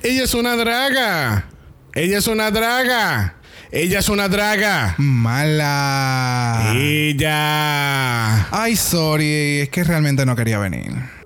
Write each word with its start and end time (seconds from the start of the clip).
Ella 0.00 0.22
es 0.22 0.34
una 0.34 0.54
draga. 0.54 1.46
Ella 1.92 2.18
es 2.18 2.28
una 2.28 2.52
draga. 2.52 3.34
Ella 3.72 3.98
es 3.98 4.08
una 4.08 4.28
draga. 4.28 4.94
Mala. 4.96 6.72
Ella. 6.72 8.48
Ay, 8.52 8.76
sorry. 8.76 9.62
Es 9.62 9.70
que 9.70 9.82
realmente 9.82 10.24
no 10.24 10.36
quería 10.36 10.60
venir. 10.60 11.17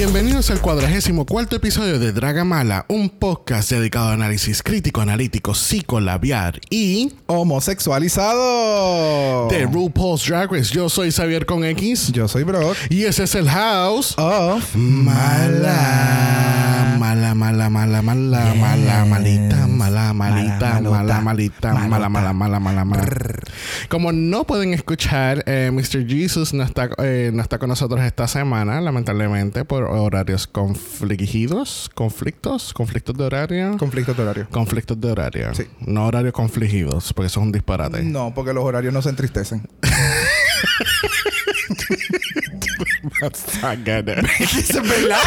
Bienvenidos 0.00 0.50
al 0.50 0.62
cuadragésimo 0.62 1.26
cuarto 1.26 1.56
episodio 1.56 1.98
de 1.98 2.12
Draga 2.12 2.42
Mala, 2.42 2.86
un 2.88 3.10
podcast 3.10 3.70
dedicado 3.70 4.08
a 4.08 4.14
análisis 4.14 4.62
crítico, 4.62 5.02
analítico, 5.02 5.52
psicolabiar 5.52 6.58
y 6.70 7.12
Homosexualizado. 7.26 9.48
de 9.50 9.66
RuPaul's 9.66 10.26
Drag 10.26 10.50
Race. 10.50 10.72
Yo 10.72 10.88
soy 10.88 11.12
Xavier 11.12 11.44
con 11.44 11.66
X 11.66 12.12
Yo 12.12 12.28
soy 12.28 12.44
Brock. 12.44 12.74
y 12.88 13.04
ese 13.04 13.24
es 13.24 13.34
el 13.34 13.50
House. 13.50 14.14
Of 14.16 14.74
Mala, 14.74 15.76
mala, 16.98 17.34
mala, 17.34 17.68
mala, 17.68 18.00
mala, 18.00 18.54
mala, 18.54 19.04
malita, 19.04 19.66
mala, 19.66 20.14
malita, 20.14 20.80
mala, 20.80 21.20
malita, 21.20 21.74
mala, 21.74 22.08
mala, 22.08 22.32
mala, 22.32 22.58
mala, 22.58 22.84
mala. 22.86 23.04
Como 23.90 24.12
no 24.12 24.44
pueden 24.44 24.72
escuchar, 24.72 25.44
eh, 25.46 25.70
Mr. 25.72 26.06
Jesus 26.08 26.54
no 26.54 26.62
está, 26.62 26.88
eh, 26.98 27.30
no 27.34 27.42
está 27.42 27.58
con 27.58 27.68
nosotros 27.68 28.00
esta 28.00 28.26
semana, 28.28 28.80
lamentablemente, 28.80 29.66
por 29.66 29.89
horarios 29.90 30.46
confligidos, 30.46 31.90
conflictos, 31.94 32.72
conflictos 32.72 33.16
de 33.16 33.24
horario. 33.24 33.76
Conflicto 33.78 34.14
de 34.14 34.22
horario. 34.22 34.48
conflictos 34.50 35.00
de 35.00 35.10
horario. 35.10 35.54
Sí. 35.54 35.64
No 35.80 36.06
horarios 36.06 36.32
confligidos, 36.32 37.12
porque 37.12 37.26
eso 37.26 37.40
es 37.40 37.46
un 37.46 37.52
disparate. 37.52 38.02
No, 38.02 38.32
porque 38.34 38.52
los 38.52 38.64
horarios 38.64 38.92
no 38.94 39.02
se 39.02 39.08
entristecen. 39.10 39.68
Verdad. 44.82 45.18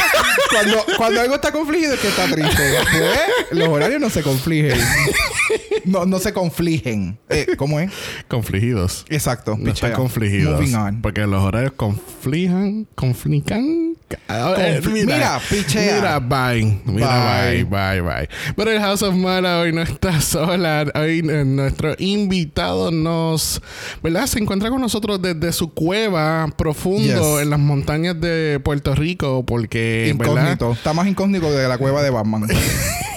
cuando, 0.50 0.86
cuando 0.98 1.22
algo 1.22 1.36
está 1.36 1.52
confligido 1.52 1.94
es 1.94 2.00
que 2.00 2.08
está 2.08 2.26
triste. 2.28 2.62
Después, 2.62 3.20
los 3.52 3.68
horarios 3.70 4.02
no 4.02 4.10
se 4.10 4.22
confligen. 4.24 4.78
No, 5.86 6.06
no 6.06 6.20
se 6.20 6.34
confligen. 6.34 7.18
Eh, 7.30 7.48
¿Cómo 7.58 7.80
es? 7.80 7.92
confligidos. 8.28 9.06
Exacto. 9.10 9.56
No 9.60 9.72
están 9.72 9.94
confligidos. 9.94 10.60
Moving 10.60 10.76
on. 10.76 11.02
Porque 11.02 11.22
los 11.22 11.42
horarios 11.44 11.74
conflijan, 11.74 12.88
conflican. 12.96 13.94
Eh, 14.10 14.80
Confli- 14.84 15.06
mira, 15.06 15.40
pichea. 15.50 15.96
Mira, 15.96 16.20
bye. 16.20 16.80
Mira, 16.86 17.42
bye, 17.50 17.64
bye, 17.64 18.02
bye. 18.02 18.30
Pero 18.56 18.70
el 18.72 18.80
House 18.80 19.02
of 19.02 19.16
Mala 19.16 19.60
hoy 19.60 19.72
no 19.74 19.82
está 19.82 20.22
sola. 20.22 20.86
Hoy 20.94 21.20
eh, 21.28 21.44
nuestro 21.46 21.96
invitado 21.98 22.92
nos, 22.92 23.62
¿verdad? 24.04 24.28
Se 24.28 24.40
encuentra 24.40 24.70
con 24.70 24.82
nosotros 24.82 25.20
desde 25.22 25.52
su 25.52 25.74
cueva 25.74 26.48
profundo 26.58 27.38
Yes. 27.38 27.44
en 27.44 27.50
las 27.50 27.60
montañas 27.64 28.20
de 28.20 28.60
Puerto 28.64 28.96
Rico 28.96 29.44
porque, 29.46 30.14
¿verdad? 30.18 30.34
Incógnito. 30.34 30.72
Está 30.74 30.94
más 30.94 31.08
incógnito 31.08 31.52
de 31.52 31.68
la 31.68 31.78
cueva 31.78 32.04
de 32.04 32.10
Batman. 32.10 32.48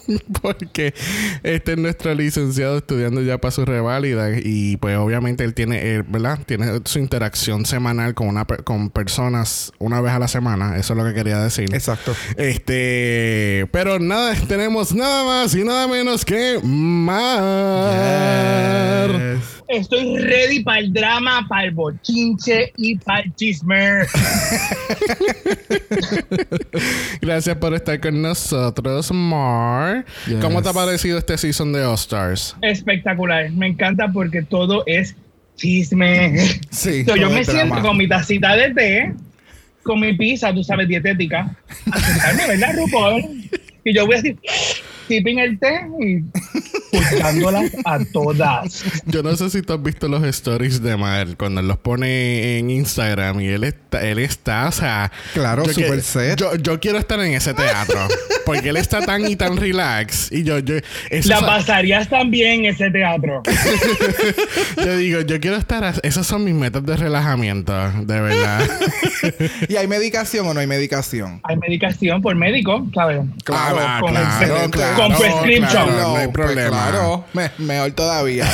Porque 0.42 0.94
este 1.42 1.72
es 1.72 1.78
nuestro 1.78 2.14
licenciado 2.14 2.78
estudiando 2.78 3.22
ya 3.22 3.38
para 3.38 3.52
su 3.52 3.64
reválida 3.64 4.38
y 4.38 4.76
pues 4.76 4.96
obviamente 4.96 5.44
él 5.44 5.54
tiene, 5.54 5.94
eh, 5.94 6.02
¿verdad? 6.06 6.38
Tiene 6.46 6.80
su 6.84 6.98
interacción 6.98 7.66
semanal 7.66 8.14
con 8.14 8.28
una 8.28 8.44
con 8.44 8.90
personas 8.90 9.72
una 9.78 10.00
vez 10.00 10.12
a 10.12 10.18
la 10.18 10.28
semana. 10.28 10.76
Eso 10.76 10.94
es 10.94 10.98
lo 10.98 11.04
que 11.04 11.14
quería 11.14 11.38
decir. 11.38 11.72
Exacto. 11.72 12.14
Este, 12.36 13.66
pero 13.70 13.98
nada, 13.98 14.34
tenemos 14.48 14.94
nada 14.94 15.24
más 15.24 15.54
y 15.54 15.64
nada 15.64 15.86
menos 15.88 16.24
que 16.24 16.58
Mar. 16.62 17.42
Yes. 19.10 19.62
Estoy 19.72 20.18
ready 20.18 20.62
para 20.62 20.80
el 20.80 20.92
drama, 20.92 21.46
para 21.48 21.64
el 21.64 21.70
bochinche 21.70 22.74
y 22.76 22.98
para 22.98 23.20
el 23.20 23.34
chisme. 23.34 24.02
Gracias 27.32 27.56
por 27.56 27.72
estar 27.72 27.98
con 27.98 28.20
nosotros, 28.20 29.10
Mar. 29.10 30.04
Yes. 30.26 30.36
¿Cómo 30.42 30.60
te 30.60 30.68
ha 30.68 30.72
parecido 30.74 31.16
este 31.16 31.38
season 31.38 31.72
de 31.72 31.82
All 31.82 31.94
Stars? 31.94 32.54
Espectacular. 32.60 33.50
Me 33.52 33.68
encanta 33.68 34.06
porque 34.12 34.42
todo 34.42 34.82
es 34.84 35.16
chisme. 35.56 36.38
Sí. 36.68 37.04
So, 37.06 37.16
yo 37.16 37.30
me 37.30 37.42
siento 37.42 37.80
con 37.80 37.96
mi 37.96 38.06
tacita 38.06 38.54
de 38.54 38.74
té, 38.74 39.14
con 39.82 40.00
mi 40.00 40.12
pizza, 40.12 40.52
tú 40.52 40.62
sabes, 40.62 40.86
dietética, 40.88 41.56
a 41.90 41.98
sentarme, 41.98 42.48
¿verdad, 42.48 42.76
RuPaul? 42.76 43.24
Y 43.82 43.94
yo 43.94 44.04
voy 44.04 44.16
así, 44.16 44.36
tipping 45.08 45.38
el 45.38 45.58
té 45.58 45.86
y 46.02 46.22
pulsándolas 46.92 47.72
a 47.84 47.98
todas. 48.12 48.84
Yo 49.06 49.22
no 49.22 49.34
sé 49.36 49.50
si 49.50 49.62
tú 49.62 49.72
has 49.72 49.82
visto 49.82 50.08
los 50.08 50.22
stories 50.24 50.82
de 50.82 50.96
Mar 50.96 51.28
cuando 51.38 51.60
él 51.60 51.68
los 51.68 51.78
pone 51.78 52.58
en 52.58 52.70
Instagram 52.70 53.40
y 53.40 53.48
él 53.48 53.64
está, 53.64 54.02
él 54.02 54.18
está, 54.18 54.68
o 54.68 54.72
sea, 54.72 55.10
Claro, 55.34 55.64
yo 55.64 55.72
super 55.72 55.96
que- 55.96 56.02
set. 56.02 56.38
Yo, 56.38 56.54
yo 56.56 56.78
quiero 56.80 56.98
estar 56.98 57.18
en 57.20 57.32
ese 57.32 57.54
teatro 57.54 57.98
porque 58.46 58.68
él 58.68 58.76
está 58.76 59.00
tan 59.00 59.26
y 59.26 59.36
tan 59.36 59.56
relax 59.56 60.30
y 60.30 60.42
yo, 60.44 60.58
yo, 60.58 60.74
eso 61.10 61.28
La 61.28 61.40
pasarías 61.40 62.08
también 62.08 62.60
en 62.60 62.66
ese 62.74 62.90
teatro. 62.90 63.42
yo 64.76 64.96
digo, 64.96 65.20
yo 65.22 65.40
quiero 65.40 65.56
estar, 65.56 65.84
a- 65.84 65.94
esas 66.02 66.26
son 66.26 66.44
mis 66.44 66.54
metas 66.54 66.84
de 66.84 66.96
relajamiento, 66.96 67.72
de 68.02 68.20
verdad. 68.20 68.68
¿Y 69.68 69.76
hay 69.76 69.86
medicación 69.86 70.46
o 70.46 70.54
no 70.54 70.60
hay 70.60 70.66
medicación? 70.66 71.40
Hay 71.44 71.56
medicación 71.56 72.20
por 72.20 72.34
médico, 72.34 72.86
¿sabes? 72.94 73.20
Claro, 73.44 73.76
con, 74.00 74.12
claro, 74.12 74.60
con 74.62 74.70
claro, 74.70 75.18
prescription. 75.18 75.68
claro, 75.70 75.92
no 75.92 76.16
hay 76.16 76.28
pues 76.28 76.46
problema. 76.46 76.81
Claro, 76.90 77.24
me- 77.32 77.50
mejor 77.58 77.92
todavía. 77.92 78.46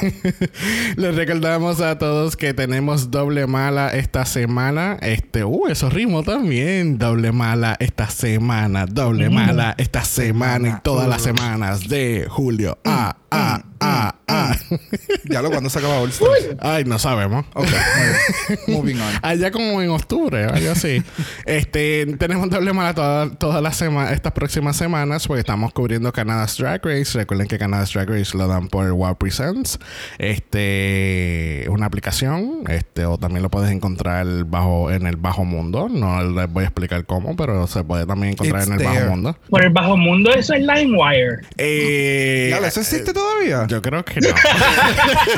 Les 0.96 1.14
recordamos 1.14 1.80
a 1.80 1.98
todos 1.98 2.36
que 2.36 2.54
tenemos 2.54 3.10
doble 3.10 3.46
mala 3.46 3.88
esta 3.90 4.24
semana. 4.24 4.98
Este, 5.00 5.44
uh, 5.44 5.66
eso 5.68 5.88
ritmo 5.90 6.22
también. 6.22 6.98
Doble 6.98 7.32
mala 7.32 7.76
esta 7.80 8.08
semana. 8.10 8.86
Doble 8.86 9.30
mala 9.30 9.74
esta 9.78 10.04
semana 10.04 10.68
y 10.68 10.82
todas 10.82 11.08
las 11.08 11.22
semanas 11.22 11.88
de 11.88 12.26
julio. 12.28 12.78
Ah, 12.84 13.16
ah, 13.30 13.62
ah, 13.80 14.14
ah. 14.28 14.56
ya 15.24 15.42
lo 15.42 15.50
cuando 15.50 15.70
se 15.70 15.78
acaba 15.78 16.00
All 16.00 16.10
Stars. 16.10 16.56
Ay, 16.60 16.84
no 16.84 16.98
sabemos. 16.98 17.46
Ok, 17.54 17.66
bien. 17.66 18.76
Moving 18.78 19.00
on. 19.00 19.12
Allá 19.22 19.50
como 19.50 19.80
en 19.82 19.90
octubre, 19.90 20.44
algo 20.44 20.70
así. 20.70 21.02
este, 21.46 22.06
tenemos 22.18 22.48
doble 22.50 22.72
mala 22.72 22.94
todas 22.94 23.38
todas 23.38 23.62
las 23.62 23.76
semanas, 23.76 24.12
estas 24.12 24.32
próximas 24.32 24.76
semanas, 24.76 25.26
porque 25.26 25.40
estamos 25.40 25.72
cubriendo 25.72 26.12
Canada's 26.12 26.56
Drag 26.56 26.84
Race. 26.84 27.18
Recuerden 27.18 27.48
que 27.48 27.58
Canada's 27.58 27.92
Drag 27.92 28.08
Race 28.08 28.36
lo 28.36 28.46
dan 28.46 28.68
por 28.68 28.90
Wow 28.90 29.16
Presents. 29.18 29.78
Este, 30.18 31.66
una 31.68 31.86
aplicación, 31.86 32.64
este, 32.68 33.04
o 33.06 33.18
también 33.18 33.42
lo 33.42 33.50
puedes 33.50 33.70
encontrar 33.70 34.26
bajo, 34.44 34.90
en 34.90 35.06
el 35.06 35.16
bajo 35.16 35.44
mundo. 35.44 35.88
No 35.88 36.22
les 36.22 36.50
voy 36.50 36.64
a 36.64 36.66
explicar 36.66 37.04
cómo, 37.06 37.36
pero 37.36 37.66
se 37.66 37.84
puede 37.84 38.06
también 38.06 38.32
encontrar 38.32 38.62
It's 38.62 38.68
en 38.68 38.74
el 38.74 38.78
there. 38.80 38.94
bajo 38.94 39.10
mundo. 39.10 39.36
Por 39.48 39.64
el 39.64 39.70
bajo 39.70 39.96
mundo, 39.96 40.32
eso 40.32 40.54
es 40.54 40.60
LimeWire. 40.60 41.40
Eh, 41.56 42.58
¿Eso 42.64 42.80
existe 42.80 43.12
todavía? 43.12 43.66
Yo 43.70 43.80
creo 43.82 44.04
que 44.04 44.20
no. 44.20 44.28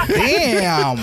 Damn. 0.08 0.98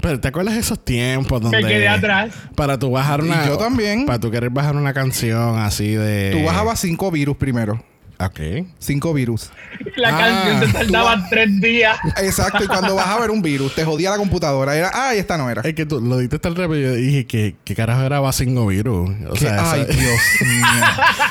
pero 0.00 0.20
¿te 0.20 0.28
acuerdas 0.28 0.54
de 0.54 0.60
esos 0.60 0.84
tiempos 0.84 1.40
donde 1.40 1.62
Me 1.62 1.68
quedé 1.68 1.88
atrás. 1.88 2.32
para 2.56 2.78
tú 2.78 2.90
bajar 2.90 3.20
Y 3.20 3.24
una 3.24 3.46
yo 3.46 3.56
también. 3.56 4.04
para 4.06 4.18
tú 4.18 4.30
querer 4.30 4.50
bajar 4.50 4.76
una 4.76 4.92
canción 4.92 5.58
así 5.58 5.92
de 5.94 6.32
Tú 6.32 6.44
bajabas 6.44 6.80
cinco 6.80 7.10
virus 7.10 7.36
primero. 7.36 7.82
Ok. 8.26 8.66
Cinco 8.78 9.12
virus. 9.12 9.50
La 9.96 10.08
Ah, 10.08 10.18
canción 10.18 10.60
te 10.60 10.78
tardaba 10.78 11.26
tres 11.30 11.60
días. 11.60 11.98
Exacto. 12.22 12.62
Y 12.64 12.66
cuando 12.66 12.94
bajaba 12.94 13.24
era 13.24 13.32
un 13.32 13.42
virus. 13.42 13.74
Te 13.74 13.84
jodía 13.84 14.10
la 14.10 14.16
computadora. 14.16 14.76
Era, 14.76 14.90
ay, 14.94 15.18
esta 15.18 15.36
no 15.38 15.48
era. 15.50 15.62
Es 15.62 15.74
que 15.74 15.86
tú 15.86 16.00
lo 16.00 16.18
diste 16.18 16.38
tan 16.38 16.54
rápido 16.54 16.80
yo 16.80 16.94
dije 16.94 17.26
que 17.26 17.56
¿qué 17.64 17.74
carajo 17.74 18.02
era 18.02 18.20
Basingo 18.20 18.66
Virus? 18.66 19.10
O 19.28 19.36
sea, 19.36 19.72
ay, 19.72 19.84
Dios 19.86 19.96
mío. 20.40 20.66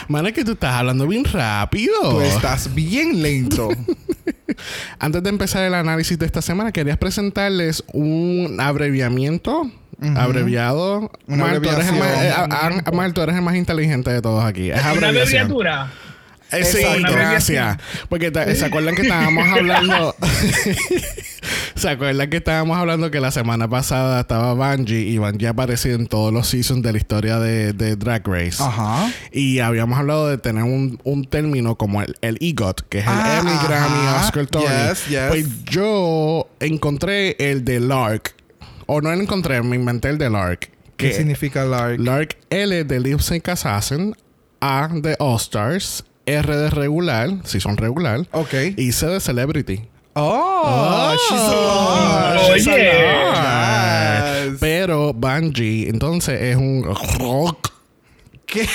Mano, 0.08 0.28
es 0.28 0.34
que 0.34 0.44
tú 0.46 0.52
estás 0.54 0.74
hablando 0.76 1.08
bien 1.08 1.24
rápido. 1.26 1.94
Tú 2.02 2.22
estás 2.22 2.74
bien 2.74 3.22
lento. 3.22 3.70
Antes 5.00 5.24
de 5.24 5.30
empezar 5.30 5.64
el 5.64 5.74
análisis 5.74 6.18
de 6.20 6.26
esta 6.26 6.42
semana, 6.42 6.72
querías 6.72 6.98
presentarles 6.98 7.84
un 7.94 8.58
abreviamiento. 8.60 9.72
Abreviado. 10.16 11.12
Una 11.28 11.46
Mar, 11.46 11.60
tú 11.62 11.70
eres 11.70 11.88
el 11.88 11.96
más, 12.00 12.08
eh, 12.24 12.32
a- 12.36 12.46
a- 12.46 12.68
eres 13.22 13.36
el 13.36 13.42
más 13.44 13.56
inteligente 13.56 14.10
de 14.12 14.20
todos 14.22 14.44
aquí. 14.44 14.72
Es 14.72 14.80
Una 14.82 14.90
abreviación. 14.90 15.44
abreviatura. 15.44 15.92
Eh, 16.52 16.66
sí, 16.66 16.84
gracias. 17.02 17.78
Porque 18.10 18.32
se 18.56 18.66
acuerdan 18.66 18.96
que 18.96 19.04
estábamos 19.04 19.48
hablando. 19.48 20.16
se 21.76 21.90
acuerdan 21.90 22.30
que 22.30 22.38
estábamos 22.38 22.78
hablando 22.78 23.10
que 23.12 23.20
la 23.20 23.32
semana 23.32 23.70
pasada 23.70 24.22
estaba 24.22 24.54
Bungie 24.54 25.00
y 25.02 25.18
Bungie 25.18 25.48
ha 25.48 25.52
aparecido 25.52 25.96
en 25.96 26.08
todos 26.08 26.34
los 26.34 26.48
seasons 26.48 26.84
de 26.84 26.92
la 26.92 26.98
historia 26.98 27.40
de, 27.40 27.74
de 27.74 27.96
Drag 27.96 28.28
Race. 28.28 28.58
Ajá. 28.62 29.12
Y 29.32 29.60
habíamos 29.60 29.98
hablado 29.98 30.28
de 30.30 30.38
tener 30.38 30.64
un, 30.64 31.00
un 31.04 31.26
término 31.26 31.76
como 31.76 32.02
el, 32.02 32.16
el 32.22 32.38
EGOT, 32.42 32.88
que 32.90 33.00
es 33.00 33.06
el 33.06 33.12
Ah, 33.14 33.40
Emmy, 33.40 33.52
Grammy. 33.68 34.24
Oscar, 34.24 34.46
Tony. 34.48 34.66
Yes, 34.66 35.08
yes. 35.08 35.20
Pues 35.30 35.64
yo 35.66 36.48
encontré 36.60 37.36
el 37.40 37.64
de 37.66 37.80
Lark. 37.80 38.36
O 38.86 39.00
no 39.02 39.10
lo 39.16 39.22
encontré, 39.22 39.62
me 39.64 39.76
inventé 39.78 40.10
el 40.10 40.18
de 40.18 40.30
Lark. 40.30 40.70
¿Qué 40.98 41.14
significa 41.14 41.64
Lark? 41.66 42.00
Lark 42.00 42.38
L 42.50 42.84
de 42.84 43.00
Lip 43.00 43.20
Sync 43.22 43.48
Assassin, 43.50 44.16
A 44.60 44.88
de 44.94 45.16
All 45.18 45.38
Stars, 45.38 46.04
R 46.34 46.56
de 46.56 46.70
regular, 46.70 47.30
si 47.44 47.60
son 47.60 47.78
regular, 47.78 48.28
Ok. 48.32 48.54
y 48.78 48.92
C 48.92 49.08
de 49.08 49.20
Celebrity. 49.20 49.88
Oh, 50.14 51.16
she's 51.30 51.40
Ah, 51.40 52.34
a 52.36 52.54
she's 52.58 52.68
a 52.68 52.74
Oye. 52.74 52.94
lark. 53.34 54.52
Yes. 54.52 54.58
Pero 54.60 55.14
Bungie, 55.14 55.88
entonces 55.90 56.42
es 56.42 56.56
un 56.58 56.84
rock. 57.20 57.70
¿Qué? 58.46 58.68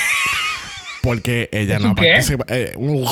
Porque 1.03 1.47
ella 1.51 1.75
¿Es 1.77 1.81
no 1.83 1.93
qué? 1.95 2.09
participa. 2.13 2.45
eh, 2.49 2.73
un 2.75 3.05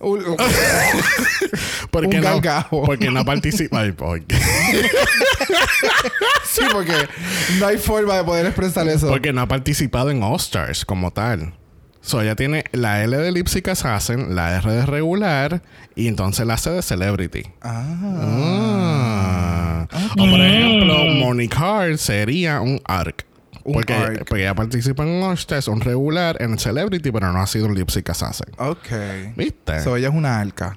Un- 0.00 0.36
porque 1.90 2.16
Un 2.18 2.22
no. 2.22 2.40
Porque 2.70 3.10
no 3.10 3.24
participa. 3.24 3.80
Ay, 3.80 3.92
porque, 3.92 4.34
sí, 6.44 6.62
porque 6.72 6.92
no 7.58 7.66
hay 7.66 7.78
forma 7.78 8.16
de 8.16 8.24
poder 8.24 8.46
expresar 8.46 8.88
eso. 8.88 9.08
porque 9.08 9.32
no 9.32 9.42
ha 9.42 9.48
participado 9.48 10.10
en 10.10 10.22
All 10.22 10.36
Stars 10.36 10.84
como 10.84 11.10
tal. 11.12 11.54
So, 12.06 12.20
ella 12.20 12.36
tiene 12.36 12.64
la 12.72 13.02
L 13.02 13.16
de 13.16 13.32
Lipsic 13.32 13.66
Assassin, 13.68 14.34
la 14.34 14.54
R 14.58 14.70
de 14.70 14.84
regular 14.84 15.62
y 15.96 16.06
entonces 16.06 16.46
la 16.46 16.58
C 16.58 16.68
de 16.70 16.82
Celebrity. 16.82 17.44
Ah. 17.62 19.86
Ah. 19.90 20.08
O 20.12 20.16
por 20.28 20.40
ejemplo, 20.40 20.98
Monique 21.18 21.56
Hart 21.56 21.96
sería 21.96 22.60
un 22.60 22.78
ARC. 22.84 23.24
Un 23.64 23.72
Porque, 23.72 23.94
ARC. 23.94 24.18
porque 24.28 24.42
ella 24.42 24.54
participa 24.54 25.02
en 25.04 25.22
Stars, 25.32 25.66
un 25.68 25.80
regular 25.80 26.36
en 26.40 26.58
Celebrity, 26.58 27.10
pero 27.10 27.32
no 27.32 27.40
ha 27.40 27.46
sido 27.46 27.64
un 27.66 27.74
Lipsic 27.74 28.10
Assassin. 28.10 28.48
Ok. 28.58 28.88
¿Viste? 29.34 29.80
So, 29.80 29.96
ella 29.96 30.08
es 30.08 30.14
una 30.14 30.40
alca. 30.40 30.76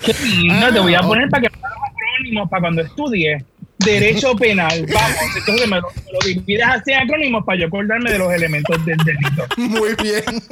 Qué 0.00 0.12
lindo, 0.38 0.72
te 0.72 0.80
voy 0.80 0.94
a 0.96 1.00
poner 1.02 1.28
para 1.28 1.42
que 1.44 1.50
me 1.50 1.58
los 1.62 1.70
acrónimos 1.70 2.50
para 2.50 2.60
cuando 2.62 2.82
estudie 2.82 3.44
derecho 3.84 4.34
penal. 4.36 4.86
Vamos, 4.92 5.36
entonces 5.36 5.68
lo, 5.68 5.76
me 5.76 5.80
lo 5.80 6.18
divides 6.26 6.66
así 6.66 6.92
acrónimos 6.92 7.44
para 7.44 7.58
yo 7.60 7.66
acordarme 7.66 8.12
de 8.12 8.18
los 8.18 8.32
elementos 8.32 8.84
del 8.84 8.98
delito. 8.98 9.46
Muy 9.56 9.94
bien. 10.02 10.42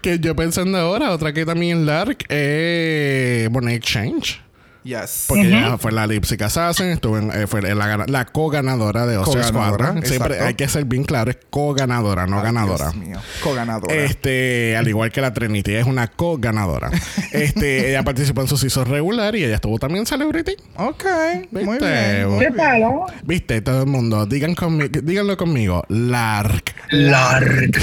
Que 0.00 0.18
yo 0.18 0.36
pensando 0.36 0.78
ahora, 0.78 1.10
otra 1.10 1.32
que 1.32 1.44
también 1.44 1.80
es 1.80 1.84
Lark 1.84 2.24
es 2.28 3.48
Bonnet 3.50 3.76
Exchange. 3.76 4.45
Yes. 4.86 5.24
Porque 5.26 5.48
ella 5.48 5.78
fue 5.78 5.90
la 5.90 6.06
Lipsic 6.06 6.40
Assassin, 6.42 6.86
estuvo 6.86 7.18
en, 7.18 7.32
eh, 7.32 7.48
fue 7.48 7.60
la, 7.60 8.04
la 8.06 8.24
co-ganadora 8.24 9.04
de 9.04 9.16
Oscar 9.16 9.44
Squadron. 9.44 10.02
Siempre 10.04 10.34
exacto. 10.34 10.44
hay 10.44 10.54
que 10.54 10.68
ser 10.68 10.84
bien 10.84 11.02
claro, 11.02 11.32
es 11.32 11.38
co-ganadora, 11.50 12.26
no 12.28 12.38
Ay, 12.38 12.44
ganadora. 12.44 12.90
Dios 12.92 12.96
mío. 12.96 13.18
Co-ganadora. 13.42 13.92
Este, 13.92 14.76
al 14.76 14.86
igual 14.86 15.10
que 15.10 15.20
la 15.20 15.32
Trinity, 15.34 15.74
es 15.74 15.86
una 15.86 16.06
co-ganadora. 16.06 16.90
este, 17.32 17.90
ella 17.90 18.04
participó 18.04 18.42
en 18.42 18.48
su 18.48 18.56
season 18.56 18.86
regular 18.86 19.34
y 19.34 19.42
ella 19.42 19.56
estuvo 19.56 19.76
también 19.80 20.00
en 20.02 20.06
Celebrity. 20.06 20.54
Ok. 20.76 21.04
Muy 21.50 21.64
¿Viste? 21.64 22.24
bien. 22.24 22.38
¿Qué 22.38 22.52
palo? 22.52 23.06
Viste, 23.24 23.60
todo 23.62 23.80
el 23.82 23.88
mundo, 23.88 24.24
digan 24.26 24.54
conmi- 24.54 24.90
díganlo 25.02 25.36
conmigo, 25.36 25.82
Lark. 25.88 26.74
Lark. 26.90 27.76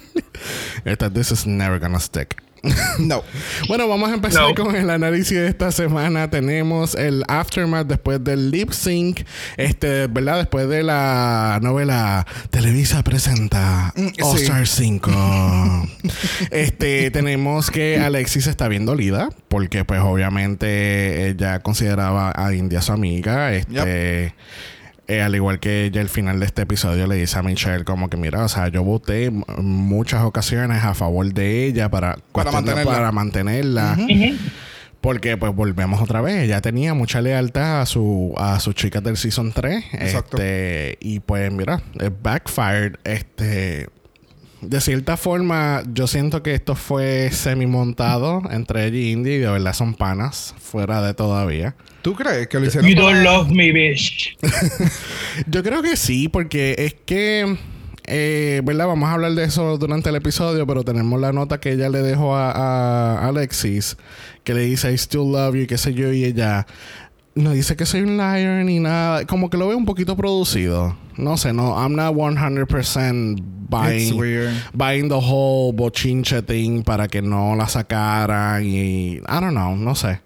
Esta, 0.84 1.10
this 1.10 1.32
is 1.32 1.44
never 1.46 1.80
gonna 1.80 1.98
stick. 1.98 2.40
No. 2.98 3.22
Bueno, 3.68 3.88
vamos 3.88 4.10
a 4.10 4.14
empezar 4.14 4.42
No. 4.42 4.54
con 4.54 4.76
el 4.76 4.90
análisis 4.90 5.36
de 5.38 5.48
esta 5.48 5.72
semana. 5.72 6.28
Tenemos 6.30 6.94
el 6.94 7.24
aftermath 7.28 7.86
después 7.86 8.22
del 8.22 8.50
lip 8.50 8.72
sync, 8.72 9.20
este, 9.56 10.06
¿verdad? 10.08 10.38
Después 10.38 10.68
de 10.68 10.82
la 10.82 11.58
novela 11.62 12.26
Televisa 12.50 13.02
presenta 13.02 13.92
Mm, 13.96 14.08
All 14.22 14.36
sí. 14.38 14.44
Star 14.44 14.66
5. 14.66 15.88
este, 16.50 17.10
tenemos 17.10 17.70
que 17.70 17.98
Alexis 17.98 18.46
está 18.46 18.68
bien 18.68 18.84
dolida 18.86 19.28
porque 19.48 19.84
pues 19.84 20.00
obviamente 20.00 21.28
ella 21.28 21.60
consideraba 21.60 22.32
a 22.34 22.54
India 22.54 22.82
su 22.82 22.92
amiga, 22.92 23.52
este 23.54 24.34
eh, 25.10 25.22
al 25.22 25.34
igual 25.34 25.58
que 25.60 25.84
ella 25.86 26.00
al 26.00 26.08
final 26.08 26.40
de 26.40 26.46
este 26.46 26.62
episodio 26.62 27.06
le 27.06 27.16
dice 27.16 27.38
a 27.38 27.42
Michelle 27.42 27.84
como 27.84 28.08
que 28.08 28.16
mira, 28.16 28.44
o 28.44 28.48
sea, 28.48 28.68
yo 28.68 28.82
voté 28.84 29.26
en 29.26 29.44
muchas 29.56 30.22
ocasiones 30.22 30.84
a 30.84 30.94
favor 30.94 31.32
de 31.32 31.66
ella 31.66 31.88
para, 31.90 32.16
Para 32.32 32.52
mantenerla. 32.52 32.92
para 32.92 33.12
mantenerla. 33.12 33.98
Porque 35.00 35.36
pues 35.38 35.54
volvemos 35.54 36.02
otra 36.02 36.20
vez. 36.20 36.42
Ella 36.42 36.60
tenía 36.60 36.92
mucha 36.92 37.22
lealtad 37.22 37.80
a 37.80 37.86
su 37.86 38.34
a 38.36 38.60
sus 38.60 38.74
chicas 38.74 39.02
del 39.02 39.16
season 39.16 39.50
3. 39.52 39.84
Exacto. 39.94 40.36
Este, 40.36 40.98
y 41.00 41.20
pues 41.20 41.50
mira, 41.50 41.80
es 41.98 42.10
backfired. 42.22 42.96
Este. 43.04 43.88
De 44.60 44.80
cierta 44.80 45.16
forma, 45.16 45.82
yo 45.92 46.06
siento 46.06 46.42
que 46.42 46.54
esto 46.54 46.74
fue 46.74 47.30
semi 47.32 47.66
montado 47.66 48.42
entre 48.50 48.86
ella 48.86 48.98
y 48.98 49.12
Indy 49.12 49.30
y 49.30 49.38
de 49.38 49.50
verdad 49.50 49.72
son 49.72 49.94
panas, 49.94 50.54
fuera 50.58 51.00
de 51.00 51.14
todavía. 51.14 51.74
¿Tú 52.02 52.14
crees 52.14 52.48
que 52.48 52.60
lo 52.60 52.66
hicieron? 52.66 52.90
You 52.90 52.96
don't 52.96 53.22
love 53.22 53.50
me, 53.50 53.72
bitch. 53.72 54.36
Yo 55.46 55.62
creo 55.62 55.82
que 55.82 55.96
sí, 55.96 56.28
porque 56.28 56.74
es 56.78 56.94
que, 57.06 57.56
eh, 58.04 58.60
¿verdad? 58.62 58.86
Vamos 58.86 59.08
a 59.08 59.14
hablar 59.14 59.32
de 59.32 59.44
eso 59.44 59.78
durante 59.78 60.10
el 60.10 60.16
episodio, 60.16 60.66
pero 60.66 60.84
tenemos 60.84 61.18
la 61.18 61.32
nota 61.32 61.58
que 61.58 61.72
ella 61.72 61.88
le 61.88 62.02
dejó 62.02 62.36
a, 62.36 62.50
a 62.52 63.28
Alexis, 63.28 63.96
que 64.44 64.52
le 64.52 64.62
dice, 64.62 64.92
I 64.92 64.94
still 64.96 65.32
love 65.32 65.56
you, 65.56 65.66
qué 65.66 65.78
sé 65.78 65.94
yo, 65.94 66.12
y 66.12 66.24
ella 66.24 66.66
no 67.34 67.52
dice 67.52 67.76
que 67.76 67.86
soy 67.86 68.00
un 68.00 68.16
liar 68.16 68.64
ni 68.64 68.78
nada. 68.78 69.24
Como 69.26 69.50
que 69.50 69.56
lo 69.56 69.68
veo 69.68 69.76
un 69.76 69.86
poquito 69.86 70.16
producido. 70.16 70.96
No 71.20 71.36
sé, 71.36 71.52
no, 71.52 71.74
I'm 71.76 71.94
not 71.94 72.14
100% 72.14 73.38
It's 73.38 73.42
buying, 73.68 74.16
weird. 74.18 74.52
buying 74.74 75.08
the 75.08 75.20
whole 75.20 75.72
bochinche 75.72 76.42
thing 76.46 76.82
para 76.82 77.06
que 77.08 77.22
no 77.22 77.54
la 77.54 77.66
sacaran 77.68 78.64
y, 78.64 79.18
I 79.18 79.40
don't 79.40 79.52
know, 79.54 79.76
no 79.76 79.94
sé. 79.94 80.20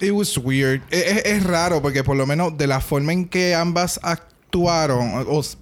It 0.00 0.12
was 0.12 0.38
weird. 0.38 0.80
Es, 0.90 1.04
es- 1.18 1.22
es 1.26 1.42
raro 1.44 1.82
porque 1.82 2.04
por 2.04 2.16
lo 2.16 2.24
menos 2.26 2.56
de 2.56 2.66
la 2.66 2.80
forma 2.80 3.12
en 3.12 3.26
que 3.26 3.54
ambas 3.54 3.98
actuaron 4.02 5.26
o, 5.28 5.40
s- 5.40 5.56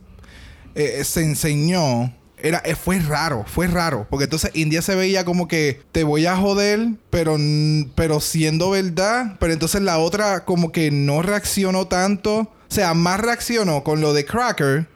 eh, 0.75 1.03
se 1.05 1.23
enseñó 1.25 2.13
era 2.39 2.61
eh, 2.67 2.75
fue 2.77 2.99
raro, 3.01 3.45
fue 3.47 3.67
raro, 3.67 4.07
porque 4.11 4.25
entonces 4.25 4.51
India 4.55 4.83
se 4.83 4.95
veía 4.95 5.25
como 5.25 5.49
que 5.49 5.81
te 5.91 6.05
voy 6.05 6.27
a 6.27 6.37
joder, 6.37 6.91
pero 7.09 7.39
pero 7.95 8.21
siendo 8.21 8.71
verdad, 8.71 9.37
pero 9.41 9.55
entonces 9.55 9.81
la 9.81 9.97
otra 9.99 10.45
como 10.45 10.71
que 10.71 10.91
no 10.91 11.23
reaccionó 11.23 11.87
tanto, 11.89 12.53
o 12.69 12.75
sea, 12.75 12.95
más 12.95 13.21
reaccionó 13.21 13.83
con 13.85 14.01
lo 14.01 14.13
de 14.13 14.25
Cracker 14.25 14.87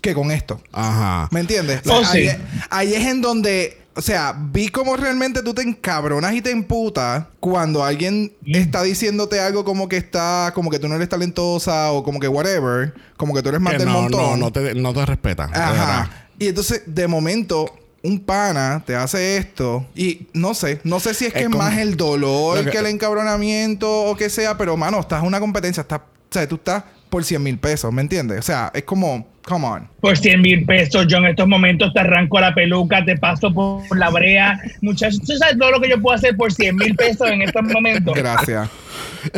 que 0.00 0.14
con 0.14 0.30
esto. 0.30 0.60
Ajá. 0.72 1.28
¿Me 1.30 1.40
entiendes? 1.40 1.82
Oh, 1.86 1.98
ahí, 1.98 2.04
sí. 2.22 2.28
es- 2.28 2.36
ahí 2.70 2.94
es 2.94 3.06
en 3.06 3.20
donde, 3.20 3.78
o 3.94 4.00
sea, 4.02 4.34
vi 4.36 4.68
cómo 4.68 4.96
realmente 4.96 5.42
tú 5.42 5.54
te 5.54 5.62
encabronas 5.62 6.34
y 6.34 6.42
te 6.42 6.50
emputas 6.50 7.24
cuando 7.38 7.84
alguien 7.84 8.32
está 8.44 8.82
diciéndote 8.82 9.38
algo 9.40 9.64
como 9.64 9.88
que 9.88 9.96
está, 9.98 10.50
como 10.54 10.70
que 10.70 10.78
tú 10.80 10.88
no 10.88 10.96
eres 10.96 11.08
talentosa 11.08 11.92
o 11.92 12.02
como 12.02 12.18
que 12.18 12.26
whatever, 12.26 12.94
como 13.16 13.32
que 13.34 13.42
tú 13.42 13.50
eres 13.50 13.60
más 13.60 13.74
Que 13.74 13.78
del 13.80 13.88
no, 13.88 14.02
montón. 14.02 14.20
no, 14.40 14.46
no 14.46 14.52
te, 14.52 14.74
no 14.74 14.92
te 14.92 15.06
respeta. 15.06 15.44
Ajá. 15.52 16.10
Y 16.38 16.48
entonces, 16.48 16.82
de 16.86 17.06
momento, 17.06 17.72
un 18.02 18.18
pana 18.18 18.82
te 18.84 18.96
hace 18.96 19.36
esto 19.36 19.86
y 19.94 20.26
no 20.32 20.54
sé, 20.54 20.80
no 20.82 20.98
sé 20.98 21.14
si 21.14 21.26
es 21.26 21.32
que 21.32 21.42
Es 21.42 21.48
más 21.50 21.78
el 21.78 21.96
dolor 21.96 22.58
Lo 22.58 22.64
que... 22.64 22.70
que- 22.72 22.78
el 22.78 22.86
encabronamiento 22.86 23.88
o 24.06 24.16
que 24.16 24.28
sea, 24.28 24.58
pero 24.58 24.76
mano, 24.76 24.98
estás 24.98 25.20
en 25.20 25.28
una 25.28 25.38
competencia, 25.38 25.82
estás, 25.82 26.00
o 26.00 26.32
sea, 26.32 26.48
tú 26.48 26.56
estás 26.56 26.82
por 27.12 27.24
100 27.24 27.42
mil 27.42 27.58
pesos, 27.58 27.92
¿me 27.92 28.00
entiendes? 28.00 28.38
O 28.38 28.42
sea, 28.42 28.70
es 28.72 28.84
como, 28.84 29.28
come 29.44 29.66
on. 29.66 29.88
Por 30.00 30.16
100 30.16 30.40
mil 30.40 30.64
pesos, 30.64 31.06
yo 31.08 31.18
en 31.18 31.26
estos 31.26 31.46
momentos 31.46 31.92
te 31.92 32.00
arranco 32.00 32.40
la 32.40 32.54
peluca, 32.54 33.04
te 33.04 33.18
paso 33.18 33.52
por 33.52 33.98
la 33.98 34.08
brea. 34.08 34.58
Muchachos, 34.80 35.20
¿tú 35.20 35.36
sabes 35.36 35.58
todo 35.58 35.72
lo 35.72 35.80
que 35.82 35.90
yo 35.90 36.00
puedo 36.00 36.16
hacer 36.16 36.34
por 36.38 36.50
100 36.50 36.74
mil 36.74 36.96
pesos 36.96 37.28
en 37.28 37.42
estos 37.42 37.64
momentos? 37.64 38.14
Gracias. 38.14 38.70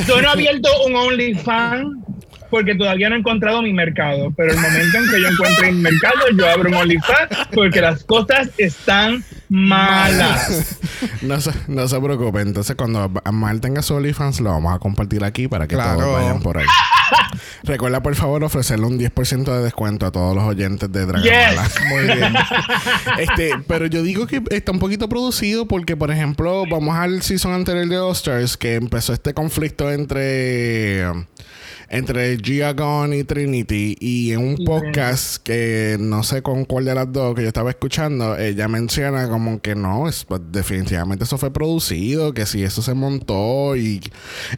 Yo 0.06 0.22
no 0.22 0.28
he 0.28 0.30
abierto 0.30 0.68
un 0.86 0.94
OnlyFans 0.94 2.03
porque 2.54 2.76
todavía 2.76 3.08
no 3.08 3.16
he 3.16 3.18
encontrado 3.18 3.62
mi 3.62 3.72
mercado. 3.72 4.32
Pero 4.36 4.52
el 4.52 4.58
momento 4.60 4.96
en 4.98 5.10
que 5.10 5.20
yo 5.20 5.26
encuentre 5.28 5.72
mi 5.72 5.80
mercado, 5.80 6.14
yo 6.38 6.48
abro 6.48 6.68
un 6.68 6.76
OnlyFans 6.76 7.48
porque 7.52 7.80
las 7.80 8.04
cosas 8.04 8.48
están 8.58 9.24
malas. 9.48 10.78
No 11.20 11.40
se, 11.40 11.50
no 11.68 11.88
se 11.88 12.00
preocupe. 12.00 12.40
Entonces, 12.40 12.76
cuando 12.76 13.10
Mal 13.32 13.60
tenga 13.60 13.82
su 13.82 13.94
OnlyFans, 13.94 14.40
lo 14.40 14.50
vamos 14.50 14.74
a 14.74 14.78
compartir 14.78 15.24
aquí 15.24 15.48
para 15.48 15.66
que 15.66 15.74
Claro. 15.74 15.98
todos 15.98 16.12
vayan 16.22 16.40
por 16.40 16.58
ahí. 16.58 16.66
Recuerda, 17.64 18.02
por 18.02 18.14
favor, 18.14 18.44
ofrecerle 18.44 18.86
un 18.86 18.98
10% 18.98 19.44
de 19.44 19.62
descuento 19.64 20.06
a 20.06 20.12
todos 20.12 20.34
los 20.34 20.44
oyentes 20.44 20.90
de 20.92 21.04
Dragon 21.06 21.22
Yes. 21.24 21.80
Muy 21.88 22.04
bien. 22.04 22.34
este, 23.18 23.50
pero 23.66 23.86
yo 23.86 24.02
digo 24.02 24.26
que 24.26 24.42
está 24.50 24.72
un 24.72 24.78
poquito 24.78 25.08
producido 25.08 25.66
porque, 25.66 25.96
por 25.96 26.10
ejemplo, 26.10 26.64
vamos 26.70 26.94
al 26.96 27.22
season 27.22 27.52
anterior 27.52 27.88
de 27.88 27.98
All 27.98 28.12
Stars 28.12 28.56
que 28.56 28.74
empezó 28.76 29.12
este 29.12 29.34
conflicto 29.34 29.90
entre 29.90 31.04
entre 31.88 32.36
Gia 32.38 32.72
Gunn 32.72 33.12
y 33.14 33.24
Trinity. 33.24 33.96
Y 34.00 34.32
en 34.32 34.40
un 34.40 34.64
podcast 34.64 35.36
que 35.42 35.96
no 36.00 36.22
sé 36.22 36.42
con 36.42 36.64
cuál 36.64 36.84
de 36.84 36.94
las 36.94 37.12
dos 37.12 37.34
que 37.34 37.42
yo 37.42 37.48
estaba 37.48 37.70
escuchando, 37.70 38.36
ella 38.36 38.68
menciona 38.68 39.28
como 39.28 39.60
que 39.60 39.74
no, 39.74 40.08
es, 40.08 40.24
pues, 40.24 40.40
definitivamente 40.50 41.24
eso 41.24 41.38
fue 41.38 41.52
producido, 41.52 42.34
que 42.34 42.46
si 42.46 42.62
eso 42.62 42.82
se 42.82 42.94
montó 42.94 43.76
y 43.76 44.00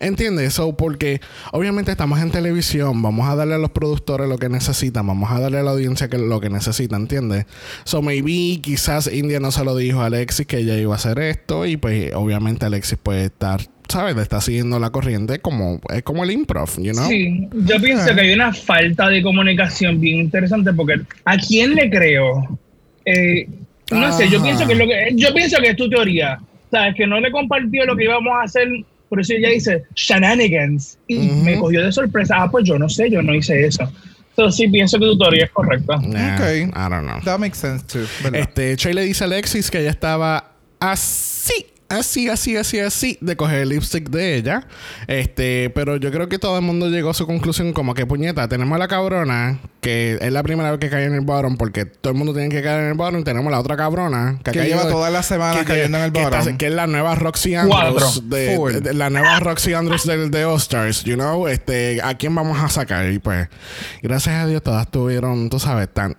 entiende 0.00 0.44
eso 0.44 0.76
porque 0.76 1.20
obviamente 1.52 1.90
estamos 1.90 2.20
en 2.20 2.30
televisión, 2.30 3.02
vamos 3.02 3.28
a 3.28 3.36
darle 3.36 3.54
a 3.54 3.58
los 3.58 3.70
productores 3.70 4.28
lo 4.28 4.38
que 4.38 4.48
necesitan, 4.48 5.06
vamos 5.06 5.30
a 5.30 5.40
darle 5.40 5.58
a 5.58 5.62
la 5.62 5.70
audiencia 5.72 6.08
que, 6.08 6.18
lo 6.18 6.40
que 6.40 6.50
necesita, 6.50 6.96
¿entiendes? 6.96 7.46
So 7.84 8.02
maybe 8.02 8.60
quizás 8.62 9.06
India 9.12 9.40
no 9.40 9.50
se 9.50 9.64
lo 9.64 9.76
dijo 9.76 10.00
a 10.00 10.06
Alexis 10.06 10.46
que 10.46 10.58
ella 10.58 10.76
iba 10.76 10.94
a 10.94 10.96
hacer 10.96 11.18
esto 11.18 11.66
y 11.66 11.76
pues 11.76 12.14
obviamente 12.14 12.66
Alexis 12.66 12.98
puede 13.02 13.26
estar, 13.26 13.60
¿sabes? 13.88 14.16
Le 14.16 14.22
está 14.22 14.40
siguiendo 14.40 14.78
la 14.78 14.90
corriente 14.90 15.38
como 15.40 15.80
es 15.94 16.02
como 16.02 16.24
el 16.24 16.30
improv, 16.30 16.70
you 16.80 16.92
know? 16.92 17.08
Sí, 17.08 17.48
yo 17.52 17.80
pienso 17.80 18.14
que 18.14 18.20
hay 18.20 18.32
una 18.32 18.52
falta 18.52 19.08
de 19.08 19.22
comunicación 19.22 20.00
bien 20.00 20.18
interesante 20.20 20.72
porque 20.72 21.00
¿a 21.24 21.36
quién 21.36 21.74
le 21.74 21.88
creo? 21.90 22.58
Eh, 23.04 23.48
no 23.92 24.12
sé, 24.12 24.28
yo 24.28 24.38
Ajá. 24.38 24.44
pienso 24.46 24.66
que 24.66 24.72
es 24.72 24.78
lo 24.78 24.86
que 24.86 25.08
yo 25.14 25.32
pienso 25.34 25.58
que 25.60 25.68
es 25.68 25.76
tu 25.76 25.88
teoría. 25.88 26.38
sabes 26.70 26.94
que 26.96 27.06
no 27.06 27.20
le 27.20 27.30
compartió 27.30 27.84
lo 27.86 27.96
que 27.96 28.04
íbamos 28.04 28.32
a 28.34 28.42
hacer, 28.42 28.68
por 29.08 29.20
eso 29.20 29.32
ella 29.34 29.50
dice 29.50 29.84
shenanigans 29.94 30.98
y 31.06 31.18
me 31.18 31.56
cogió 31.58 31.84
de 31.84 31.92
sorpresa. 31.92 32.34
Ah, 32.38 32.50
pues 32.50 32.64
yo 32.64 32.78
no 32.78 32.88
sé, 32.88 33.08
yo 33.10 33.22
no 33.22 33.34
hice 33.34 33.64
eso. 33.64 33.90
Entonces 34.30 34.56
sí 34.56 34.68
pienso 34.68 34.98
que 34.98 35.06
tu 35.06 35.16
teoría 35.16 35.44
es 35.44 35.50
correcta. 35.50 35.96
Nah, 36.02 36.34
Ok. 36.34 36.42
I 36.42 36.90
don't 36.90 37.06
know. 37.06 37.20
That 37.24 37.38
makes 37.38 37.56
sense 37.58 37.84
too. 37.86 38.04
Este, 38.34 38.76
Che 38.76 38.92
le 38.92 39.02
dice 39.04 39.24
a 39.24 39.26
Alexis 39.28 39.70
que 39.70 39.78
ella 39.80 39.90
estaba 39.90 40.52
así, 40.80 41.66
así, 41.88 42.28
así, 42.28 42.56
así, 42.56 42.78
así 42.80 43.18
de 43.20 43.36
coger 43.36 43.60
el 43.60 43.68
lipstick 43.70 44.10
de 44.10 44.36
ella. 44.36 44.66
Este, 45.06 45.70
pero 45.70 45.96
yo 45.96 46.10
creo 46.10 46.28
que 46.28 46.38
todo 46.38 46.56
el 46.58 46.62
mundo 46.64 46.88
llegó 46.88 47.10
a 47.10 47.14
su 47.14 47.26
conclusión 47.26 47.72
como 47.72 47.94
que 47.94 48.06
puñeta, 48.06 48.48
tenemos 48.48 48.74
a 48.76 48.78
la 48.78 48.88
cabrona 48.88 49.58
que 49.80 50.18
es 50.20 50.32
la 50.32 50.42
primera 50.42 50.70
vez 50.72 50.80
que 50.80 50.90
cae 50.90 51.04
en 51.04 51.14
el 51.14 51.20
bottom 51.20 51.56
porque 51.56 51.84
todo 51.84 52.12
el 52.12 52.18
mundo 52.18 52.32
tiene 52.34 52.48
que 52.48 52.60
caer 52.60 52.80
en 52.82 52.86
el 52.88 52.94
bottom. 52.94 53.22
Tenemos 53.22 53.52
la 53.52 53.60
otra 53.60 53.76
cabrona 53.76 54.38
que, 54.42 54.50
Que 54.50 54.64
lleva 54.66 54.88
todas 54.88 55.12
las 55.12 55.26
semanas 55.26 55.64
cayendo 55.64 55.98
en 55.98 56.04
el 56.04 56.12
que 56.12 56.22
está- 56.22 56.38
bottom. 56.40 56.56
que 56.58 56.66
es 56.66 56.72
la 56.74 56.86
nueva 56.88 57.14
Roxy. 57.14 57.54
Andrews 57.54 58.28
de, 58.28 58.58
de- 58.58 58.80
de- 58.80 58.94
la 58.94 59.10
nueva 59.10 59.38
Roxy 59.38 59.74
Andrews 59.74 60.04
del 60.04 60.30
de 60.32 60.44
All 60.44 60.56
Stars, 60.56 61.04
you 61.04 61.14
know, 61.14 61.46
este, 61.46 62.00
¿a 62.02 62.14
quién 62.16 62.34
vamos 62.34 62.58
a 62.60 62.68
sacar? 62.68 63.12
Y 63.12 63.20
pues, 63.20 63.48
gracias 64.02 64.34
a 64.34 64.46
Dios 64.48 64.60
todas 64.62 64.90
tuvieron, 64.90 65.48
tú 65.50 65.60
sabes, 65.60 65.88
tan, 65.92 66.16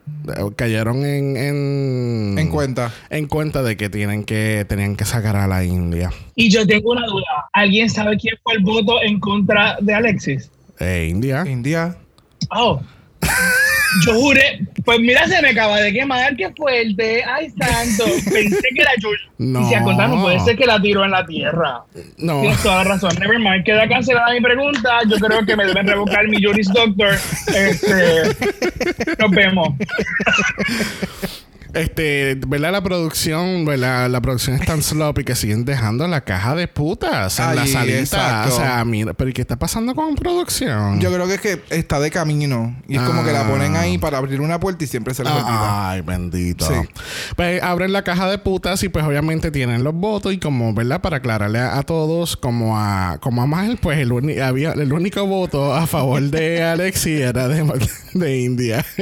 cayeron 0.55 1.03
en, 1.05 1.35
en 1.35 2.35
En 2.39 2.49
cuenta. 2.49 2.93
en 3.09 3.27
cuenta 3.27 3.63
de 3.63 3.75
que 3.75 3.89
tienen 3.89 4.23
que 4.23 4.65
tenían 4.69 4.95
que 4.95 5.03
sacar 5.05 5.35
a 5.35 5.47
la 5.47 5.56
India. 5.63 6.11
Y 6.35 6.49
yo 6.49 6.65
tengo 6.65 6.91
una 6.91 7.05
duda. 7.05 7.49
¿Alguien 7.53 7.89
sabe 7.89 8.17
quién 8.17 8.35
fue 8.43 8.53
el 8.55 8.59
voto 8.63 9.01
en 9.01 9.19
contra 9.19 9.77
de 9.81 9.93
Alexis? 9.93 10.51
Eh, 10.79 11.07
India. 11.09 11.43
India. 11.47 11.95
Oh. 12.51 12.79
Yo 14.05 14.13
juré, 14.13 14.59
pues 14.83 14.99
mira, 14.99 15.27
se 15.27 15.41
me 15.41 15.49
acaba 15.49 15.79
de 15.79 15.93
quemar, 15.93 16.35
qué 16.35 16.51
fuerte. 16.55 17.23
Ay, 17.23 17.49
santo. 17.49 18.05
Pensé 18.31 18.61
que 18.75 18.81
era. 18.81 18.91
No. 19.37 19.61
Y 19.61 19.65
si 19.65 19.75
a 19.75 19.81
contar, 19.81 20.09
no 20.09 20.21
puede 20.21 20.39
ser 20.41 20.57
que 20.57 20.65
la 20.65 20.81
tiró 20.81 21.05
en 21.05 21.11
la 21.11 21.25
tierra. 21.25 21.83
No. 22.17 22.41
Tienes 22.41 22.61
toda 22.61 22.83
la 22.83 22.83
razón. 22.83 23.15
Never 23.19 23.39
mind. 23.39 23.63
Queda 23.63 23.87
cancelada 23.87 24.33
mi 24.33 24.41
pregunta. 24.41 24.99
Yo 25.07 25.17
creo 25.17 25.45
que 25.45 25.55
me 25.55 25.65
deben 25.65 25.87
revocar 25.87 26.27
mi 26.27 26.43
Juris 26.43 26.67
Doctor. 26.67 27.17
Este, 27.47 28.35
nos 29.19 29.31
vemos. 29.31 29.69
Este, 31.77 32.35
¿verdad? 32.47 32.71
La 32.71 32.81
producción, 32.81 33.65
¿verdad? 33.65 34.09
La 34.09 34.21
producción 34.21 34.55
es 34.57 34.65
tan 34.65 34.81
sloppy 34.81 35.23
que 35.23 35.35
siguen 35.35 35.63
dejando 35.65 36.07
la 36.07 36.21
caja 36.21 36.55
de 36.55 36.67
putas 36.67 37.39
en 37.39 37.55
la 37.55 37.67
salita. 37.67 37.99
exacto. 37.99 38.55
O 38.55 38.57
sea, 38.57 38.83
mira, 38.85 39.13
pero 39.13 39.29
¿y 39.29 39.33
qué 39.33 39.41
está 39.41 39.57
pasando 39.57 39.93
con 39.95 40.15
producción? 40.15 40.99
Yo 40.99 41.11
creo 41.13 41.27
que 41.27 41.35
es 41.35 41.41
que 41.41 41.61
está 41.69 41.99
de 41.99 42.09
camino. 42.11 42.75
Y 42.87 42.95
es 42.97 43.01
como 43.03 43.23
que 43.23 43.31
la 43.31 43.41
Ah. 43.41 43.47
ponen 43.49 43.75
ahí 43.75 43.97
para 43.97 44.17
abrir 44.17 44.41
una 44.41 44.59
puerta 44.59 44.83
y 44.83 44.87
siempre 44.87 45.13
se 45.13 45.21
olvida. 45.21 45.43
Ah, 45.45 45.91
Ay, 45.91 46.01
bendito. 46.01 46.65
Sí. 46.67 46.73
Pues 47.35 47.61
abren 47.61 47.93
la 47.93 48.03
caja 48.03 48.29
de 48.29 48.37
putas 48.39 48.81
y 48.83 48.89
pues 48.89 49.05
obviamente 49.05 49.51
tienen 49.51 49.83
los 49.83 49.93
votos 49.93 50.33
y 50.33 50.39
como, 50.39 50.73
¿verdad? 50.73 51.01
Para 51.01 51.17
aclararle 51.17 51.59
a, 51.59 51.77
a 51.77 51.83
todos, 51.83 52.35
como 52.37 52.77
a 52.79 53.17
como 53.21 53.41
a 53.41 53.45
Mal, 53.45 53.77
pues 53.81 53.99
el, 53.99 54.11
uni- 54.11 54.39
había, 54.39 54.71
el 54.73 54.91
único 54.91 55.25
voto 55.27 55.73
a 55.75 55.85
favor 55.87 56.21
de 56.21 56.63
Alexi 56.63 57.21
era 57.21 57.47
de, 57.47 57.63
de 58.13 58.39
India. 58.41 58.85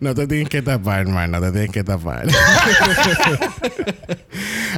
no 0.00 0.14
te 0.14 0.26
tienes 0.26 0.48
que 0.48 0.62
tapar, 0.62 1.06
man, 1.06 1.30
no 1.30 1.40
te 1.40 1.52
tienes 1.52 1.70
que 1.70 1.84
tapar. 1.84 2.26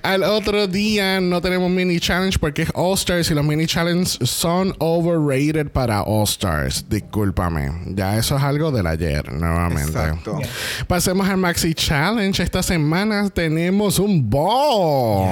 Al 0.02 0.22
otro 0.22 0.66
día 0.66 1.20
no 1.20 1.40
tenemos 1.40 1.70
mini 1.70 2.00
challenge 2.00 2.38
porque 2.38 2.62
es 2.62 2.70
All 2.74 2.94
Stars 2.94 3.30
y 3.30 3.34
los 3.34 3.44
mini 3.44 3.66
challenge 3.66 4.18
son 4.26 4.74
overrated 4.78 5.70
para 5.70 6.02
All 6.02 6.24
Stars. 6.24 6.86
Discúlpame. 6.88 7.72
Ya 7.94 8.18
eso 8.18 8.36
es 8.36 8.42
algo 8.42 8.70
del 8.70 8.86
ayer, 8.86 9.32
nuevamente. 9.32 9.90
Exacto. 9.90 10.38
Pasemos 10.86 11.28
al 11.28 11.36
Maxi 11.36 11.74
Challenge. 11.74 12.42
Esta 12.42 12.62
semana 12.62 13.30
tenemos 13.30 13.98
un 13.98 14.28
ball. 14.28 15.28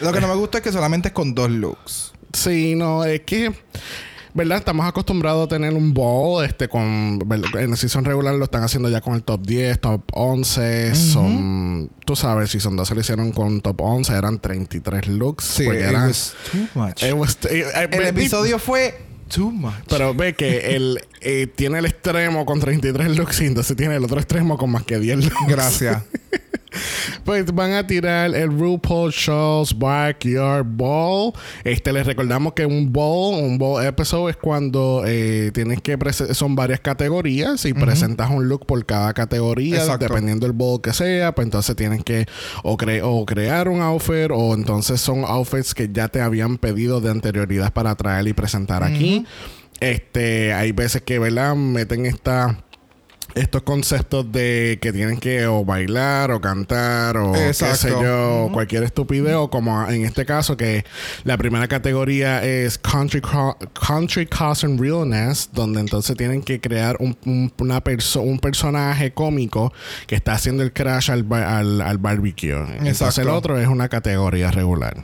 Lo 0.00 0.12
que 0.12 0.20
no 0.20 0.28
me 0.28 0.34
gusta 0.34 0.58
es 0.58 0.64
que 0.64 0.72
solamente 0.72 1.08
es 1.08 1.14
con 1.14 1.34
dos 1.34 1.50
looks. 1.50 2.12
Sí, 2.32 2.74
no, 2.76 3.04
es 3.04 3.22
que. 3.22 3.52
¿Verdad? 4.32 4.58
Estamos 4.58 4.86
acostumbrados 4.86 5.46
a 5.46 5.48
tener 5.48 5.72
un 5.74 5.92
ball 5.92 6.44
este 6.44 6.68
con 6.68 7.18
en 7.58 7.70
el 7.70 7.76
season 7.76 8.04
regular 8.04 8.34
lo 8.34 8.44
están 8.44 8.62
haciendo 8.62 8.88
ya 8.88 9.00
con 9.00 9.14
el 9.14 9.22
top 9.24 9.42
10, 9.44 9.80
top 9.80 10.02
11, 10.12 10.94
son 10.94 11.90
tú 12.04 12.14
sabes, 12.14 12.50
season 12.50 12.76
12 12.76 12.94
lo 12.94 13.00
hicieron 13.00 13.32
con 13.32 13.60
top 13.60 13.80
11, 13.80 14.12
eran 14.14 14.38
33 14.38 15.08
looks, 15.08 15.44
Sí, 15.44 15.64
it 15.64 15.70
eran- 15.72 16.06
was 16.08 16.34
too 16.52 16.66
much. 16.74 17.02
it 17.02 17.12
was- 17.14 17.38
eh, 17.50 17.64
eh, 17.74 17.88
El 17.90 18.06
episodio 18.06 18.58
fue 18.60 18.94
too 19.28 19.50
much. 19.50 19.74
pero 19.88 20.14
ve 20.14 20.34
que 20.34 20.76
el 20.76 21.00
eh, 21.20 21.46
tiene 21.54 21.78
el 21.80 21.86
extremo 21.86 22.46
con 22.46 22.60
33 22.60 23.16
looks 23.16 23.40
y 23.40 23.46
entonces 23.46 23.76
tiene 23.76 23.96
el 23.96 24.04
otro 24.04 24.18
extremo 24.20 24.56
con 24.56 24.70
más 24.70 24.84
que 24.84 24.98
10 24.98 25.24
looks. 25.24 25.46
Gracias. 25.48 26.02
Pues 27.24 27.46
van 27.52 27.72
a 27.72 27.86
tirar 27.86 28.34
el 28.34 28.50
RuPaul 28.58 29.10
Show's 29.12 29.76
Backyard 29.78 30.64
Ball. 30.64 31.32
Este, 31.64 31.92
les 31.92 32.06
recordamos 32.06 32.54
que 32.54 32.64
un 32.66 32.92
ball, 32.92 33.42
un 33.44 33.58
ball 33.58 33.84
episode 33.84 34.30
es 34.30 34.36
cuando 34.36 35.02
eh, 35.06 35.50
tienes 35.52 35.80
que 35.80 35.98
son 36.32 36.56
varias 36.56 36.80
categorías 36.80 37.64
y 37.66 37.74
presentas 37.74 38.30
un 38.30 38.48
look 38.48 38.66
por 38.66 38.84
cada 38.86 39.12
categoría, 39.12 39.76
Exacto. 39.76 40.06
dependiendo 40.08 40.46
del 40.46 40.56
ball 40.56 40.80
que 40.80 40.92
sea. 40.92 41.34
Pues 41.34 41.46
entonces 41.46 41.76
tienes 41.76 42.02
que 42.04 42.26
o, 42.62 42.76
cre- 42.76 43.02
o 43.04 43.24
crear 43.26 43.68
un 43.68 43.80
outfit 43.80 44.30
o 44.32 44.54
entonces 44.54 45.00
son 45.00 45.24
outfits 45.24 45.74
que 45.74 45.88
ya 45.92 46.08
te 46.08 46.20
habían 46.20 46.56
pedido 46.58 47.00
de 47.00 47.10
anterioridad 47.10 47.72
para 47.72 47.94
traer 47.94 48.26
y 48.28 48.32
presentar 48.32 48.82
aquí. 48.82 49.24
Este, 49.80 50.52
hay 50.52 50.72
veces 50.72 51.02
que, 51.02 51.18
¿verdad? 51.18 51.54
Meten 51.54 52.06
esta 52.06 52.64
estos 53.34 53.62
conceptos 53.62 54.30
de 54.32 54.78
que 54.80 54.92
tienen 54.92 55.18
que 55.18 55.46
o 55.46 55.64
bailar 55.64 56.30
o 56.30 56.40
cantar 56.40 57.16
o 57.16 57.32
qué 57.32 57.54
sé 57.54 57.68
Exacto. 57.68 58.02
yo, 58.02 58.48
cualquier 58.52 58.82
estupidez 58.82 59.34
o 59.34 59.50
como 59.50 59.88
en 59.88 60.04
este 60.04 60.24
caso 60.26 60.56
que 60.56 60.84
la 61.24 61.36
primera 61.36 61.68
categoría 61.68 62.42
es 62.44 62.78
Country, 62.78 63.20
Co- 63.20 63.56
country 63.86 64.26
Cousin 64.26 64.78
Realness, 64.78 65.50
donde 65.52 65.80
entonces 65.80 66.16
tienen 66.16 66.42
que 66.42 66.60
crear 66.60 66.96
un, 67.00 67.16
un- 67.24 67.52
una 67.58 67.80
perso 67.82 68.20
un 68.22 68.38
personaje 68.38 69.12
cómico 69.12 69.72
que 70.06 70.14
está 70.14 70.32
haciendo 70.32 70.62
el 70.62 70.72
crash 70.72 71.10
al, 71.10 71.26
al, 71.32 71.80
al 71.80 71.98
barbecue. 71.98 72.50
Entonces 72.52 72.88
Exacto. 73.00 73.20
el 73.22 73.28
otro 73.28 73.58
es 73.58 73.68
una 73.68 73.88
categoría 73.88 74.50
regular. 74.50 74.96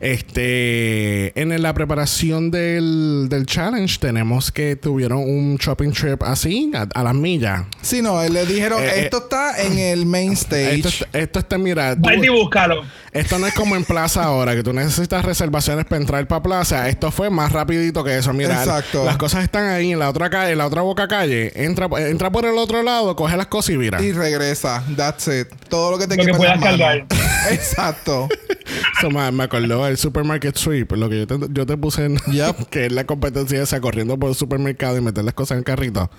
Este, 0.00 1.38
en 1.40 1.62
la 1.62 1.74
preparación 1.74 2.50
del, 2.50 3.26
del 3.28 3.46
challenge 3.46 3.98
tenemos 3.98 4.50
que 4.52 4.76
tuvieron 4.76 5.18
un 5.18 5.56
shopping 5.56 5.90
trip 5.92 6.22
así, 6.22 6.70
a, 6.74 6.86
a 6.98 7.02
las 7.02 7.14
millas. 7.14 7.64
Sí, 7.82 8.02
no, 8.02 8.22
le 8.22 8.46
dijeron, 8.46 8.82
Eh, 8.82 8.86
eh, 8.86 9.00
esto 9.04 9.18
está 9.18 9.60
en 9.62 9.78
el 9.78 10.06
main 10.06 10.32
stage. 10.32 10.74
Esto, 10.76 10.88
está- 10.88 11.18
esto 11.18 11.38
está, 11.40 11.58
mira, 11.58 11.94
tú- 11.94 12.08
Vete 12.08 12.26
y 12.26 12.28
búscalo. 12.30 12.82
esto 13.12 13.38
no 13.38 13.46
es 13.46 13.54
como 13.54 13.76
en 13.76 13.84
Plaza 13.84 14.24
ahora, 14.24 14.54
que 14.54 14.62
tú 14.62 14.72
necesitas 14.72 15.24
reservaciones 15.24 15.84
para 15.84 16.00
entrar 16.00 16.26
para 16.26 16.42
Plaza. 16.42 16.88
Esto 16.88 17.10
fue 17.10 17.30
más 17.30 17.52
rapidito 17.52 18.02
que 18.04 18.16
eso. 18.18 18.32
Mira, 18.32 18.54
Exacto. 18.62 19.04
las 19.04 19.16
cosas 19.16 19.44
están 19.44 19.66
ahí 19.68 19.92
en 19.92 19.98
la 19.98 20.08
otra 20.08 20.30
calle, 20.30 20.52
en 20.52 20.58
la 20.58 20.66
otra 20.66 20.82
boca 20.82 21.06
calle. 21.08 21.52
Entra, 21.54 21.88
entra 21.98 22.30
por 22.30 22.44
el 22.46 22.56
otro 22.58 22.82
lado, 22.82 23.14
coge 23.16 23.36
las 23.36 23.46
cosas 23.46 23.74
y 23.74 23.78
mira. 23.78 24.00
Y 24.02 24.12
regresa. 24.12 24.82
That's 24.96 25.28
it. 25.28 25.48
Todo 25.68 25.90
lo 25.92 25.98
que 25.98 26.06
te 26.06 26.16
Lo 26.16 26.24
que 26.24 26.34
puedas 26.34 26.60
cargar. 26.60 27.06
Exacto. 27.50 28.28
Eso 28.98 29.10
me, 29.10 29.30
me 29.32 29.48
acordó 29.52 29.86
el 29.86 29.96
supermarket 29.96 30.56
sweep, 30.56 30.92
lo 30.92 31.08
que 31.08 31.20
yo 31.20 31.26
te, 31.26 31.38
yo 31.50 31.66
te 31.66 31.76
puse 31.76 32.06
en, 32.06 32.16
Yep. 32.16 32.68
que 32.70 32.86
es 32.86 32.92
la 32.92 33.04
competencia 33.04 33.62
esa 33.62 33.80
corriendo 33.80 34.18
por 34.18 34.30
el 34.30 34.34
supermercado 34.34 34.96
y 34.96 35.00
meter 35.00 35.24
las 35.24 35.34
cosas 35.34 35.52
en 35.52 35.58
el 35.58 35.64
carrito. 35.64 36.10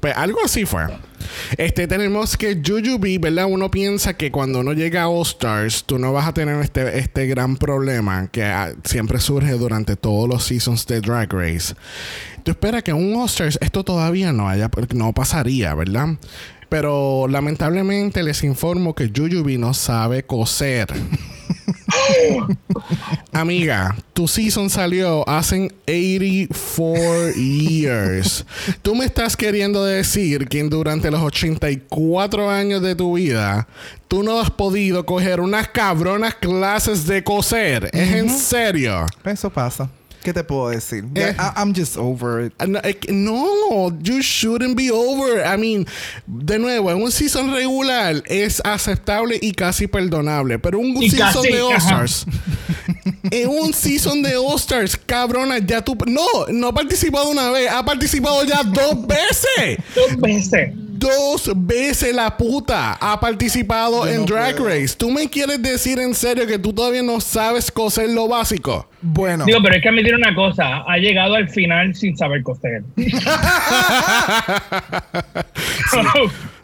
Pues 0.00 0.14
algo 0.16 0.38
así 0.44 0.64
fue. 0.66 0.82
Este 1.56 1.86
tenemos 1.86 2.36
que 2.36 2.60
Jujubee, 2.64 3.18
¿verdad? 3.18 3.46
Uno 3.48 3.70
piensa 3.70 4.14
que 4.14 4.30
cuando 4.30 4.60
uno 4.60 4.72
llega 4.72 5.02
a 5.02 5.08
All 5.08 5.22
Stars, 5.22 5.84
tú 5.84 5.98
no 5.98 6.12
vas 6.12 6.28
a 6.28 6.34
tener 6.34 6.60
este, 6.60 6.98
este 6.98 7.26
gran 7.26 7.56
problema 7.56 8.28
que 8.28 8.44
ah, 8.44 8.72
siempre 8.84 9.18
surge 9.20 9.52
durante 9.52 9.96
todos 9.96 10.28
los 10.28 10.44
seasons 10.44 10.86
de 10.86 11.00
Drag 11.00 11.32
Race. 11.32 11.74
Tú 12.42 12.50
esperas 12.50 12.82
que 12.82 12.90
en 12.90 12.98
un 12.98 13.16
All 13.16 13.26
Stars 13.26 13.58
esto 13.62 13.84
todavía 13.84 14.32
no 14.32 14.48
haya, 14.48 14.70
no 14.94 15.12
pasaría, 15.14 15.74
¿verdad? 15.74 16.08
Pero 16.74 17.28
lamentablemente 17.28 18.24
les 18.24 18.42
informo 18.42 18.96
que 18.96 19.08
Jujubee 19.08 19.58
no 19.58 19.72
sabe 19.74 20.24
coser. 20.24 20.88
Amiga, 23.32 23.94
tu 24.12 24.26
season 24.26 24.68
salió 24.68 25.22
hace 25.28 25.70
84 25.86 27.30
years. 27.36 28.44
Tú 28.82 28.96
me 28.96 29.04
estás 29.04 29.36
queriendo 29.36 29.84
decir 29.84 30.48
que 30.48 30.64
durante 30.64 31.12
los 31.12 31.20
84 31.20 32.50
años 32.50 32.82
de 32.82 32.96
tu 32.96 33.14
vida, 33.14 33.68
tú 34.08 34.24
no 34.24 34.40
has 34.40 34.50
podido 34.50 35.06
coger 35.06 35.40
unas 35.40 35.68
cabronas 35.68 36.34
clases 36.34 37.06
de 37.06 37.22
coser. 37.22 37.88
¿Es 37.92 38.14
en 38.14 38.28
serio? 38.28 39.06
Eso 39.24 39.48
pasa. 39.48 39.88
¿Qué 40.24 40.32
te 40.32 40.42
puedo 40.42 40.70
decir? 40.70 41.04
Eh. 41.14 41.36
I- 41.38 41.60
I'm 41.60 41.74
just 41.74 41.96
over 41.98 42.46
it. 42.46 42.54
No, 42.66 42.80
que- 42.80 43.12
no, 43.12 43.90
you 44.02 44.20
shouldn't 44.22 44.74
be 44.76 44.90
over. 44.90 45.44
I 45.44 45.56
mean, 45.58 45.86
de 46.26 46.58
nuevo, 46.58 46.90
en 46.90 47.02
un 47.02 47.12
season 47.12 47.52
regular 47.52 48.22
es 48.26 48.60
aceptable 48.64 49.38
y 49.40 49.52
casi 49.52 49.86
perdonable, 49.86 50.58
pero 50.58 50.78
un 50.78 50.96
Y 51.02 51.10
season 51.10 51.42
casi, 51.42 51.52
de 51.52 51.60
All 51.60 51.72
ajá. 51.74 52.04
Stars. 52.04 52.26
en 53.30 53.48
un 53.50 53.72
season 53.74 54.22
de 54.22 54.34
All 54.36 54.56
Stars, 54.56 54.96
cabrona, 54.96 55.58
ya 55.58 55.82
tú. 55.82 55.94
No, 56.06 56.24
no 56.50 56.68
ha 56.68 56.72
participado 56.74 57.28
una 57.28 57.50
vez, 57.50 57.70
ha 57.70 57.84
participado 57.84 58.42
ya 58.44 58.62
dos 58.62 59.06
veces. 59.06 59.78
Dos 59.94 60.16
veces. 60.18 60.72
Dos 61.04 61.50
veces 61.54 62.14
la 62.14 62.36
puta 62.36 62.96
ha 63.00 63.20
participado 63.20 64.06
Yo 64.06 64.10
en 64.12 64.20
no 64.20 64.26
Drag 64.26 64.56
puedo. 64.56 64.68
Race. 64.70 64.94
¿Tú 64.96 65.10
me 65.10 65.28
quieres 65.28 65.62
decir 65.62 65.98
en 65.98 66.14
serio 66.14 66.46
que 66.46 66.58
tú 66.58 66.72
todavía 66.72 67.02
no 67.02 67.20
sabes 67.20 67.70
coser 67.70 68.10
lo 68.10 68.26
básico? 68.28 68.88
Bueno. 69.02 69.44
Digo, 69.44 69.58
pero 69.62 69.76
es 69.76 69.82
que 69.82 69.88
admitir 69.88 70.14
una 70.14 70.34
cosa, 70.34 70.82
ha 70.86 70.96
llegado 70.96 71.34
al 71.34 71.48
final 71.48 71.94
sin 71.94 72.16
saber 72.16 72.42
coser. 72.42 72.82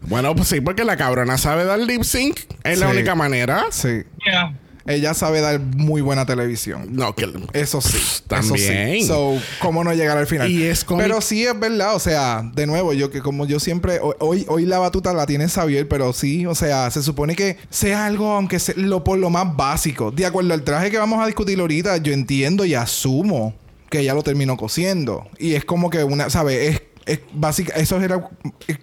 Bueno, 0.03 0.35
pues 0.35 0.49
sí, 0.49 0.61
porque 0.61 0.85
la 0.85 0.97
cabrona 0.97 1.37
sabe 1.39 1.65
dar 1.65 1.79
lip 1.79 2.03
sync. 2.03 2.41
Es 2.65 2.79
la 2.81 2.89
única 2.89 3.15
manera. 3.15 3.65
Sí. 3.71 4.03
Yeah. 4.25 4.55
Ella 4.87 5.13
sabe 5.15 5.41
dar 5.41 5.61
muy 5.61 6.01
buena 6.01 6.25
televisión. 6.27 6.87
No, 6.91 7.15
que. 7.15 7.29
Eso 7.53 7.81
sí. 7.81 7.99
También. 8.27 8.55
Eso 8.55 9.03
sí. 9.03 9.07
So, 9.07 9.39
¿cómo 9.61 9.85
no 9.85 9.93
llegar 9.93 10.17
al 10.17 10.27
final? 10.27 10.51
Y 10.51 10.63
es 10.65 10.85
cómic- 10.85 11.03
Pero 11.07 11.21
sí 11.21 11.45
es 11.45 11.59
verdad. 11.59 11.95
O 11.95 11.99
sea, 11.99 12.43
de 12.55 12.67
nuevo, 12.67 12.93
yo 12.93 13.11
que 13.11 13.21
como 13.21 13.47
yo 13.47 13.61
siempre... 13.61 13.99
ho- 14.01 14.17
Hoy, 14.21 14.47
hoy 14.49 14.65
la 14.67 14.79
batuta 14.79 15.13
la 15.13 15.27
tiene 15.27 15.49
Xavier, 15.49 15.87
pero 15.89 16.13
sí. 16.13 16.47
O 16.47 16.55
sea, 16.55 16.91
se 16.91 17.03
supone 17.03 17.37
que 17.37 17.59
sea 17.69 18.07
algo, 18.07 18.33
aunque 18.33 18.59
sea 18.59 18.75
lo, 18.79 19.05
por 19.05 19.19
lo 19.19 19.29
más 19.31 19.57
básico. 19.57 20.11
De 20.11 20.25
acuerdo 20.27 20.55
al 20.55 20.63
traje 20.63 20.91
que 20.91 20.99
vamos 20.99 21.23
a 21.23 21.27
discutir 21.27 21.61
ahorita, 21.61 21.99
yo 21.99 22.13
entiendo 22.13 22.65
y 22.65 22.75
asumo 22.75 23.55
que 23.91 24.01
ella 24.01 24.15
lo 24.15 24.23
terminó 24.23 24.57
cosiendo. 24.57 25.29
Y 25.39 25.55
es 25.55 25.65
como 25.65 25.91
que 25.91 26.05
una... 26.05 26.31
¿Sabes? 26.31 26.75
Es, 26.75 26.83
es 27.07 27.21
básica... 27.35 27.75
Eso 27.75 28.01
era, 28.01 28.29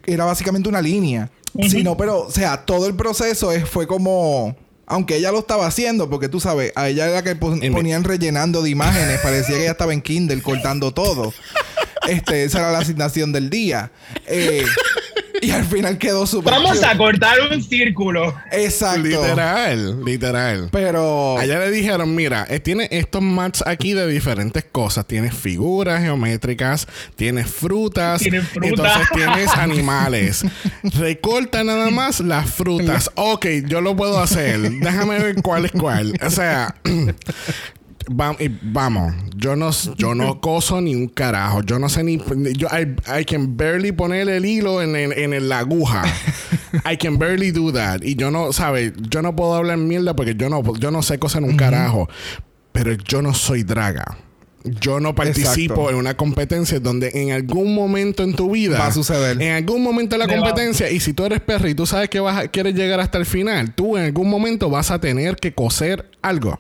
era 0.06 0.26
básicamente 0.26 0.70
una 0.70 0.82
línea. 0.82 1.30
Sí, 1.70 1.82
no, 1.82 1.98
pero... 1.98 2.20
O 2.28 2.32
sea, 2.32 2.66
todo 2.66 2.86
el 2.88 2.94
proceso 2.96 3.52
es, 3.52 3.68
fue 3.68 3.88
como... 3.88 4.56
Aunque 4.88 5.18
ella 5.18 5.32
lo 5.32 5.40
estaba 5.40 5.68
haciendo, 5.68 6.10
porque 6.10 6.30
tú 6.30 6.40
sabes, 6.40 6.72
a 6.76 6.88
ella 6.90 7.08
era 7.10 7.22
que 7.24 7.36
pon- 7.36 7.60
ponían 7.74 8.04
rellenando 8.06 8.62
de 8.64 8.70
imágenes, 8.70 9.20
parecía 9.22 9.56
que 9.56 9.62
ella 9.64 9.72
estaba 9.72 9.94
en 9.94 10.02
Kindle 10.02 10.42
cortando 10.42 10.94
todo. 10.94 11.34
Este, 12.08 12.46
esa 12.46 12.60
era 12.60 12.72
la 12.72 12.80
asignación 12.80 13.34
del 13.34 13.50
día. 13.50 13.92
Eh, 14.28 14.64
y 15.42 15.52
al 15.52 15.66
final 15.66 15.98
quedó 15.98 16.26
súper. 16.26 16.54
Vamos 16.54 16.74
cute. 16.78 16.86
a 16.86 16.98
cortar 16.98 17.38
un 17.52 17.62
círculo. 17.64 18.36
Exacto. 18.52 19.02
Literal, 19.04 20.04
literal. 20.04 20.70
Pero. 20.72 21.38
Allá 21.38 21.60
le 21.60 21.72
dijeron, 21.72 22.14
mira, 22.16 22.46
eh, 22.50 22.60
tiene 22.60 22.88
estos 22.92 23.22
mats 23.22 23.64
aquí 23.66 23.94
de 23.94 24.08
diferentes 24.08 24.64
cosas. 24.64 25.06
Tienes 25.06 25.34
figuras 25.36 26.02
geométricas, 26.02 26.88
tienes 27.16 27.48
frutas, 27.48 28.22
Tiene 28.22 28.42
fruta. 28.42 28.68
entonces 28.68 29.08
tienes 29.14 29.50
animales. 29.58 30.46
Recorta 30.84 31.64
nada 31.64 31.90
más 31.92 32.20
las 32.20 32.50
frutas. 32.50 33.12
Ok, 33.16 33.46
yo 33.68 33.82
lo 33.82 33.96
puedo 33.96 34.20
hacer. 34.20 34.60
Déjame 34.60 35.20
ver 35.20 35.36
cuál 35.42 35.66
es 35.66 35.72
cuál. 35.72 36.14
O 36.26 36.30
sea, 36.30 36.76
va- 38.10 38.36
y 38.40 38.50
vamos, 38.62 39.14
yo 39.36 39.56
no, 39.56 39.72
yo 39.98 40.16
no 40.16 40.40
coso 40.42 40.82
ni 40.82 40.96
un 40.96 41.08
carajo. 41.08 41.62
Yo 41.64 41.80
no 41.80 41.90
sé 41.90 42.04
ni. 42.04 42.18
Yo, 42.58 42.68
I, 42.68 43.20
I 43.22 43.26
can 43.26 43.56
barely 43.58 43.92
poner 43.92 44.28
el 44.30 44.46
hilo 44.46 44.82
en, 44.82 44.96
en 44.96 45.34
el- 45.34 45.50
la 45.50 45.60
aguja. 45.60 46.04
I 46.92 46.98
can 46.98 47.18
barely 47.18 47.52
do 47.52 47.72
that. 47.74 48.02
Y 48.04 48.16
yo 48.16 48.32
no, 48.32 48.52
¿sabes? 48.54 48.94
Yo 49.10 49.22
no 49.22 49.36
puedo 49.36 49.56
hablar 49.56 49.78
mierda 49.78 50.16
porque 50.16 50.36
yo 50.36 50.50
no, 50.50 50.62
yo 50.76 50.92
no 50.92 51.02
sé 51.02 51.20
coser 51.20 51.44
un 51.44 51.56
carajo. 51.58 52.10
Pero 52.72 52.94
yo 52.94 53.22
no 53.22 53.34
soy 53.34 53.64
draga. 53.64 54.18
Yo 54.82 55.00
no 55.00 55.16
participo 55.16 55.52
Exacto. 55.74 55.90
en 55.90 55.96
una 55.96 56.16
competencia 56.16 56.80
donde 56.80 57.12
en 57.14 57.32
algún 57.32 57.74
momento 57.76 58.24
en 58.24 58.34
tu 58.36 58.52
vida 58.52 58.78
Va 58.80 58.88
a 58.88 58.92
suceder. 58.92 59.42
En 59.42 59.54
algún 59.54 59.84
momento 59.84 60.18
de 60.18 60.26
la 60.26 60.34
competencia, 60.34 60.90
y 60.92 61.00
si 61.00 61.14
tú 61.14 61.26
eres 61.26 61.42
perro 61.42 61.68
y 61.68 61.76
tú 61.76 61.86
sabes 61.86 62.10
que 62.10 62.20
vas 62.20 62.38
a- 62.38 62.48
quieres 62.48 62.76
llegar 62.76 63.00
hasta 63.00 63.18
el 63.18 63.26
final, 63.26 63.74
tú 63.74 63.98
en 63.98 64.06
algún 64.06 64.30
momento 64.30 64.70
vas 64.70 64.92
a 64.92 65.00
tener 65.00 65.36
que 65.38 65.54
coser 65.54 66.10
algo. 66.22 66.60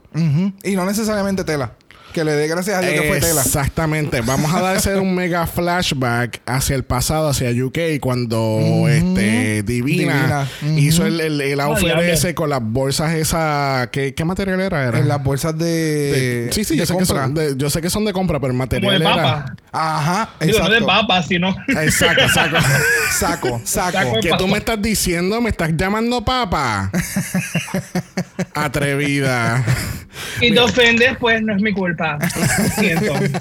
Y 0.63 0.75
no 0.75 0.85
necesariamente 0.85 1.43
tela. 1.43 1.73
Que 2.17 2.23
le 2.23 2.31
dé 2.31 2.47
gracias 2.47 2.77
a 2.77 2.81
Dios 2.81 2.99
que 2.99 3.07
fue 3.09 3.19
tela. 3.19 3.43
Exactamente. 3.43 4.21
Vamos 4.21 4.51
a 4.51 4.59
darse 4.59 4.95
un 4.95 5.13
mega 5.13 5.45
flashback 5.45 6.41
hacia 6.47 6.75
el 6.75 6.83
pasado, 6.83 7.29
hacia 7.29 7.51
UK, 7.51 7.99
cuando 8.01 8.87
este 8.89 9.61
Divina, 9.61 10.47
Divina. 10.59 10.79
hizo 10.81 11.05
el, 11.05 11.21
el, 11.21 11.39
el 11.41 11.59
outfit 11.59 11.91
ese 12.01 12.33
con 12.33 12.49
las 12.49 12.59
bolsas 12.63 13.13
esa. 13.13 13.89
¿Qué, 13.91 14.15
qué 14.15 14.25
material 14.25 14.61
era? 14.61 14.87
era? 14.87 14.97
En 14.97 15.07
las 15.07 15.23
bolsas 15.23 15.55
de. 15.59 15.65
De- 15.67 16.49
sí, 16.53 16.63
sí, 16.63 16.73
de 16.73 16.79
yo 16.79 16.85
sé, 16.87 16.97
que 16.97 17.05
son 17.05 17.35
de, 17.35 17.53
yo 17.55 17.69
sé 17.69 17.81
que 17.81 17.89
son 17.91 18.03
de 18.03 18.13
compra, 18.13 18.39
pero 18.39 18.51
el 18.51 18.57
Como 18.57 18.63
material 18.63 18.97
de 18.97 19.05
era. 19.05 19.15
papa. 19.15 19.55
Ajá. 19.71 20.29
Digo, 20.39 20.57
no 20.57 20.69
de 20.71 20.77
exacto. 20.77 20.87
papa, 20.87 21.21
sino. 21.21 21.55
Exacto, 21.67 22.23
exacto. 22.23 22.57
Saco, 23.19 23.61
saco. 23.63 23.97
Saco. 23.99 24.19
que 24.21 24.31
tú 24.39 24.47
me 24.47 24.57
estás 24.57 24.81
diciendo, 24.81 25.39
me 25.39 25.51
estás 25.51 25.69
llamando 25.77 26.25
papa. 26.25 26.91
Atrevida. 28.55 29.63
Y 30.41 30.51
te 30.53 30.59
ofendes, 30.59 31.17
pues 31.19 31.41
no 31.41 31.55
es 31.55 31.61
mi 31.61 31.73
culpa. 31.73 32.17
Lo 32.19 32.69
siento. 32.81 33.13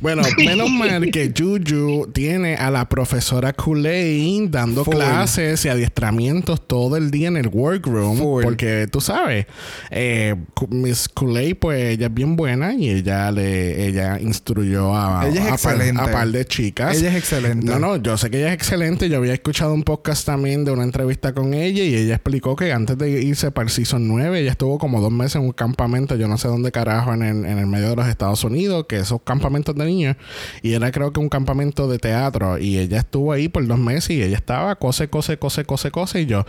Bueno, 0.00 0.22
menos 0.38 0.68
mal 0.70 1.10
que 1.10 1.32
Juju 1.36 2.10
tiene 2.12 2.56
a 2.56 2.70
la 2.70 2.88
profesora 2.88 3.52
Kool-Aid 3.52 4.48
dando 4.50 4.84
Full. 4.84 4.94
clases 4.96 5.64
y 5.64 5.68
adiestramientos 5.68 6.66
todo 6.66 6.96
el 6.96 7.10
día 7.10 7.28
en 7.28 7.36
el 7.36 7.48
workroom. 7.48 8.18
Full. 8.18 8.42
Porque 8.42 8.88
tú 8.90 9.00
sabes, 9.00 9.46
eh, 9.90 10.34
Miss 10.70 11.08
Kool-Aid, 11.08 11.56
pues 11.56 11.92
ella 11.92 12.06
es 12.06 12.14
bien 12.14 12.34
buena 12.36 12.74
y 12.74 12.90
ella 12.90 13.30
le 13.30 13.86
ella 13.86 14.18
instruyó 14.20 14.96
a, 14.96 15.28
Ella 15.28 15.40
es 15.40 15.52
a 15.52 15.68
par, 15.68 15.74
excelente. 15.76 16.02
a 16.02 16.10
par 16.12 16.28
de 16.28 16.44
chicas. 16.46 16.96
Ella 16.98 17.10
es 17.10 17.16
excelente. 17.16 17.66
No, 17.66 17.78
no, 17.78 17.96
yo 17.96 18.16
sé 18.16 18.30
que 18.30 18.38
ella 18.38 18.48
es 18.48 18.54
excelente. 18.54 19.08
Yo 19.08 19.18
había 19.18 19.34
escuchado 19.34 19.72
un 19.72 19.82
podcast 19.84 20.26
también 20.26 20.64
de 20.64 20.72
una 20.72 20.82
entrevista 20.84 21.32
con 21.32 21.54
ella 21.54 21.84
y 21.84 21.94
ella 21.94 22.14
explicó 22.14 22.56
que 22.56 22.72
antes 22.72 22.98
de 22.98 23.22
irse 23.22 23.50
para 23.52 23.66
el 23.66 23.70
season 23.70 24.08
9, 24.08 24.40
ella 24.40 24.50
estuvo 24.50 24.78
como 24.78 25.00
dos 25.00 25.12
meses 25.12 25.36
en 25.36 25.42
un 25.42 25.52
campamento, 25.82 26.14
yo 26.16 26.28
no 26.28 26.38
sé 26.38 26.46
dónde 26.48 26.70
carajo, 26.70 27.12
en 27.12 27.22
el, 27.22 27.44
en 27.44 27.58
el 27.58 27.66
medio 27.66 27.90
de 27.90 27.96
los 27.96 28.06
Estados 28.06 28.44
Unidos, 28.44 28.86
que 28.88 28.98
esos 28.98 29.20
campamentos 29.22 29.74
de 29.74 29.84
niños, 29.84 30.16
y 30.62 30.74
era 30.74 30.90
creo 30.92 31.12
que 31.12 31.18
un 31.20 31.28
campamento 31.28 31.88
de 31.88 31.98
teatro, 31.98 32.58
y 32.58 32.78
ella 32.78 32.98
estuvo 32.98 33.32
ahí 33.32 33.48
por 33.48 33.66
dos 33.66 33.78
meses 33.78 34.10
y 34.10 34.22
ella 34.22 34.36
estaba 34.36 34.76
cose, 34.76 35.08
cose, 35.08 35.38
cose, 35.38 35.64
cose, 35.64 35.90
cose, 35.90 36.20
y 36.20 36.26
yo, 36.26 36.44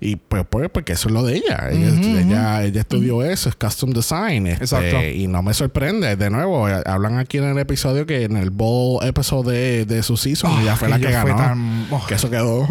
y 0.00 0.16
pues, 0.16 0.44
pues 0.48 0.70
porque 0.70 0.92
eso 0.92 1.08
es 1.08 1.14
lo 1.14 1.24
de 1.24 1.36
ella. 1.36 1.68
Ella, 1.70 2.20
ella, 2.20 2.64
ella 2.64 2.80
estudió 2.80 3.22
eso, 3.24 3.48
es 3.48 3.56
custom 3.56 3.90
design. 3.90 4.46
este, 4.46 4.64
Exacto. 4.64 5.02
Y 5.04 5.26
no 5.26 5.42
me 5.42 5.52
sorprende, 5.52 6.14
de 6.16 6.30
nuevo, 6.30 6.68
eh, 6.68 6.82
hablan 6.86 7.18
aquí 7.18 7.38
en 7.38 7.44
el 7.44 7.58
episodio 7.58 8.06
que 8.06 8.22
en 8.24 8.36
el 8.36 8.50
bowl 8.50 9.04
episodio 9.04 9.50
de, 9.50 9.84
de 9.84 10.02
su 10.02 10.16
season, 10.16 10.52
Oh, 10.52 10.60
ella 10.60 10.76
fue 10.76 10.88
la 10.88 10.98
que 11.00 11.10
ganó. 11.10 11.34
tan- 11.36 11.86
oh. 11.90 12.04
que 12.06 12.14
eso 12.14 12.30
quedó 12.30 12.62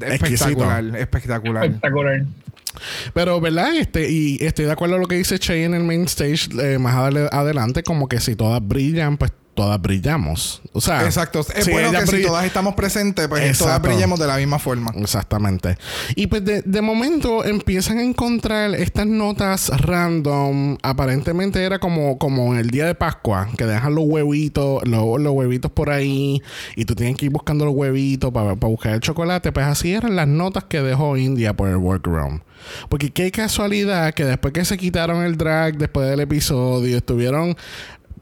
exquisito. 0.00 0.62
Espectacular, 0.62 0.96
espectacular. 1.66 2.22
Pero, 3.14 3.40
¿verdad? 3.40 3.74
Este, 3.74 4.10
y 4.10 4.38
estoy 4.40 4.64
de 4.64 4.72
acuerdo 4.72 4.94
con 4.94 5.02
lo 5.02 5.08
que 5.08 5.16
dice 5.16 5.38
Che 5.38 5.64
en 5.64 5.74
el 5.74 5.84
main 5.84 6.04
stage 6.04 6.48
eh, 6.60 6.78
más 6.78 6.94
adelante, 6.94 7.82
como 7.82 8.08
que 8.08 8.20
si 8.20 8.36
todas 8.36 8.66
brillan, 8.66 9.16
pues 9.16 9.32
todas 9.58 9.82
brillamos. 9.82 10.62
O 10.72 10.80
sea, 10.80 11.04
Exacto. 11.04 11.40
Es 11.40 11.64
si 11.64 11.72
bueno 11.72 11.90
que 11.90 12.06
si 12.06 12.22
todas 12.22 12.44
estamos 12.44 12.76
presentes, 12.76 13.26
pues 13.26 13.40
todas 13.58 13.74
Exacto. 13.74 13.88
brillemos 13.88 14.20
de 14.20 14.28
la 14.28 14.36
misma 14.36 14.60
forma. 14.60 14.92
Exactamente. 14.94 15.76
Y 16.14 16.28
pues 16.28 16.44
de, 16.44 16.62
de 16.62 16.80
momento 16.80 17.44
empiezan 17.44 17.98
a 17.98 18.04
encontrar 18.04 18.76
estas 18.76 19.06
notas 19.06 19.70
random. 19.70 20.78
Aparentemente 20.84 21.64
era 21.64 21.80
como, 21.80 22.18
como 22.18 22.54
en 22.54 22.60
el 22.60 22.70
día 22.70 22.86
de 22.86 22.94
Pascua, 22.94 23.48
que 23.56 23.64
dejan 23.64 23.96
los 23.96 24.04
huevitos, 24.06 24.86
los, 24.86 25.20
los 25.20 25.32
huevitos 25.32 25.72
por 25.72 25.90
ahí, 25.90 26.40
y 26.76 26.84
tú 26.84 26.94
tienes 26.94 27.16
que 27.16 27.26
ir 27.26 27.32
buscando 27.32 27.64
los 27.64 27.74
huevitos 27.74 28.32
para, 28.32 28.54
para 28.54 28.70
buscar 28.70 28.94
el 28.94 29.00
chocolate. 29.00 29.50
Pues 29.50 29.66
así 29.66 29.92
eran 29.92 30.14
las 30.14 30.28
notas 30.28 30.64
que 30.68 30.82
dejó 30.82 31.16
India 31.16 31.56
por 31.56 31.68
el 31.68 31.78
workroom. 31.78 32.42
Porque 32.88 33.10
qué 33.10 33.30
casualidad 33.30 34.14
que 34.14 34.24
después 34.24 34.52
que 34.52 34.64
se 34.64 34.76
quitaron 34.76 35.24
el 35.24 35.36
drag, 35.36 35.78
después 35.78 36.08
del 36.08 36.20
episodio, 36.20 36.96
estuvieron 36.96 37.56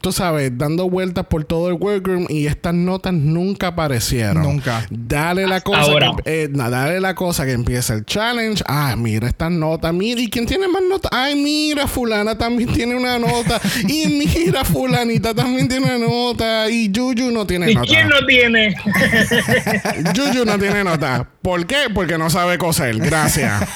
tú 0.07 0.13
sabes, 0.13 0.57
dando 0.57 0.89
vueltas 0.89 1.27
por 1.27 1.43
todo 1.43 1.67
el 1.69 1.75
workroom 1.75 2.27
y 2.29 2.47
estas 2.47 2.73
notas 2.73 3.13
nunca 3.13 3.67
aparecieron. 3.67 4.41
Nunca. 4.45 4.87
Dale 4.89 5.49
la 5.49 5.63
cosa 5.63 5.81
Ahora. 5.81 6.13
que, 6.25 6.45
eh, 6.45 6.49
dale 6.49 7.01
la 7.01 7.17
cosa 7.17 7.45
que 7.45 7.51
empieza 7.51 7.93
el 7.95 8.05
challenge. 8.05 8.63
Ah, 8.69 8.95
mira 8.97 9.27
estas 9.27 9.51
notas. 9.51 9.93
Mira, 9.93 10.21
¿y 10.21 10.31
quién 10.31 10.47
tiene 10.47 10.69
más 10.69 10.83
notas? 10.89 11.11
Ay, 11.13 11.35
mira, 11.35 11.89
fulana 11.89 12.39
también 12.39 12.73
tiene 12.73 12.95
una 12.95 13.19
nota. 13.19 13.61
y 13.89 14.07
mira, 14.07 14.65
fulanita 14.65 15.35
también 15.35 15.67
tiene 15.67 15.87
una 15.87 16.07
nota. 16.07 16.71
Y 16.71 16.89
Juju 16.95 17.33
no 17.33 17.45
tiene 17.45 17.73
¿Y 17.73 17.75
nota. 17.75 17.89
quién 17.89 18.09
no 18.09 18.25
tiene? 18.29 18.77
Juju 20.15 20.45
no 20.45 20.57
tiene 20.57 20.85
nota. 20.85 21.29
¿Por 21.43 21.67
qué? 21.67 21.89
Porque 21.93 22.17
no 22.17 22.31
sabe 22.31 22.59
coser. 22.59 22.97
Gracias. 22.99 23.61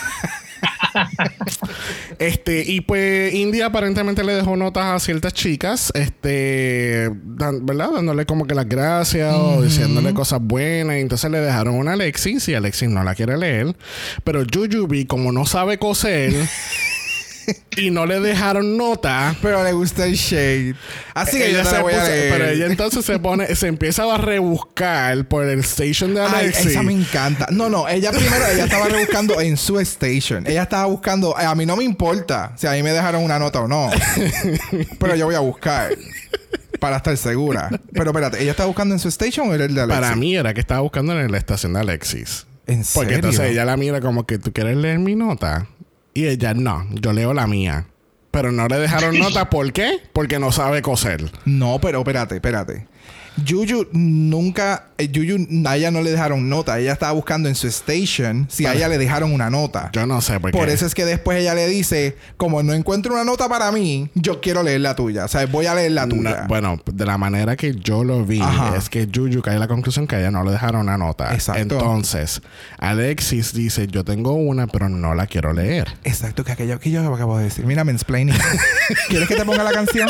este, 2.20 2.62
y 2.64 2.82
pues 2.82 3.34
India 3.34 3.66
aparentemente 3.66 4.22
le 4.22 4.34
dejó 4.34 4.54
notas 4.56 4.84
a 4.84 4.98
ciertas 5.00 5.32
chicas, 5.32 5.90
este, 5.94 7.10
dan- 7.24 7.64
¿verdad? 7.66 7.90
Dándole 7.94 8.26
como 8.26 8.46
que 8.46 8.54
las 8.54 8.68
gracias 8.68 9.34
o 9.34 9.62
diciéndole 9.62 10.12
cosas 10.14 10.40
buenas. 10.42 10.96
Y 10.98 11.00
entonces 11.00 11.30
le 11.30 11.40
dejaron 11.40 11.74
una 11.74 11.92
a 11.92 11.94
Alexis 11.94 12.46
y 12.48 12.54
Alexis 12.54 12.88
no 12.90 13.02
la 13.02 13.14
quiere 13.14 13.36
leer. 13.38 13.74
Pero 14.22 14.44
Jujubi, 14.44 15.06
como 15.06 15.32
no 15.32 15.46
sabe 15.46 15.78
coser 15.78 16.32
y 17.76 17.90
no 17.90 18.06
le 18.06 18.20
dejaron 18.20 18.76
nota. 18.76 19.34
Pero 19.42 19.62
le 19.64 19.72
gusta 19.72 20.06
el 20.06 20.14
shade. 20.14 20.74
Así 21.14 21.38
que 21.38 21.50
ella 21.50 21.62
yo 21.64 21.70
se 21.70 21.78
voy 21.80 21.92
a 21.94 21.98
puso- 22.00 22.08
leer. 22.08 22.32
pero 22.32 22.48
ella 22.48 22.66
entonces 22.66 23.04
se 23.04 23.18
pone, 23.18 23.54
se 23.54 23.66
empieza 23.68 24.12
a 24.12 24.18
rebuscar 24.18 25.26
por 25.28 25.44
el 25.44 25.60
station 25.60 26.14
de 26.14 26.20
Ay, 26.22 26.28
Alexis. 26.44 26.66
esa 26.66 26.82
me 26.82 26.92
encanta. 26.92 27.46
No, 27.50 27.68
no, 27.68 27.88
ella 27.88 28.10
primero, 28.12 28.46
ella 28.52 28.64
estaba 28.64 28.88
rebuscando 28.88 29.40
en 29.40 29.56
su 29.56 29.78
station. 29.80 30.46
Ella 30.46 30.62
estaba 30.64 30.86
buscando, 30.86 31.36
a 31.36 31.54
mí 31.54 31.66
no 31.66 31.76
me 31.76 31.84
importa 31.84 32.52
si 32.56 32.66
a 32.66 32.72
mí 32.72 32.82
me 32.82 32.92
dejaron 32.92 33.22
una 33.22 33.38
nota 33.38 33.60
o 33.60 33.68
no. 33.68 33.90
Pero 34.98 35.14
yo 35.16 35.26
voy 35.26 35.34
a 35.34 35.40
buscar 35.40 35.90
para 36.78 36.96
estar 36.96 37.16
segura. 37.16 37.68
Pero 37.92 38.10
espérate, 38.10 38.42
¿ella 38.42 38.52
estaba 38.52 38.66
buscando 38.68 38.94
en 38.94 38.98
su 38.98 39.08
station 39.08 39.48
o 39.50 39.54
era 39.54 39.64
el 39.64 39.74
de 39.74 39.82
Alexis? 39.82 40.00
Para 40.02 40.16
mí 40.16 40.36
era 40.36 40.54
que 40.54 40.60
estaba 40.60 40.80
buscando 40.80 41.18
en 41.18 41.30
la 41.30 41.38
estación 41.38 41.72
de 41.74 41.80
Alexis. 41.80 42.46
¿En 42.66 42.78
Porque 42.94 43.10
serio? 43.10 43.14
entonces 43.16 43.50
ella 43.50 43.64
la 43.64 43.76
mira 43.76 44.00
como 44.00 44.26
que 44.26 44.38
tú 44.38 44.52
quieres 44.52 44.76
leer 44.76 44.98
mi 44.98 45.16
nota. 45.16 45.66
Y 46.14 46.26
ella, 46.26 46.54
no, 46.54 46.86
yo 46.92 47.12
leo 47.12 47.32
la 47.32 47.46
mía. 47.46 47.86
Pero 48.30 48.52
no 48.52 48.68
le 48.68 48.76
dejaron 48.76 49.18
nota, 49.18 49.50
¿por 49.50 49.72
qué? 49.72 49.98
Porque 50.12 50.38
no 50.38 50.52
sabe 50.52 50.82
coser. 50.82 51.32
No, 51.44 51.80
pero 51.80 51.98
espérate, 52.00 52.36
espérate. 52.36 52.86
Yuyu 53.44 53.88
nunca, 53.92 54.84
eh, 54.98 55.08
Yuyu, 55.08 55.46
a 55.66 55.76
ella 55.76 55.90
no 55.90 56.02
le 56.02 56.10
dejaron 56.10 56.48
nota. 56.48 56.78
Ella 56.78 56.92
estaba 56.92 57.12
buscando 57.12 57.48
en 57.48 57.54
su 57.54 57.66
station 57.68 58.46
si 58.50 58.66
a 58.66 58.74
ella 58.74 58.88
le 58.88 58.98
dejaron 58.98 59.32
una 59.32 59.48
nota. 59.50 59.90
Yo 59.92 60.06
no 60.06 60.20
sé 60.20 60.38
por 60.40 60.50
qué. 60.50 60.58
Por 60.58 60.68
eso 60.68 60.84
es 60.86 60.94
que 60.94 61.04
después 61.04 61.38
ella 61.38 61.54
le 61.54 61.66
dice, 61.68 62.16
como 62.36 62.62
no 62.62 62.72
encuentro 62.74 63.14
una 63.14 63.24
nota 63.24 63.48
para 63.48 63.70
mí, 63.72 64.10
yo 64.14 64.40
quiero 64.40 64.62
leer 64.62 64.80
la 64.82 64.94
tuya. 64.94 65.24
O 65.24 65.28
sea, 65.28 65.46
voy 65.46 65.66
a 65.66 65.74
leer 65.74 65.92
la 65.92 66.06
No, 66.06 66.14
tuya. 66.16 66.44
bueno, 66.48 66.80
de 66.92 67.06
la 67.06 67.16
manera 67.18 67.56
que 67.56 67.74
yo 67.74 68.04
lo 68.04 68.24
vi, 68.24 68.40
Ajá. 68.40 68.76
es 68.76 68.88
que 68.88 69.08
Juju 69.12 69.40
cae 69.42 69.56
a 69.56 69.58
la 69.58 69.68
conclusión 69.68 70.06
que 70.06 70.16
a 70.16 70.20
ella 70.20 70.30
no 70.30 70.44
le 70.44 70.50
dejaron 70.52 70.82
una 70.82 70.98
nota. 70.98 71.32
Exacto. 71.32 71.60
Entonces, 71.62 72.42
Alexis 72.78 73.52
dice, 73.54 73.86
yo 73.86 74.04
tengo 74.04 74.32
una, 74.34 74.66
pero 74.66 74.88
no 74.88 75.14
la 75.14 75.26
quiero 75.26 75.52
leer. 75.52 75.88
Exacto, 76.04 76.44
que 76.44 76.52
aquello 76.52 76.78
que 76.80 76.90
yo 76.90 77.14
acabo 77.14 77.38
de 77.38 77.44
decir. 77.44 77.64
Mira, 77.64 77.84
mansplaining. 77.84 78.34
¿Quieres 79.08 79.28
que 79.28 79.36
te 79.36 79.44
ponga 79.44 79.62
la 79.62 79.72
canción? 79.72 80.08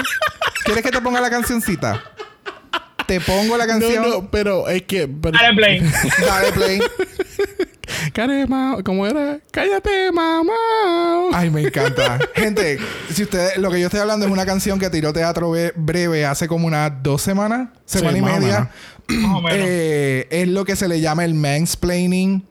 ¿Quieres 0.64 0.83
que 0.83 0.90
te 0.90 1.00
ponga 1.00 1.20
la 1.20 1.30
cancioncita? 1.30 2.02
Te 3.11 3.20
pongo 3.20 3.57
la 3.57 3.66
canción. 3.66 4.03
No, 4.03 4.09
no, 4.23 4.31
pero 4.31 4.68
es 4.68 4.83
que... 4.83 5.09
pero- 5.09 5.37
Dale 5.37 5.57
play. 5.57 5.81
Dale 6.20 6.53
play. 6.53 6.81
Carema, 8.12 8.77
¿cómo 8.85 9.05
era? 9.05 9.40
Cállate, 9.51 10.12
mamá. 10.12 10.53
Ay, 11.33 11.51
me 11.51 11.62
encanta. 11.62 12.18
Gente, 12.35 12.79
si 13.12 13.25
ustedes, 13.25 13.59
lo 13.59 13.68
que 13.70 13.81
yo 13.81 13.87
estoy 13.87 13.99
hablando 14.01 14.27
es 14.27 14.33
una 14.33 14.46
canción 14.46 14.79
que 14.79 14.90
tiró 14.90 15.12
teatro 15.12 15.53
breve 15.75 16.25
hace 16.25 16.46
como 16.46 16.68
unas 16.68 17.03
dos 17.03 17.20
semanas, 17.20 17.68
semana 17.85 18.12
Sí, 18.12 18.18
y 18.18 18.23
media. 18.23 18.70
Eh, 19.51 20.29
es 20.31 20.46
lo 20.46 20.64
que 20.64 20.77
se 20.77 20.87
le 20.87 21.01
llama 21.01 21.25
el 21.25 21.35
mansplaining. 21.35 22.44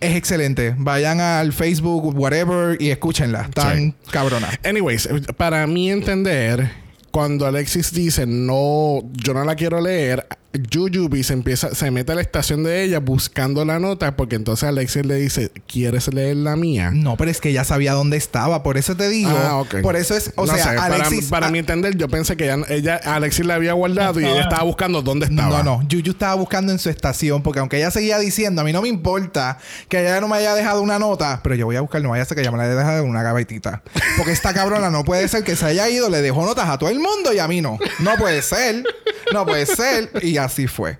Es 0.00 0.16
excelente. 0.16 0.74
Vayan 0.78 1.20
al 1.20 1.52
Facebook, 1.52 2.16
whatever, 2.18 2.80
y 2.80 2.88
escúchenla. 2.90 3.48
Tan 3.52 3.76
Sí. 3.78 3.94
cabrona. 4.10 4.48
Anyways, 4.64 5.06
para 5.36 5.66
mí 5.66 5.90
entender, 5.90 6.70
cuando 7.10 7.46
Alexis 7.46 7.92
dice 7.92 8.26
no, 8.26 9.00
yo 9.12 9.34
no 9.34 9.44
la 9.44 9.54
quiero 9.54 9.80
leer, 9.80 10.26
Jujubee 10.72 11.22
se 11.24 11.34
empieza, 11.34 11.74
se 11.74 11.90
mete 11.90 12.12
a 12.12 12.14
la 12.14 12.22
estación 12.22 12.64
de 12.64 12.82
ella 12.82 13.00
buscando 13.00 13.64
la 13.66 13.78
nota, 13.78 14.16
porque 14.16 14.34
entonces 14.36 14.66
Alexis 14.66 15.04
le 15.04 15.16
dice, 15.16 15.52
¿quieres 15.66 16.12
leer 16.12 16.36
la 16.38 16.56
mía? 16.56 16.90
No, 16.92 17.16
pero 17.18 17.30
es 17.30 17.38
que 17.40 17.50
ella 17.50 17.64
sabía 17.64 17.92
dónde 17.92 18.16
estaba. 18.16 18.62
Por 18.62 18.78
eso 18.78 18.96
te 18.96 19.10
digo. 19.10 19.30
Ah, 19.30 19.56
ok. 19.58 19.82
Por 19.82 19.94
eso 19.94 20.16
es, 20.16 20.32
o 20.36 20.46
No 20.46 20.54
sea, 20.54 20.64
sé, 20.70 20.76
para- 20.76 20.94
Alexis. 20.94 21.26
Para, 21.28 21.46
ah, 21.48 21.50
mi 21.50 21.58
entender, 21.58 21.96
yo 21.98 22.08
pensé 22.08 22.36
que 22.36 22.44
ella, 22.44 22.58
ella 22.70 22.96
Alexis 23.04 23.44
la 23.44 23.56
había 23.56 23.74
guardado 23.74 24.20
y 24.20 24.24
ella 24.24 24.40
estaba 24.40 24.62
buscando 24.64 25.02
dónde 25.02 25.26
estaba. 25.26 25.62
No, 25.62 25.80
no. 25.82 25.88
Yuyu 25.88 26.12
estaba 26.12 26.34
buscando 26.34 26.72
en 26.72 26.78
su 26.78 26.88
estación 26.88 27.42
porque 27.42 27.60
aunque 27.60 27.76
ella 27.76 27.90
seguía 27.90 28.18
diciendo, 28.18 28.62
a 28.62 28.64
mí 28.64 28.72
no 28.72 28.80
me 28.80 28.88
importa 28.88 29.58
que 29.90 30.00
ella 30.00 30.18
no 30.20 30.28
me 30.28 30.38
haya 30.38 30.54
dejado 30.54 30.80
una 30.80 30.98
nota, 30.98 31.40
pero 31.42 31.56
yo 31.56 31.66
voy 31.66 31.76
a 31.76 31.82
buscar, 31.82 32.00
no 32.00 32.08
vaya 32.08 32.22
a 32.22 32.26
ser 32.26 32.34
que 32.36 32.40
ella 32.40 32.50
me 32.52 32.56
la 32.58 32.64
haya 32.64 32.74
dejado 32.74 33.04
en 33.04 33.10
una 33.10 33.22
gavetita. 33.22 33.82
Porque 34.16 34.32
esta 34.32 34.54
cabrona 34.54 34.88
no 34.90 35.04
puede 35.04 35.28
ser 35.28 35.44
que 35.44 35.56
se 35.56 35.66
haya 35.66 35.88
ido, 35.90 36.08
le 36.08 36.22
dejó 36.22 36.46
notas 36.46 36.68
a 36.70 36.78
todo 36.78 36.88
el 36.88 36.98
mundo 37.00 37.34
y 37.34 37.38
a 37.38 37.46
mí 37.46 37.60
no. 37.60 37.78
No 38.00 38.16
puede 38.16 38.40
ser. 38.40 38.82
No 39.32 39.44
puede 39.44 39.66
ser. 39.66 40.10
Y 40.22 40.37
así 40.38 40.66
fue. 40.66 40.98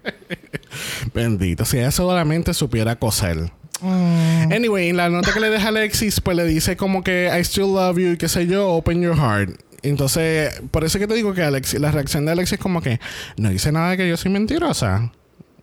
Bendito. 1.14 1.64
Si 1.64 1.78
ella 1.78 1.90
solamente 1.90 2.54
supiera 2.54 2.96
coser. 2.96 3.50
Mm. 3.80 4.52
Anyway, 4.52 4.92
la 4.92 5.08
nota 5.08 5.32
que 5.32 5.40
le 5.40 5.50
deja 5.50 5.68
Alexis, 5.68 6.20
pues 6.20 6.36
le 6.36 6.44
dice 6.44 6.76
como 6.76 7.02
que 7.04 7.30
I 7.32 7.40
still 7.44 7.72
love 7.72 7.98
you 7.98 8.12
y 8.12 8.16
qué 8.16 8.28
sé 8.28 8.46
yo, 8.46 8.68
open 8.68 9.00
your 9.00 9.16
heart. 9.16 9.50
Entonces, 9.82 10.60
por 10.70 10.84
eso 10.84 10.98
que 10.98 11.06
te 11.06 11.14
digo 11.14 11.34
que 11.34 11.42
Alexis, 11.42 11.80
la 11.80 11.92
reacción 11.92 12.26
de 12.26 12.32
Alexis 12.32 12.54
es 12.54 12.58
como 12.58 12.82
que 12.82 12.98
no 13.36 13.50
dice 13.50 13.70
nada 13.70 13.90
de 13.90 13.96
que 13.96 14.08
yo 14.08 14.16
soy 14.16 14.32
mentirosa. 14.32 15.12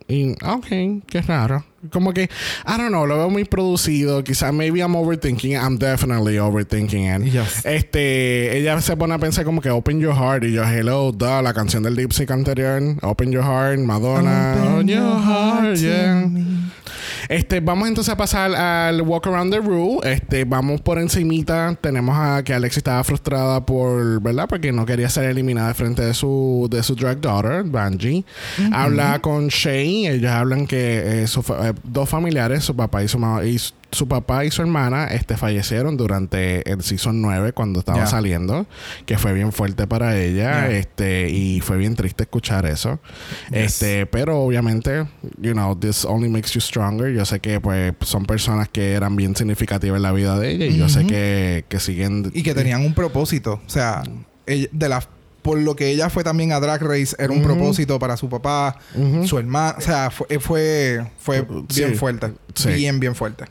Y, 0.08 0.32
ok, 0.44 1.02
qué 1.06 1.20
raro. 1.26 1.64
Como 1.90 2.12
que, 2.12 2.22
I 2.22 2.76
don't 2.76 2.88
know, 2.88 3.06
lo 3.06 3.16
veo 3.16 3.30
muy 3.30 3.44
producido. 3.44 4.22
Quizás, 4.24 4.52
maybe 4.52 4.80
I'm 4.80 4.94
overthinking. 4.94 5.52
it. 5.52 5.58
I'm 5.58 5.78
definitely 5.78 6.38
overthinking 6.38 7.26
it. 7.26 7.32
Yes. 7.32 7.64
Este, 7.64 8.56
ella 8.58 8.80
se 8.80 8.96
pone 8.96 9.14
a 9.14 9.18
pensar 9.18 9.44
como 9.44 9.60
que 9.60 9.70
Open 9.70 10.00
Your 10.00 10.14
Heart. 10.14 10.44
Y 10.44 10.52
yo, 10.52 10.64
hello, 10.64 11.12
duh, 11.12 11.42
la 11.42 11.52
canción 11.54 11.82
del 11.82 11.94
lip 11.94 12.12
sync 12.12 12.30
anterior. 12.30 12.82
Open 13.02 13.32
Your 13.32 13.44
Heart, 13.44 13.80
Madonna. 13.80 14.74
Open 14.74 14.88
Your 14.88 15.20
Heart, 15.20 15.76
yeah. 15.76 16.28
Este, 17.28 17.60
vamos 17.60 17.88
entonces 17.88 18.12
a 18.12 18.16
pasar 18.16 18.54
al 18.54 19.02
Walk 19.02 19.26
Around 19.26 19.52
the 19.52 19.60
Room. 19.60 20.00
Este, 20.04 20.44
vamos 20.44 20.80
por 20.80 20.98
encimita. 20.98 21.76
Tenemos 21.80 22.16
a 22.16 22.42
que 22.44 22.54
Alexis 22.54 22.78
estaba 22.78 23.02
frustrada 23.04 23.64
por, 23.64 24.20
¿verdad? 24.22 24.46
Porque 24.48 24.72
no 24.72 24.86
quería 24.86 25.08
ser 25.08 25.24
eliminada 25.24 25.68
de 25.68 25.74
frente 25.74 26.02
de 26.02 26.14
su, 26.14 26.68
de 26.70 26.82
su 26.82 26.94
drag 26.94 27.20
daughter, 27.20 27.64
Banji. 27.64 28.24
Habla 28.72 29.20
con 29.20 29.48
Shay. 29.48 30.06
Ellos 30.06 30.30
hablan 30.30 30.66
que 30.66 31.22
eh, 31.22 31.26
su 31.26 31.40
eh, 31.40 31.72
dos 31.82 32.08
familiares, 32.08 32.64
su 32.64 32.74
papá 32.76 33.02
y 33.02 33.08
su 33.08 33.18
mamá, 33.18 33.44
y 33.44 33.58
su- 33.90 34.06
papá 34.08 34.44
y 34.44 34.50
su 34.50 34.62
hermana 34.62 35.06
este, 35.08 35.36
fallecieron 35.36 35.96
durante 35.96 36.70
el 36.70 36.82
season 36.82 37.20
9 37.22 37.52
cuando 37.52 37.80
estaba 37.80 38.06
saliendo, 38.06 38.66
que 39.04 39.18
fue 39.18 39.32
bien 39.32 39.52
fuerte 39.52 39.86
para 39.86 40.16
ella, 40.18 40.70
este, 40.70 41.28
y 41.30 41.60
fue 41.60 41.76
bien 41.76 41.96
triste 41.96 42.24
escuchar 42.24 42.66
eso. 42.66 43.00
Este, 43.50 44.06
pero 44.06 44.40
obviamente, 44.42 45.06
you 45.40 45.52
know, 45.52 45.74
this 45.78 46.04
only 46.04 46.28
makes 46.28 46.50
you 46.52 46.60
stronger. 46.60 47.12
Yo 47.12 47.24
sé 47.24 47.40
que 47.40 47.60
pues 47.60 47.94
son 48.02 48.24
personas 48.26 48.68
que 48.68 48.92
eran 48.92 49.16
bien 49.16 49.34
significativas 49.36 49.96
en 49.96 50.02
la 50.02 50.12
vida 50.12 50.38
de 50.38 50.50
ella 50.50 50.66
y 50.66 50.76
yo 50.76 50.88
sé 50.88 51.06
que, 51.06 51.64
que 51.68 51.80
siguen 51.80 52.30
Y 52.34 52.42
que 52.42 52.54
tenían 52.54 52.84
un 52.84 52.94
propósito. 52.94 53.60
O 53.66 53.70
sea, 53.70 54.02
de 54.46 54.88
la 54.88 55.02
por 55.46 55.58
lo 55.60 55.76
que 55.76 55.88
ella 55.90 56.10
fue 56.10 56.24
también 56.24 56.50
a 56.50 56.58
Drag 56.58 56.82
Race, 56.82 57.14
era 57.20 57.32
un 57.32 57.40
propósito 57.40 58.00
para 58.00 58.16
su 58.16 58.28
papá, 58.28 58.78
su 59.24 59.38
hermana. 59.38 59.76
O 59.78 59.80
sea, 59.80 60.10
fue, 60.10 60.26
fue, 60.40 61.06
fue 61.18 61.46
Sí. 61.68 61.80
bien 61.84 61.94
fuerte. 61.94 62.32
Sí. 62.54 62.68
Bien, 62.72 62.98
bien 62.98 63.14
fuerte. 63.14 63.44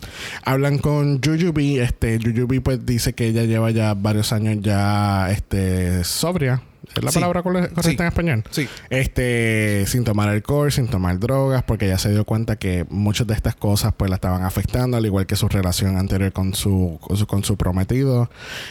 Hablan 0.44 0.78
con 0.80 1.22
Jujubee, 1.24 1.82
este 1.82 2.20
Jujubee 2.22 2.60
pues 2.60 2.86
dice 2.86 3.14
que 3.14 3.28
ella 3.28 3.44
lleva 3.46 3.72
ya 3.72 3.94
varios 3.94 4.34
años 4.34 4.58
ya 4.62 5.32
este 5.32 6.04
sobria. 6.04 6.62
¿Es 6.96 7.04
la 7.04 7.12
Sí. 7.12 7.16
palabra 7.20 7.44
corre- 7.44 7.70
correcta 7.70 7.82
Sí. 7.84 7.96
en 8.00 8.06
español? 8.08 8.44
Sí. 8.52 8.68
Este, 8.90 9.86
sin 9.88 10.04
tomar 10.04 10.30
alcohol, 10.30 10.72
sin 10.72 10.88
tomar 10.88 11.20
drogas, 11.20 11.64
porque 11.64 11.86
ella 11.86 11.98
se 11.98 12.12
dio 12.12 12.26
cuenta 12.26 12.56
que 12.56 12.86
muchas 12.90 13.28
de 13.28 13.34
estas 13.34 13.56
cosas 13.56 13.94
pues 13.96 14.10
la 14.10 14.16
estaban 14.16 14.44
afectando, 14.44 14.98
al 14.98 15.06
igual 15.06 15.26
que 15.26 15.36
su 15.36 15.48
relación 15.48 15.98
anterior 15.98 16.32
con 16.32 16.54
su, 16.54 16.98
con 17.02 17.18
su, 17.18 17.28
con 17.28 17.44
su 17.44 17.58
prometido. 17.58 18.30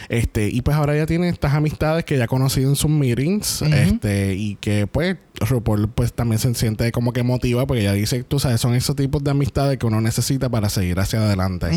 Este, 0.09 0.49
y 0.49 0.61
pues 0.61 0.75
ahora 0.77 0.95
ella 0.95 1.05
tiene 1.05 1.29
estas 1.29 1.53
amistades 1.53 2.05
que 2.05 2.15
ella 2.15 2.25
ha 2.25 2.27
conocido 2.27 2.69
en 2.69 2.75
sus 2.75 2.89
meetings, 2.91 3.61
este, 3.61 4.33
y 4.35 4.55
que 4.55 4.87
pues 4.87 5.15
RuPaul 5.49 5.87
pues 5.89 6.13
también 6.13 6.39
se 6.39 6.53
siente 6.55 6.91
como 6.91 7.13
que 7.13 7.23
motiva, 7.23 7.65
porque 7.65 7.81
ella 7.81 7.93
dice, 7.93 8.23
tú 8.23 8.39
sabes, 8.39 8.59
son 8.61 8.75
esos 8.75 8.95
tipos 8.95 9.23
de 9.23 9.31
amistades 9.31 9.77
que 9.77 9.85
uno 9.85 10.01
necesita 10.01 10.49
para 10.49 10.69
seguir 10.69 10.99
hacia 10.99 11.19
adelante. 11.19 11.67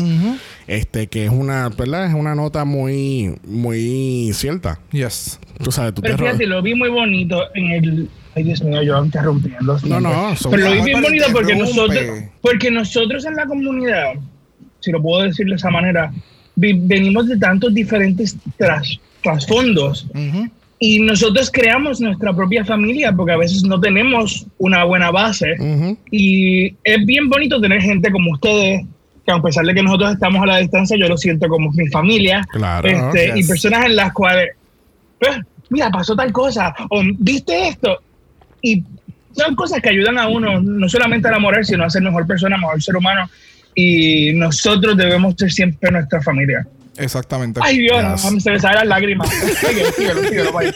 Este, 0.67 1.07
que 1.07 1.25
es 1.25 1.31
una, 1.31 1.69
¿verdad? 1.69 2.05
Es 2.07 2.13
una 2.13 2.35
nota 2.35 2.65
muy, 2.65 3.35
muy 3.45 4.31
cierta. 4.33 4.79
Yes. 4.91 5.39
Tú 5.63 5.71
sabes, 5.71 5.93
tú 5.93 6.01
Pero 6.01 6.15
te 6.17 6.23
fíjate, 6.23 6.45
lo 6.47 6.61
vi 6.61 6.75
muy 6.75 6.89
bonito 6.89 7.41
en 7.55 7.71
el. 7.71 8.09
Ay, 8.35 8.43
Dios 8.43 8.61
mío, 8.63 8.81
yo 8.83 9.03
interrumpiendo. 9.03 9.77
No, 9.85 9.99
no, 9.99 10.35
son- 10.35 10.51
Pero 10.51 10.69
lo 10.69 10.75
vi 10.75 10.81
bien 10.83 11.01
bonito 11.01 11.25
porque 11.33 11.55
nosotros, 11.55 12.05
porque 12.41 12.71
nosotros 12.71 13.25
en 13.25 13.35
la 13.35 13.45
comunidad, 13.47 14.13
si 14.79 14.91
lo 14.91 15.01
puedo 15.01 15.23
decir 15.23 15.47
de 15.47 15.55
esa 15.55 15.69
manera, 15.69 16.11
vi- 16.55 16.79
venimos 16.79 17.27
de 17.27 17.37
tantos 17.37 17.73
diferentes 17.73 18.37
tras- 18.57 18.99
trasfondos 19.23 20.05
Ujú. 20.13 20.47
Y 20.79 20.99
nosotros 20.99 21.51
creamos 21.51 21.99
nuestra 21.99 22.33
propia 22.33 22.63
familia 22.63 23.11
porque 23.11 23.33
a 23.33 23.37
veces 23.37 23.63
no 23.63 23.79
tenemos 23.81 24.45
una 24.57 24.85
buena 24.85 25.11
base. 25.11 25.55
Y 26.09 26.67
es 26.83 27.05
bien 27.05 27.29
bonito 27.29 27.59
tener 27.59 27.81
gente 27.81 28.09
como 28.11 28.31
ustedes, 28.31 28.85
que 29.25 29.31
a 29.31 29.41
pesar 29.41 29.65
de 29.65 29.73
que 29.73 29.83
nosotros 29.83 30.13
estamos 30.13 30.41
a 30.41 30.45
la 30.45 30.57
distancia, 30.57 30.95
yo 30.97 31.07
lo 31.09 31.17
siento 31.17 31.49
como 31.49 31.69
mi 31.73 31.87
familia. 31.89 32.45
Claro, 32.51 32.87
Este, 32.87 33.37
Y 33.37 33.43
personas 33.43 33.85
en 33.85 33.95
las 33.97 34.13
cuales, 34.13 34.51
"Eh, 35.19 35.41
mira, 35.69 35.89
pasó 35.89 36.15
tal 36.15 36.31
cosa, 36.31 36.73
o 36.89 37.01
viste 37.17 37.67
esto. 37.67 37.99
Y 38.61 38.81
son 39.33 39.55
cosas 39.55 39.81
que 39.81 39.89
ayudan 39.89 40.17
a 40.17 40.27
uno, 40.29 40.61
no 40.61 40.87
solamente 40.87 41.27
a 41.27 41.31
enamorar, 41.31 41.65
sino 41.65 41.83
a 41.83 41.89
ser 41.89 42.01
mejor 42.03 42.25
persona, 42.25 42.57
mejor 42.57 42.81
ser 42.81 42.95
humano. 42.95 43.29
Y 43.75 44.31
nosotros 44.33 44.95
debemos 44.95 45.35
ser 45.37 45.51
siempre 45.51 45.91
nuestra 45.91 46.21
familia. 46.21 46.65
Exactamente. 46.99 47.59
Ay, 47.63 47.79
Dios, 47.79 48.03
Yes. 48.23 48.43
se 48.43 48.51
me 48.51 48.59
salen 48.59 48.75
las 48.79 48.87
lágrimas. 48.87 49.29
Síguelo, 49.29 49.91
síguelo, 49.93 50.23
síguelo, 50.23 50.51
vaya. 50.53 50.73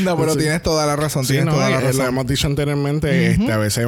No, 0.00 0.16
pero 0.16 0.32
Sí. 0.32 0.38
tienes 0.38 0.62
toda 0.62 0.86
la 0.86 0.96
razón. 0.96 1.24
Sí, 1.24 1.32
tienes 1.34 1.46
no, 1.46 1.52
toda 1.52 1.70
la 1.70 1.80
eh, 1.90 1.92
lo 1.94 2.04
hemos 2.06 2.26
dicho 2.26 2.46
anteriormente, 2.46 3.32
este, 3.32 3.52
a 3.52 3.58
veces 3.58 3.86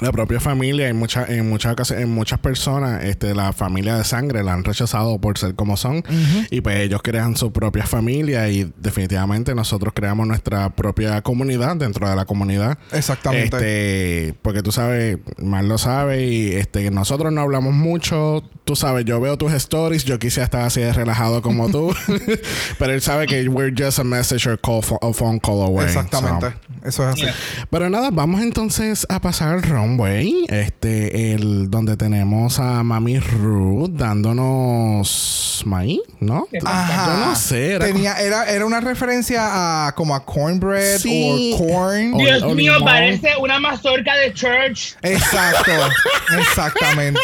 la 0.00 0.12
propia 0.12 0.40
familia, 0.40 0.88
en 0.88 0.96
muchas, 0.96 1.28
en 1.28 1.48
muchas 1.48 1.90
en 1.90 2.10
muchas 2.10 2.38
personas, 2.38 3.04
este, 3.04 3.34
la 3.34 3.52
familia 3.52 3.96
de 3.96 4.04
sangre 4.04 4.42
la 4.42 4.52
han 4.52 4.64
rechazado 4.64 5.18
por 5.20 5.38
ser 5.38 5.54
como 5.54 5.76
son. 5.76 6.02
Y 6.50 6.60
pues 6.60 6.80
ellos 6.80 7.02
crean 7.02 7.36
su 7.36 7.52
propia 7.52 7.86
familia 7.86 8.48
y 8.48 8.72
definitivamente 8.76 9.54
nosotros 9.54 9.92
creamos 9.94 10.26
nuestra 10.26 10.70
propia 10.70 11.22
comunidad 11.22 11.76
dentro 11.76 12.08
de 12.08 12.16
la 12.16 12.24
comunidad. 12.24 12.78
Exactamente. 12.92 13.56
Este, 13.56 14.34
porque 14.42 14.62
tú 14.62 14.72
sabes, 14.72 15.18
Mar 15.38 15.64
lo 15.64 15.78
sabe 15.78 16.26
y 16.26 16.52
este, 16.54 16.90
nosotros 16.90 17.32
no 17.32 17.40
hablamos 17.40 17.74
mucho. 17.74 18.42
Tú 18.64 18.76
sabes, 18.76 19.04
yo 19.04 19.20
veo 19.20 19.38
tus 19.38 19.52
stories, 19.52 20.04
yo 20.04 20.18
quisiera 20.18 20.44
estar 20.44 20.62
así 20.62 20.80
de 20.80 20.92
relajado 20.92 21.42
como 21.42 21.70
tú, 21.70 21.94
pero 22.78 22.92
él 22.92 23.00
sabe 23.00 23.26
que 23.26 23.48
we're 23.48 23.74
just 23.76 23.98
a 23.98 24.04
message 24.04 24.46
or 24.48 24.58
call, 24.58 24.82
a 25.02 25.12
phone 25.12 25.38
call 25.38 25.62
away. 25.62 25.86
Exactamente. 25.86 26.50
So, 26.50 26.88
Eso 26.88 27.08
es 27.08 27.14
así. 27.14 27.22
Yeah. 27.22 27.34
pero 27.70 27.90
nada, 27.90 28.10
vamos 28.10 28.42
entonces 28.42 29.06
a 29.08 29.20
pasar 29.20 29.54
al 29.54 29.62
runway. 29.88 30.46
este, 30.48 31.32
el 31.32 31.70
donde 31.70 31.96
tenemos 31.96 32.58
a 32.58 32.82
Mami 32.82 33.18
Ruth 33.18 33.90
dándonos 33.92 35.62
maíz, 35.66 36.00
¿no? 36.20 36.46
Ajá. 36.64 37.06
Yo 37.06 37.26
no 37.26 37.36
sé, 37.36 37.72
era 37.74 37.86
Tenía, 37.86 38.14
era, 38.20 38.44
era 38.46 38.64
una 38.66 38.80
referencia 38.80 39.86
a 39.86 39.92
como 39.94 40.14
a 40.14 40.24
cornbread 40.24 40.98
Sí. 40.98 41.52
o 41.54 41.58
corn. 41.58 42.16
Dios 42.16 42.42
o 42.42 42.54
mío, 42.54 42.74
limón. 42.74 42.84
parece 42.84 43.36
una 43.40 43.58
mazorca 43.58 44.14
de 44.16 44.32
church. 44.32 44.94
Exacto, 45.02 45.72
exactamente. 46.38 47.18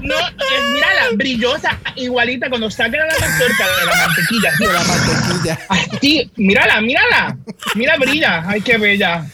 No, 0.00 0.14
es, 0.14 0.74
mírala, 0.74 1.02
brillosa, 1.14 1.78
igualita 1.96 2.48
cuando 2.48 2.70
sacan 2.70 3.00
la 3.00 3.06
mazorca 3.06 3.64
de 3.80 3.86
la 3.86 4.06
mantequilla. 4.06 4.50
De 4.58 4.66
la 4.66 4.84
mantequilla. 4.84 5.58
Así, 5.68 6.30
mírala, 6.36 6.80
mírala. 6.80 7.36
Mira, 7.74 7.96
brilla. 7.98 8.44
Ay, 8.46 8.60
qué 8.60 8.78
bella. 8.78 9.26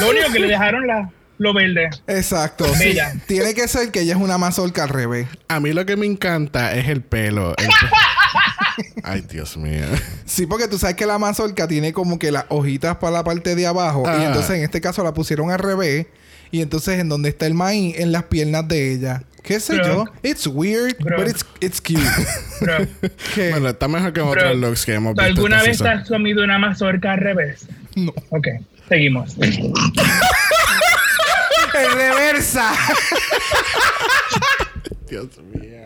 Lo 0.00 0.10
único 0.10 0.32
que 0.32 0.38
le 0.40 0.48
dejaron 0.48 0.86
la, 0.86 1.10
lo 1.38 1.52
verde. 1.54 1.90
Exacto. 2.06 2.64
sí. 2.74 2.96
Tiene 3.26 3.54
que 3.54 3.68
ser 3.68 3.90
que 3.90 4.00
ella 4.00 4.14
es 4.14 4.20
una 4.20 4.38
mazorca 4.38 4.84
al 4.84 4.88
revés. 4.88 5.26
A 5.48 5.60
mí 5.60 5.72
lo 5.72 5.84
que 5.86 5.96
me 5.96 6.06
encanta 6.06 6.74
es 6.74 6.88
el 6.88 7.02
pelo. 7.02 7.54
El 7.58 7.66
pe- 7.66 8.92
Ay, 9.04 9.22
Dios 9.30 9.56
mío. 9.56 9.84
Sí, 10.24 10.46
porque 10.46 10.68
tú 10.68 10.78
sabes 10.78 10.96
que 10.96 11.06
la 11.06 11.18
mazorca 11.18 11.66
tiene 11.68 11.92
como 11.92 12.18
que 12.18 12.30
las 12.32 12.44
hojitas 12.48 12.96
para 12.96 13.12
la 13.12 13.24
parte 13.24 13.54
de 13.54 13.66
abajo. 13.66 14.02
Y 14.06 14.08
Ah. 14.10 14.24
entonces 14.26 14.50
en 14.58 14.62
este 14.64 14.80
caso 14.80 15.02
la 15.04 15.12
pusieron 15.14 15.50
al 15.50 15.58
revés. 15.58 16.06
Y 16.50 16.60
entonces 16.62 16.98
en 17.00 17.08
donde 17.08 17.28
está 17.30 17.46
el 17.46 17.54
maíz, 17.54 17.98
en 17.98 18.12
las 18.12 18.24
piernas 18.24 18.66
de 18.68 18.92
ella. 18.92 19.22
¿Qué 19.42 19.60
sé 19.60 19.74
Bro. 19.76 19.86
yo? 19.86 20.04
It's 20.22 20.46
weird, 20.46 20.96
Bro. 20.98 21.18
but 21.18 21.28
it's, 21.28 21.44
it's 21.60 21.80
cute. 21.80 22.00
Bueno, 23.50 23.68
está 23.68 23.86
mejor 23.88 24.12
que 24.12 24.20
otros 24.20 24.56
looks 24.56 24.84
que 24.84 24.94
hemos 24.94 25.14
¿tú 25.14 25.22
visto. 25.22 25.34
¿Alguna 25.40 25.62
esta 25.64 25.84
vez 25.94 26.02
has 26.02 26.08
comido 26.08 26.42
una 26.42 26.58
mazorca 26.58 27.12
al 27.12 27.18
revés? 27.18 27.66
No. 27.94 28.12
Ok, 28.30 28.48
seguimos. 28.88 29.36
¡En 31.78 31.92
reversa! 31.96 32.72
Dios 35.08 35.28
mío. 35.54 35.76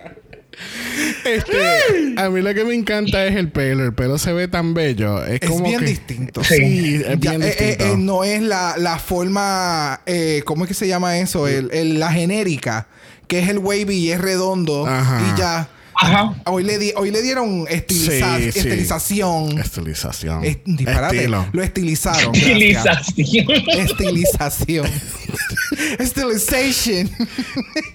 Este, 1.25 2.15
a 2.17 2.29
mí 2.29 2.41
lo 2.43 2.53
que 2.55 2.65
me 2.65 2.75
encanta 2.75 3.25
es 3.27 3.35
el 3.37 3.51
pelo. 3.51 3.85
El 3.85 3.95
pelo 3.95 4.19
se 4.19 4.33
ve 4.33 4.49
tan 4.49 4.75
bello. 4.75 5.25
Es, 5.25 5.41
Es 5.43 5.49
como 5.49 5.65
bien 5.65 5.81
que- 5.81 5.87
distinto. 5.87 6.45
Sí, 6.45 6.97
es 6.97 7.19
Ya, 7.21 7.31
bien 7.33 7.43
eh, 7.43 7.55
eh, 7.59 7.67
distinto. 7.69 7.85
eh, 7.85 7.97
no 7.99 8.25
es 8.25 8.43
la, 8.43 8.75
la 8.77 8.99
forma, 8.99 10.01
eh, 10.07 10.43
¿cómo 10.45 10.65
es 10.65 10.69
que 10.69 10.75
se 10.75 10.87
llama 10.89 11.19
eso? 11.19 11.49
El, 11.49 11.71
el- 11.73 11.99
la 11.99 12.13
genérica, 12.13 12.89
que 13.27 13.39
es 13.41 13.49
el 13.49 13.59
wavy 13.59 13.95
y 13.97 14.11
es 14.13 14.21
redondo. 14.21 14.87
Ajá. 14.87 15.23
Y 15.35 15.39
ya. 15.39 15.69
Ajá. 16.03 16.35
Hoy 16.47 16.65
le, 16.65 16.79
di- 16.79 16.93
hoy 16.97 17.11
le 17.11 17.21
dieron 17.23 17.67
estiliza- 17.69 18.39
Sí, 18.39 18.53
sí. 18.53 18.59
estilización. 18.61 19.59
Estilización. 19.59 20.45
Es- 20.45 20.59
disparate. 20.65 21.17
Estilo. 21.17 21.47
Lo 21.53 21.63
estilizaron. 21.63 22.33
gracias. 22.33 23.09
Utilización. 23.11 23.47
Estilización. 23.69 24.87
Estilization. 25.99 27.11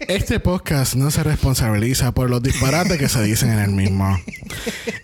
Este 0.08 0.40
podcast 0.40 0.96
no 0.96 1.12
se 1.12 1.24
responsabiliza 1.24 2.12
por 2.14 2.30
los 2.30 2.42
disparates 2.44 2.98
que 2.98 3.10
se 3.10 3.22
dicen 3.24 3.52
en 3.52 3.60
el 3.60 3.72
mismo. 3.72 4.18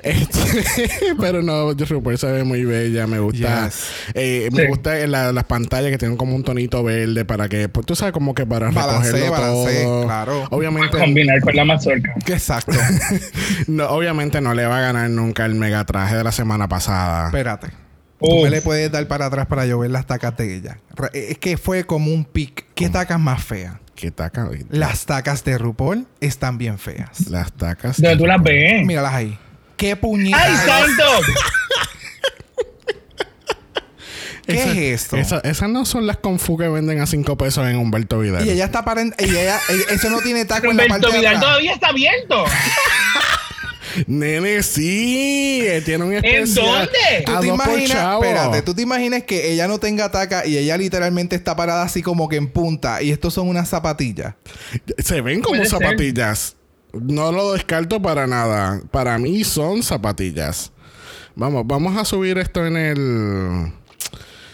Este, 0.04 0.90
pero 1.20 1.42
no, 1.42 1.74
RuPaul 1.74 2.18
se 2.18 2.28
ve 2.28 2.44
muy 2.44 2.64
bella. 2.66 3.08
Me 3.08 3.20
gusta. 3.20 3.66
Yes. 3.66 3.86
eh, 4.14 4.50
me 4.52 4.62
Sí. 4.64 4.68
gusta 4.68 4.96
la- 5.08 5.32
las 5.32 5.44
pantallas 5.46 5.92
que 5.92 5.98
tienen 5.98 6.18
como 6.18 6.36
un 6.36 6.44
tonito 6.44 6.84
verde 6.84 7.26
para 7.26 7.50
que, 7.50 7.68
pues, 7.70 7.86
tú 7.86 7.96
sabes, 7.96 8.14
como 8.14 8.34
que 8.36 8.46
para 8.46 8.70
recogerlo 8.70 9.32
balancee, 9.32 9.84
todo. 9.84 10.06
claro. 10.06 10.48
Obviamente, 10.52 10.98
Combinar 10.98 11.42
con 11.42 11.56
la 11.56 11.66
mazorca. 11.66 12.14
Exacto. 12.28 12.72
no, 13.68 13.88
obviamente 13.90 14.42
no 14.42 14.54
le 14.54 14.66
va 14.66 14.78
a 14.78 14.82
ganar 14.82 15.10
nunca 15.10 15.46
el 15.46 15.56
mega 15.56 15.84
traje 15.86 16.16
de 16.16 16.24
la 16.24 16.32
semana 16.32 16.68
pasada. 16.68 17.26
Espérate. 17.28 17.68
Tú 18.20 18.28
Uf. 18.28 18.44
me 18.44 18.50
le 18.50 18.62
puedes 18.62 18.92
dar 18.92 19.08
para 19.08 19.26
atrás 19.26 19.48
para 19.48 19.66
yo 19.66 19.80
ver 19.80 19.90
las 19.92 20.06
tacas 20.06 20.36
de 20.38 20.56
ella. 20.56 20.78
Re- 20.96 21.10
Es 21.32 21.38
que 21.40 21.58
fue 21.58 21.86
como 21.86 22.14
un 22.14 22.24
pic. 22.26 22.66
¿Qué 22.76 22.90
tacas 22.90 23.20
más 23.20 23.44
feas? 23.44 23.76
¿Qué 23.96 24.12
taca? 24.12 24.50
Las 24.70 25.06
tacas 25.06 25.44
de 25.44 25.58
RuPaul 25.58 26.08
están 26.22 26.58
bien 26.58 26.78
feas. 26.80 27.30
Las 27.30 27.52
tacas. 27.54 28.02
Donde 28.02 28.18
tú 28.18 28.26
las 28.26 28.42
ves. 28.42 28.86
Míralas 28.86 29.14
ahí. 29.14 29.38
¿Qué 29.78 29.96
puñetas? 29.96 30.42
¡Ay, 30.44 30.56
santo! 30.56 31.04
¿Qué 34.46 34.54
Esa- 34.54 34.72
es 34.72 34.78
esto? 35.04 35.18
esa- 35.18 35.40
esas 35.40 35.70
no 35.70 35.86
son 35.86 36.08
las 36.08 36.18
Confu 36.18 36.58
que 36.58 36.68
venden 36.68 37.00
a 37.00 37.06
5 37.06 37.38
pesos 37.38 37.68
en 37.68 37.76
Humberto 37.78 38.20
Vidal. 38.20 38.46
Y 38.46 38.50
ella 38.50 38.66
está 38.66 38.84
para... 38.84 39.04
Y 39.04 39.12
ella, 39.20 39.60
ella- 39.70 39.84
eso 39.92 40.10
no 40.10 40.20
tiene 40.20 40.46
taco 40.46 40.70
en 40.72 40.78
la 40.78 40.84
parte 40.88 40.94
Humberto 41.08 41.12
de 41.12 41.18
Vidal 41.20 41.36
atrás. 41.36 41.50
todavía 41.50 41.74
está 41.74 41.88
abierto. 41.90 42.46
Nene, 44.08 44.64
sí. 44.64 45.66
Tiene 45.86 46.04
un 46.06 46.14
especial. 46.14 46.66
dónde? 46.66 47.24
¿Tú 47.26 47.32
A 47.36 47.40
te 47.42 47.48
imaginas? 47.48 48.14
Espérate, 48.16 48.62
¿tú 48.62 48.74
te 48.74 48.82
imaginas 48.84 49.24
que 49.24 49.52
ella 49.52 49.68
no 49.68 49.80
tenga 49.80 50.10
taca 50.10 50.46
y 50.46 50.58
ella 50.58 50.78
literalmente 50.78 51.36
está 51.36 51.56
parada 51.58 51.84
así 51.84 52.02
como 52.02 52.30
que 52.30 52.38
en 52.38 52.48
punta 52.48 53.02
y 53.02 53.12
estos 53.12 53.34
son 53.34 53.50
unas 53.50 53.68
zapatillas? 53.68 54.36
Se 54.98 55.20
ven 55.22 55.42
como 55.42 55.58
ser. 55.58 55.68
zapatillas. 55.68 56.56
No 56.94 57.32
lo 57.34 57.52
descarto 57.54 58.02
para 58.02 58.28
nada. 58.28 58.82
Para 58.92 59.18
mí 59.18 59.44
son 59.44 59.84
zapatillas. 59.84 60.72
Vamos, 61.36 61.64
vamos 61.66 61.98
a 61.98 62.06
subir 62.06 62.38
esto 62.38 62.66
en 62.66 62.78
el. 62.78 63.74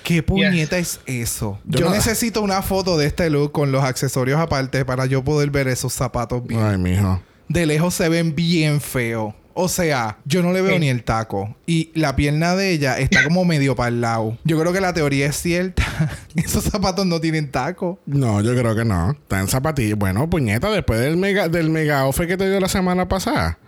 ¿Qué 0.08 0.24
puñeta 0.24 0.78
es 0.78 1.02
eso? 1.06 1.60
Yo 1.66 1.90
necesito 1.90 2.42
una 2.42 2.62
foto 2.62 2.98
de 2.98 3.08
este 3.08 3.30
look 3.30 3.52
con 3.52 3.74
los 3.74 3.84
accesorios 3.84 4.40
aparte 4.40 4.86
para 4.86 5.06
yo 5.06 5.22
poder 5.22 5.50
ver 5.52 5.68
esos 5.68 5.92
zapatos 5.92 6.48
bien. 6.48 6.62
Ay, 6.62 6.78
mijo. 6.78 7.22
De 7.50 7.66
lejos 7.66 7.94
se 7.94 8.08
ven 8.08 8.34
bien 8.34 8.80
feos. 8.80 9.34
O 9.54 9.68
sea, 9.68 10.18
yo 10.24 10.42
no 10.42 10.54
le 10.54 10.62
veo 10.62 10.80
ni 10.80 10.88
el 10.88 11.04
taco. 11.04 11.58
Y 11.66 11.92
la 11.94 12.16
pierna 12.16 12.56
de 12.56 12.72
ella 12.72 12.98
está 12.98 13.22
como 13.26 13.44
medio 13.46 13.76
para 13.76 13.90
el 13.90 14.00
lado. 14.00 14.38
Yo 14.46 14.58
creo 14.58 14.72
que 14.72 14.80
la 14.80 14.94
teoría 14.94 15.26
es 15.26 15.36
cierta. 15.36 15.84
Esos 16.38 16.64
zapatos 16.64 17.06
no 17.06 17.20
tienen 17.20 17.52
taco. 17.52 18.00
No, 18.06 18.40
yo 18.40 18.56
creo 18.56 18.78
que 18.78 18.86
no. 18.86 19.12
Está 19.12 19.42
en 19.42 19.50
zapatillas. 19.50 19.98
Bueno, 19.98 20.30
puñeta, 20.30 20.72
después 20.72 21.02
del 21.02 21.18
mega, 21.18 21.50
del 21.50 21.70
mega 21.70 22.06
offer 22.06 22.30
que 22.30 22.38
te 22.38 22.50
dio 22.50 22.62
la 22.62 22.70
semana 22.70 23.10
pasada. 23.10 23.60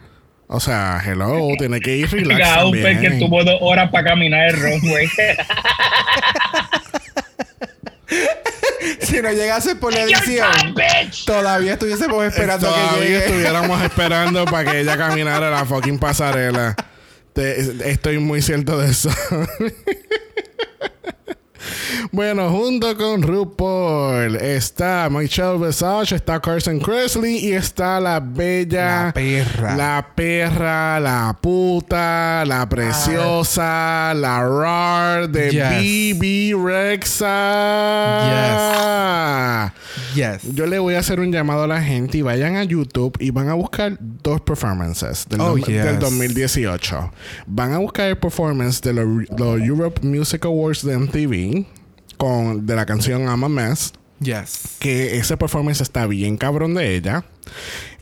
O 0.52 0.60
sea, 0.60 1.00
hello, 1.06 1.50
tiene 1.60 1.80
que 1.80 1.96
ir 1.96 2.10
relax 2.12 2.64
Mira, 2.72 2.84
pez 2.84 3.00
que 3.00 3.12
tuvo 3.20 3.44
dos 3.44 3.58
horas 3.62 3.92
para 3.92 4.10
caminar 4.10 4.50
el 4.50 4.56
runway. 4.60 5.08
Si 9.02 9.22
no 9.22 9.32
llegase 9.32 9.76
por 9.76 9.94
la 9.94 10.02
edición, 10.04 10.48
todavía 11.26 11.74
estuviésemos 11.74 12.26
esperando 12.26 12.70
a 12.70 12.74
que 12.74 12.80
Todavía 12.80 13.04
llegue. 13.04 13.18
estuviéramos 13.26 13.82
esperando 13.84 14.46
para 14.46 14.72
que 14.72 14.80
ella 14.80 14.98
caminara 14.98 15.50
la 15.52 15.66
fucking 15.66 16.00
pasarela. 16.00 16.76
Te- 17.34 17.92
estoy 17.92 18.20
muy 18.20 18.42
cierto 18.42 18.78
de 18.80 18.90
eso. 18.92 19.10
Bueno, 22.12 22.50
junto 22.50 22.96
con 22.98 23.22
RuPaul 23.22 24.36
está 24.38 25.08
Michelle 25.10 25.58
Visage, 25.58 26.16
está 26.16 26.40
Carson 26.40 26.80
Kressley 26.80 27.38
y 27.48 27.54
está 27.54 28.00
la 28.00 28.20
bella. 28.20 29.06
La 29.08 29.12
perra. 29.14 29.76
La 29.76 30.08
perra, 30.16 31.00
la 31.00 31.38
puta, 31.42 32.44
la 32.46 32.68
preciosa, 32.70 34.14
la 34.16 34.44
rar 34.48 35.30
de 35.30 35.50
Yes. 35.52 36.18
BB 36.18 36.56
Rexa. 38.40 39.74
Yes. 40.16 40.42
Yo 40.56 40.66
le 40.66 40.80
voy 40.80 40.96
a 40.96 41.00
hacer 41.00 41.20
un 41.20 41.32
llamado 41.32 41.64
a 41.64 41.68
la 41.68 41.82
gente 41.82 42.18
y 42.18 42.22
vayan 42.22 42.56
a 42.56 42.64
YouTube 42.64 43.16
y 43.20 43.32
van 43.32 43.50
a 43.50 43.54
buscar 43.54 43.98
dos 44.00 44.42
performances 44.42 45.26
del, 45.30 45.42
Oh, 45.42 45.56
dom- 45.58 45.66
yes. 45.66 45.84
del 45.86 46.00
2018. 46.00 47.12
Van 47.48 47.74
a 47.74 47.78
buscar 47.78 48.08
el 48.08 48.18
performance 48.18 48.82
de 48.82 48.94
los 48.94 49.06
los 49.38 49.60
Europe 49.62 50.02
Music 50.06 50.46
Awards 50.46 50.84
de 50.86 50.98
MTV 50.98 51.59
con 52.20 52.66
de 52.68 52.76
la 52.76 52.86
canción 52.86 53.24
I'm 53.24 53.44
a 53.46 53.50
Mess, 53.50 53.94
Yes. 54.20 54.76
que 54.80 55.18
ese 55.18 55.38
performance 55.38 55.80
está 55.82 56.06
bien 56.06 56.36
cabrón 56.38 56.74
de 56.76 56.96
ella. 56.96 57.24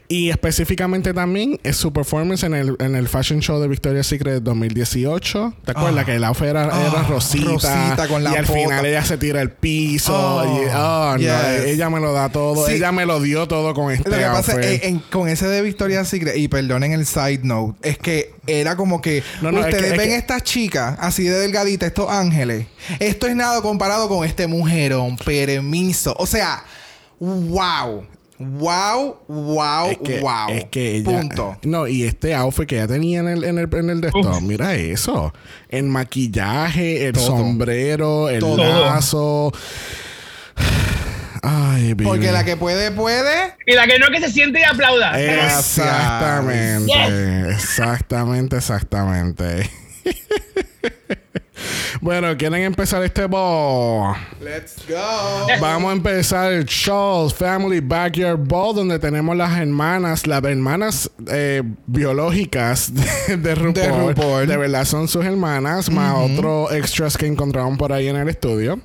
Y 0.09 0.29
específicamente 0.29 1.13
también 1.13 1.59
es 1.63 1.75
su 1.75 1.91
performance 1.91 2.43
en 2.43 2.53
el, 2.53 2.77
en 2.79 2.95
el 2.95 3.09
Fashion 3.09 3.41
Show 3.41 3.59
de 3.59 3.67
Victoria's 3.67 4.07
Secret 4.07 4.41
2018. 4.41 5.53
¿Te 5.65 5.71
acuerdas 5.71 6.01
Ah. 6.01 6.05
que 6.05 6.15
el 6.15 6.23
outfit 6.23 6.45
era, 6.47 6.63
era 6.63 7.01
Ah, 7.01 7.05
rosita? 7.09 7.45
rosita 7.49 8.07
con 8.07 8.23
la 8.23 8.31
y 8.31 8.35
al 8.37 8.45
bota. 8.45 8.57
final 8.57 8.85
ella 8.85 9.03
se 9.03 9.17
tira 9.17 9.41
al 9.41 9.51
piso. 9.51 10.13
Oh, 10.15 10.43
y, 10.45 10.65
oh, 10.73 11.17
no, 11.17 11.49
ella 11.65 11.89
me 11.89 11.99
lo 11.99 12.13
da 12.13 12.29
todo. 12.29 12.65
Sí. 12.67 12.75
Ella 12.75 12.93
me 12.93 13.05
lo 13.05 13.19
dio 13.19 13.49
todo 13.49 13.73
con 13.73 13.91
este 13.91 14.09
Lo 14.09 14.15
que 14.15 14.23
pasa 14.23 14.53
outfit. 14.53 14.69
es 14.71 14.83
en- 14.83 14.99
con 15.11 15.27
ese 15.27 15.45
de 15.49 15.61
Victoria's 15.61 16.07
Secret, 16.07 16.37
y 16.37 16.47
perdonen 16.47 16.93
el 16.93 17.05
side 17.05 17.41
note, 17.43 17.77
es 17.89 17.97
que 17.97 18.33
era 18.47 18.77
como 18.77 19.01
que 19.01 19.23
No, 19.41 19.51
no, 19.51 19.59
es 19.59 19.65
ustedes 19.65 19.91
es 19.91 19.97
ven 19.97 20.07
que- 20.09 20.15
estas 20.15 20.41
chicas 20.43 20.95
así 21.01 21.23
de 21.25 21.37
delgaditas, 21.37 21.87
estos 21.87 22.09
ángeles. 22.09 22.65
Esto 22.99 23.27
es 23.27 23.35
nada 23.35 23.61
comparado 23.61 24.07
con 24.07 24.25
este 24.25 24.47
mujerón, 24.47 25.17
permiso. 25.17 26.15
O 26.17 26.25
sea, 26.25 26.63
wow. 27.19 28.05
Wow, 28.39 29.17
wow, 29.27 29.89
Es 29.89 29.97
que, 29.97 30.19
wow. 30.19 30.49
es 30.49 30.65
que 30.65 30.95
ella, 30.97 31.05
Punto. 31.19 31.57
No, 31.63 31.87
y 31.87 32.03
este 32.03 32.35
outfit 32.35 32.67
que 32.67 32.75
ella 32.75 32.87
tenía 32.87 33.19
en 33.21 33.27
el, 33.27 33.43
en 33.43 33.57
el, 33.57 33.67
en 33.73 33.89
el 33.89 34.01
de 34.01 34.07
esto, 34.09 34.19
Uf. 34.19 34.41
mira 34.41 34.75
eso. 34.75 35.33
El 35.69 35.85
maquillaje, 35.85 37.07
el 37.07 37.13
Todo. 37.13 37.25
sombrero, 37.25 38.29
el 38.29 38.39
Todo. 38.39 38.57
lazo. 38.57 39.51
Ay, 41.41 41.93
baby. 41.93 42.03
Porque 42.05 42.31
la 42.31 42.43
que 42.43 42.57
puede, 42.57 42.91
puede. 42.91 43.55
Y 43.65 43.73
la 43.73 43.87
que 43.87 43.97
no 43.99 44.07
que 44.11 44.19
se 44.19 44.31
siente 44.31 44.59
y 44.59 44.63
aplauda. 44.63 45.19
Exactamente. 45.19 46.91
Yes. 46.91 47.55
Exactamente, 47.55 48.57
exactamente. 48.57 49.69
Bueno, 52.01 52.37
¿quieren 52.37 52.61
empezar 52.61 53.03
este 53.03 53.25
ball? 53.25 54.15
Let's 54.39 54.75
go. 54.87 55.47
Vamos 55.59 55.89
a 55.89 55.93
empezar 55.93 56.53
el 56.53 56.65
Charles 56.65 57.33
Family 57.33 57.79
Backyard 57.79 58.37
Ball, 58.37 58.75
donde 58.75 58.99
tenemos 58.99 59.35
las 59.35 59.57
hermanas, 59.57 60.27
las 60.27 60.43
hermanas 60.43 61.09
eh, 61.27 61.63
biológicas 61.87 62.93
de, 63.27 63.37
de 63.37 63.55
RuPaul. 63.55 63.73
De 63.73 63.91
RuPaul. 63.91 64.47
De 64.47 64.57
verdad 64.57 64.85
son 64.85 65.07
sus 65.07 65.25
hermanas, 65.25 65.89
más 65.89 66.15
otros 66.17 66.71
extras 66.71 67.17
que 67.17 67.25
encontraron 67.25 67.77
por 67.77 67.91
ahí 67.91 68.07
en 68.07 68.15
el 68.15 68.29
estudio. 68.29 68.79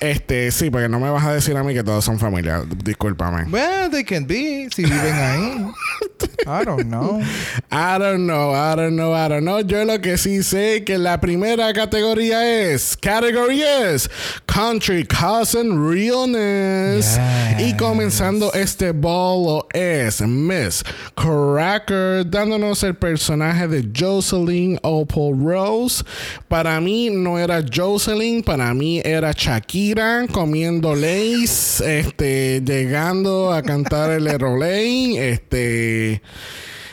Este, 0.00 0.50
sí, 0.50 0.70
porque 0.70 0.88
no 0.88 0.98
me 0.98 1.10
vas 1.10 1.24
a 1.26 1.34
decir 1.34 1.54
a 1.56 1.62
mí 1.62 1.74
que 1.74 1.84
todos 1.84 2.02
son 2.04 2.18
familia. 2.18 2.62
Discúlpame. 2.84 3.44
Well, 3.50 3.90
they 3.90 4.02
can 4.02 4.26
be 4.26 4.68
si 4.74 4.84
viven 4.84 5.14
ahí. 5.14 5.72
I 6.46 6.64
don't 6.64 6.88
know. 6.88 7.22
I 7.70 7.98
don't 7.98 8.26
know, 8.26 8.52
I 8.52 8.74
don't 8.74 8.96
know, 8.96 9.12
I 9.12 9.28
don't 9.28 9.44
know. 9.44 9.60
Yo 9.60 9.84
lo 9.84 9.98
que 9.98 10.16
sí 10.16 10.42
sé 10.42 10.84
que 10.84 10.96
la 10.96 11.20
primera 11.20 11.72
categoría 11.74 12.72
es, 12.72 12.96
category 12.96 13.62
es 13.62 14.08
Country 14.46 15.04
Cousin 15.04 15.90
Realness. 15.90 17.16
Yes. 17.16 17.68
Y 17.68 17.76
comenzando 17.76 18.52
este 18.54 18.92
bolo 18.92 19.68
es 19.72 20.22
Miss 20.22 20.82
Cracker 21.14 22.28
dándonos 22.28 22.82
el 22.84 22.94
personaje 22.94 23.68
de 23.68 23.86
Jocelyn 23.94 24.78
Opal 24.82 25.38
Rose. 25.38 26.02
Para 26.48 26.80
mí 26.80 27.10
no 27.10 27.38
era 27.38 27.62
Jocelyn, 27.62 28.42
para 28.42 28.72
mí 28.72 29.02
era 29.04 29.32
Shakira 29.32 29.89
comiendo 30.32 30.94
lace, 30.94 32.00
este, 32.00 32.60
llegando 32.64 33.52
a 33.52 33.62
cantar 33.62 34.10
el 34.10 34.26
Erolay, 34.26 35.16
este... 35.16 36.22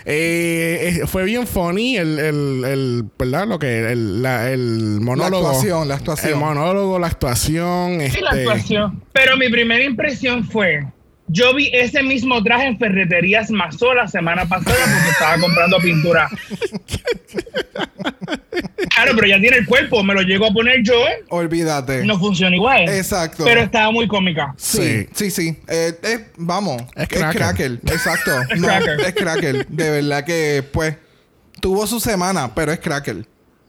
Eh, 0.09 0.99
eh, 1.01 1.05
fue 1.05 1.25
bien 1.25 1.45
funny 1.45 1.97
el, 1.97 2.17
el, 2.17 2.63
el 2.63 3.05
¿verdad? 3.19 3.45
Lo 3.45 3.59
que, 3.59 3.91
el, 3.91 4.21
la- 4.21 4.49
el 4.49 5.01
monólogo. 5.01 5.47
actuación, 5.49 5.85
la 5.89 5.95
actuación. 5.95 6.31
El 6.31 6.39
monólogo, 6.39 6.97
la 6.97 7.07
actuación. 7.07 7.99
Sí, 8.09 8.21
la 8.21 8.29
este, 8.29 8.41
actuación. 8.43 9.03
Pero 9.11 9.35
mi 9.35 9.49
primera 9.49 9.83
impresión 9.83 10.45
fue, 10.45 10.85
yo 11.27 11.53
vi 11.53 11.69
ese 11.73 12.03
mismo 12.03 12.41
traje 12.43 12.67
en 12.67 12.77
Ferreterías 12.77 13.51
Mazó 13.51 13.93
la 13.93 14.07
semana 14.07 14.47
pasada 14.47 14.77
porque 14.77 15.09
estaba 15.09 15.39
comprando 15.39 15.77
pintura. 15.79 16.29
Claro, 18.89 19.11
pero 19.15 19.27
ya 19.27 19.39
tiene 19.39 19.57
el 19.57 19.65
cuerpo, 19.67 20.03
me 20.03 20.15
lo 20.15 20.21
llego 20.21 20.47
a 20.47 20.51
poner 20.51 20.81
yo, 20.81 20.95
Olvídate. 21.29 22.03
no 22.03 22.17
funciona 22.17 22.55
igual. 22.55 22.89
Exacto. 22.89 23.43
Pero 23.43 23.61
estaba 23.61 23.91
muy 23.91 24.07
cómica. 24.07 24.55
Sí, 24.57 25.07
sí, 25.13 25.29
sí. 25.29 25.55
Eh, 25.67 25.93
eh, 26.01 26.25
vamos. 26.37 26.81
Es 26.95 27.07
cracker. 27.07 27.79
Exacto. 27.85 28.31
Es 28.49 28.59
no, 28.59 28.67
cracker. 28.67 28.99
es 29.01 29.13
cracker. 29.13 29.67
De 29.67 29.89
verdad 29.91 30.25
que, 30.25 30.63
pues, 30.71 30.95
tuvo 31.61 31.85
su 31.85 31.99
semana, 31.99 32.55
pero 32.55 32.71
es 32.71 32.79
cracker. 32.79 33.17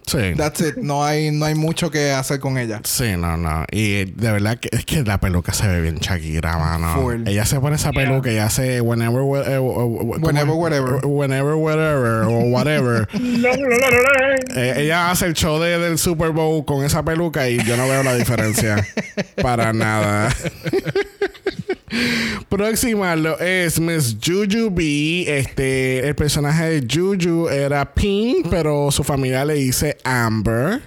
Sí. 0.09 0.35
That's 0.37 0.61
it. 0.61 0.77
No 0.79 1.05
hay, 1.05 1.31
no 1.31 1.45
hay 1.45 1.55
mucho 1.55 1.91
que 1.91 2.11
hacer 2.13 2.41
con 2.41 2.59
ella. 2.59 2.81
Sí, 2.85 3.17
no, 3.17 3.37
no. 3.37 3.65
Y 3.71 4.07
de 4.07 4.33
verdad 4.33 4.59
que 4.59 4.69
es 4.73 4.85
que 4.85 5.03
la 5.05 5.21
peluca 5.21 5.53
se 5.53 5.69
ve 5.69 5.81
bien 5.83 5.99
Shakira, 5.99 6.57
mano. 6.59 6.95
Full. 6.95 7.29
Ella 7.29 7.45
se 7.45 7.61
pone 7.61 7.77
esa 7.77 7.93
peluca 7.93 8.33
y 8.33 8.39
hace 8.39 8.81
whenever, 8.81 9.21
whe- 9.23 9.45
eh. 9.47 9.59
Whenever, 9.59 10.55
whatever. 10.55 11.01
Whenever, 11.05 11.55
whatever, 11.55 12.23
o 12.25 12.39
whatever. 12.51 13.09
Eh, 14.57 14.75
ella 14.79 15.11
hace 15.11 15.27
el 15.27 15.35
show 15.35 15.61
de- 15.61 15.79
del 15.79 15.99
Super 15.99 16.31
Bowl 16.31 16.65
con 16.65 16.85
esa 16.85 17.03
peluca 17.05 17.49
y 17.49 17.63
yo 17.65 17.77
no 17.77 17.87
veo 17.89 18.03
la 18.03 18.15
diferencia 18.15 18.87
para 19.43 19.73
nada. 19.73 20.35
Próxima 22.49 23.15
lo 23.17 23.39
es 23.39 23.79
Miss 23.81 24.17
Juju 24.25 24.71
B. 24.71 25.25
Este, 25.39 26.07
el 26.09 26.15
personaje 26.15 26.81
de 26.81 26.87
Juju 26.93 27.49
era 27.49 27.93
Pink, 27.95 28.47
pero 28.51 28.91
su 28.91 29.05
familia 29.05 29.45
le 29.45 29.55
dice 29.55 29.97
Amber. 30.05 30.81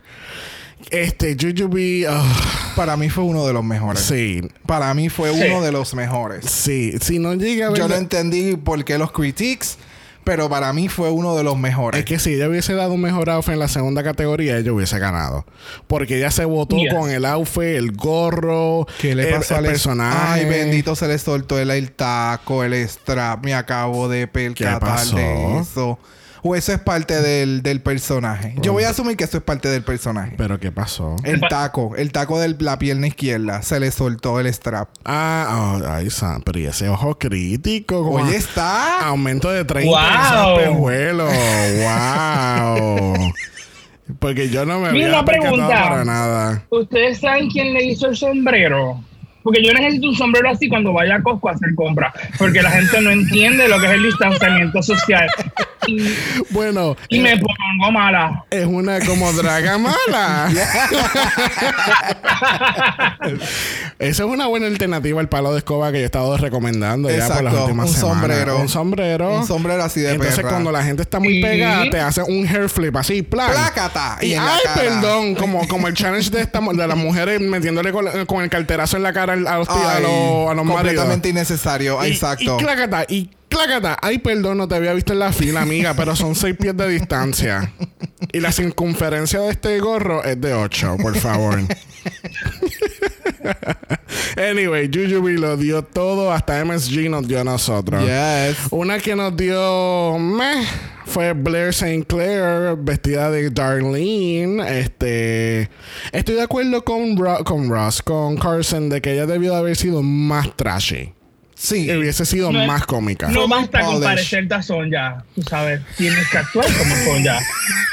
Este, 0.90 1.38
Juju 1.40 1.70
B. 1.70 2.06
ah, 2.10 2.74
Para 2.76 2.98
mí 2.98 3.10
fue 3.10 3.24
uno 3.24 3.46
de 3.46 3.54
los 3.54 3.64
mejores. 3.64 4.02
sí, 4.02 4.42
Para 4.66 4.94
mí 4.94 5.10
fue 5.10 5.32
Sí. 5.34 5.40
uno 5.50 5.62
de 5.62 5.72
los 5.72 5.94
mejores. 5.94 6.46
sí. 6.50 6.94
Si 7.02 7.20
no 7.20 7.34
llega 7.36 7.68
a 7.68 7.70
ver. 7.70 7.80
Yo 7.80 7.88
no 7.88 7.96
entendí 7.96 8.56
por 8.58 8.84
qué 8.84 8.98
los 8.98 9.12
critiques, 9.12 9.78
pero 10.24 10.50
para 10.50 10.72
mí 10.74 10.88
fue 10.88 11.10
uno 11.10 11.36
de 11.36 11.44
los 11.44 11.58
mejores. 11.58 12.00
Es 12.00 12.06
que 12.06 12.20
si 12.20 12.34
ella 12.34 12.48
hubiese 12.48 12.74
dado 12.74 12.94
un 12.94 13.02
mejor 13.02 13.30
outfit 13.30 13.54
en 13.54 13.60
la 13.60 13.68
segunda 13.68 14.04
categoría, 14.04 14.58
ella 14.58 14.72
hubiese 14.72 15.00
ganado. 15.00 15.46
Porque 15.88 16.18
ella 16.18 16.32
se 16.32 16.46
votó 16.46 16.76
Yes. 16.78 16.94
con 16.94 17.10
el 17.10 17.26
outfit, 17.26 17.62
el 17.64 17.92
gorro, 17.92 18.86
¿Qué 19.00 19.16
le 19.16 19.30
el- 19.30 19.36
pasó 19.36 19.56
el 19.58 19.66
al 19.66 19.72
personaje. 19.72 20.42
Ay, 20.42 20.46
bendito 20.46 20.96
se 20.96 21.08
le 21.08 21.18
soltó 21.18 21.58
el, 21.60 21.72
el 21.72 21.92
taco, 21.92 22.64
el 22.64 22.74
strap. 22.88 23.44
Me 23.44 23.54
acabo 23.54 24.08
de 24.10 24.28
percatar 24.28 24.80
pasó? 24.80 25.16
de 25.16 25.60
eso. 25.60 26.00
O 26.44 26.56
eso 26.56 26.74
es 26.74 26.80
parte 26.80 27.22
del, 27.22 27.62
del 27.62 27.82
personaje. 27.82 28.56
Yo 28.62 28.74
voy 28.74 28.84
a 28.84 28.90
asumir 28.90 29.16
que 29.16 29.26
eso 29.26 29.38
es 29.38 29.44
parte 29.44 29.70
del 29.70 29.84
personaje. 29.84 30.34
Pero 30.38 30.60
¿qué 30.60 30.72
pasó? 30.72 31.16
El 31.24 31.42
taco, 31.42 31.96
el 31.96 32.12
taco 32.12 32.40
de 32.40 32.56
la 32.60 32.80
pierna 32.80 33.06
izquierda, 33.08 33.62
se 33.62 33.80
le 33.80 33.92
soltó 33.92 34.40
el 34.40 34.48
strap. 34.48 34.90
Ah, 35.06 35.80
oh, 35.84 35.88
ay, 35.88 36.10
Sam, 36.10 36.42
pero 36.44 36.58
y 36.60 36.66
ese 36.66 36.90
ojo 36.90 37.18
crítico. 37.20 38.04
como 38.04 38.24
Oye, 38.26 38.36
está. 38.38 39.06
Aumento 39.08 39.52
de 39.52 39.66
30 39.66 39.90
Wow. 39.92 40.60
espejuelos. 40.60 41.32
wow. 41.84 43.34
Porque 44.20 44.50
yo 44.50 44.66
no 44.66 44.80
me 44.80 44.92
Mira, 44.92 45.08
había 45.08 45.20
una 45.20 45.26
pregunta. 45.26 45.68
para 45.68 46.04
nada. 46.06 46.64
¿Ustedes 46.70 47.20
saben 47.20 47.50
quién 47.50 47.74
le 47.74 47.84
hizo 47.86 48.08
el 48.08 48.18
sombrero? 48.18 49.02
Porque 49.44 49.64
yo 49.64 49.74
necesito 49.74 50.08
un 50.10 50.16
sombrero 50.16 50.50
así 50.50 50.68
cuando 50.70 50.94
vaya 50.94 51.16
a 51.16 51.22
Costco 51.24 51.50
a 51.50 51.54
hacer 51.54 51.74
compras. 51.76 52.14
Porque 52.38 52.62
la 52.62 52.72
gente 52.72 53.02
no 53.02 53.10
entiende 53.12 53.68
lo 53.68 53.80
que 53.80 53.88
es 53.88 53.92
el 53.94 54.04
distanciamiento 54.04 54.82
social. 54.84 55.28
Y, 55.88 56.14
Bueno, 56.52 56.96
y 57.10 57.18
eh, 57.20 57.22
me 57.24 57.38
pongo 57.38 57.92
mala. 57.92 58.44
es 58.52 58.66
una 58.66 59.00
como 59.00 59.32
draga 59.34 59.78
mala. 59.80 60.50
Esa 64.00 64.24
es 64.24 64.30
una 64.30 64.48
buena 64.48 64.68
alternativa 64.68 65.20
al 65.20 65.30
palo 65.30 65.52
de 65.54 65.60
escoba 65.60 65.92
que 65.92 65.98
yo 66.00 66.04
he 66.04 66.06
estado 66.06 66.36
recomendando 66.38 67.10
ya 67.10 67.28
por 67.28 67.44
las 67.44 67.54
últimas 67.54 67.90
un 67.90 67.96
semanas. 67.96 68.20
sombrero. 68.20 68.58
Un 68.60 68.70
sombrero. 68.70 69.36
Un 69.40 69.48
sombrero 69.48 69.84
así 69.84 70.02
de 70.02 70.12
Entonces, 70.12 70.36
perra. 70.38 70.50
cuando 70.50 70.72
la 70.72 70.84
gente 70.84 71.02
está 71.04 71.20
muy 71.20 71.42
pegada, 71.42 71.90
te 71.90 72.00
hace 72.00 72.22
un 72.24 72.46
hair 72.48 72.70
flip 72.70 72.96
así, 72.96 73.22
plan. 73.22 73.52
Plácata, 73.52 74.18
y 74.22 74.34
ay, 74.34 74.60
perdón, 74.76 75.36
como, 75.36 75.68
como 75.68 75.88
el 75.88 75.94
challenge 75.96 76.30
de, 76.30 76.42
esta, 76.42 76.60
de 76.60 76.88
las 76.88 76.98
mujeres 76.98 77.40
metiéndole 77.42 77.92
con, 77.92 78.06
con 78.26 78.44
el 78.44 78.50
carterazo 78.50 78.98
en 78.98 79.04
la 79.04 79.14
cara 79.14 79.31
a 79.32 79.58
los, 79.58 79.70
a 79.70 79.96
Ay, 79.98 80.04
los, 80.04 80.50
a 80.52 80.54
los 80.54 80.66
maridos. 80.66 80.74
completamente 80.76 81.30
innecesario. 81.30 82.04
Y- 82.06 82.08
Exacto. 82.12 82.58
Y 82.60 82.64
clácata, 82.64 83.06
y 83.08 83.30
clácata. 83.50 83.98
Ay, 84.02 84.20
perdón, 84.20 84.58
no 84.58 84.68
te 84.68 84.76
había 84.76 84.94
visto 84.94 85.14
en 85.14 85.20
la 85.20 85.32
fila, 85.34 85.62
amiga, 85.62 85.94
pero 85.94 86.16
son 86.16 86.36
seis 86.36 86.56
pies 86.60 86.76
de 86.78 86.88
distancia. 86.90 87.72
Y 88.32 88.40
la 88.40 88.52
circunferencia 88.52 89.40
de 89.42 89.52
este 89.52 89.80
gorro 89.80 90.24
es 90.24 90.40
de 90.40 90.54
8, 90.54 90.98
por 91.02 91.16
favor. 91.18 91.60
anyway, 94.38 94.90
Jujubee 94.94 95.38
lo 95.38 95.58
dio 95.58 95.84
todo, 95.84 96.32
hasta 96.32 96.64
MSG 96.64 97.10
nos 97.10 97.28
dio 97.28 97.40
a 97.42 97.44
nosotros. 97.44 98.04
Yes. 98.04 98.58
Una 98.72 99.00
que 99.00 99.16
nos 99.16 99.36
dio 99.36 100.18
meh, 100.20 100.64
fue 101.06 101.34
Blair 101.34 101.70
St. 101.70 102.06
Clair 102.06 102.76
vestida 102.78 103.30
de 103.32 103.50
Darlene. 103.50 104.80
Este, 104.80 105.70
estoy 106.12 106.36
de 106.36 106.42
acuerdo 106.44 106.84
con, 106.84 107.18
Ro- 107.18 107.44
con 107.44 107.70
Ross, 107.70 108.02
con 108.02 108.38
Carson, 108.38 108.90
de 108.90 109.02
que 109.02 109.14
ella 109.14 109.26
debió 109.26 109.52
de 109.54 109.58
haber 109.60 109.76
sido 109.76 110.02
más 110.02 110.56
trashy. 110.56 111.14
Sí. 111.56 111.86
Y 111.90 111.96
hubiese 111.96 112.26
sido 112.26 112.52
No 112.52 112.62
es- 112.62 112.68
más 112.68 112.86
cómica. 112.88 113.28
No 113.30 113.48
basta 113.48 113.82
con 113.82 114.02
parecerte 114.02 114.56
a 114.56 114.64
Sonja, 114.64 115.24
tú 115.36 115.44
sabes. 115.44 115.82
Tienes 115.96 116.28
que 116.30 116.38
actuar 116.40 116.66
como 116.76 116.96
Sonja, 117.06 117.40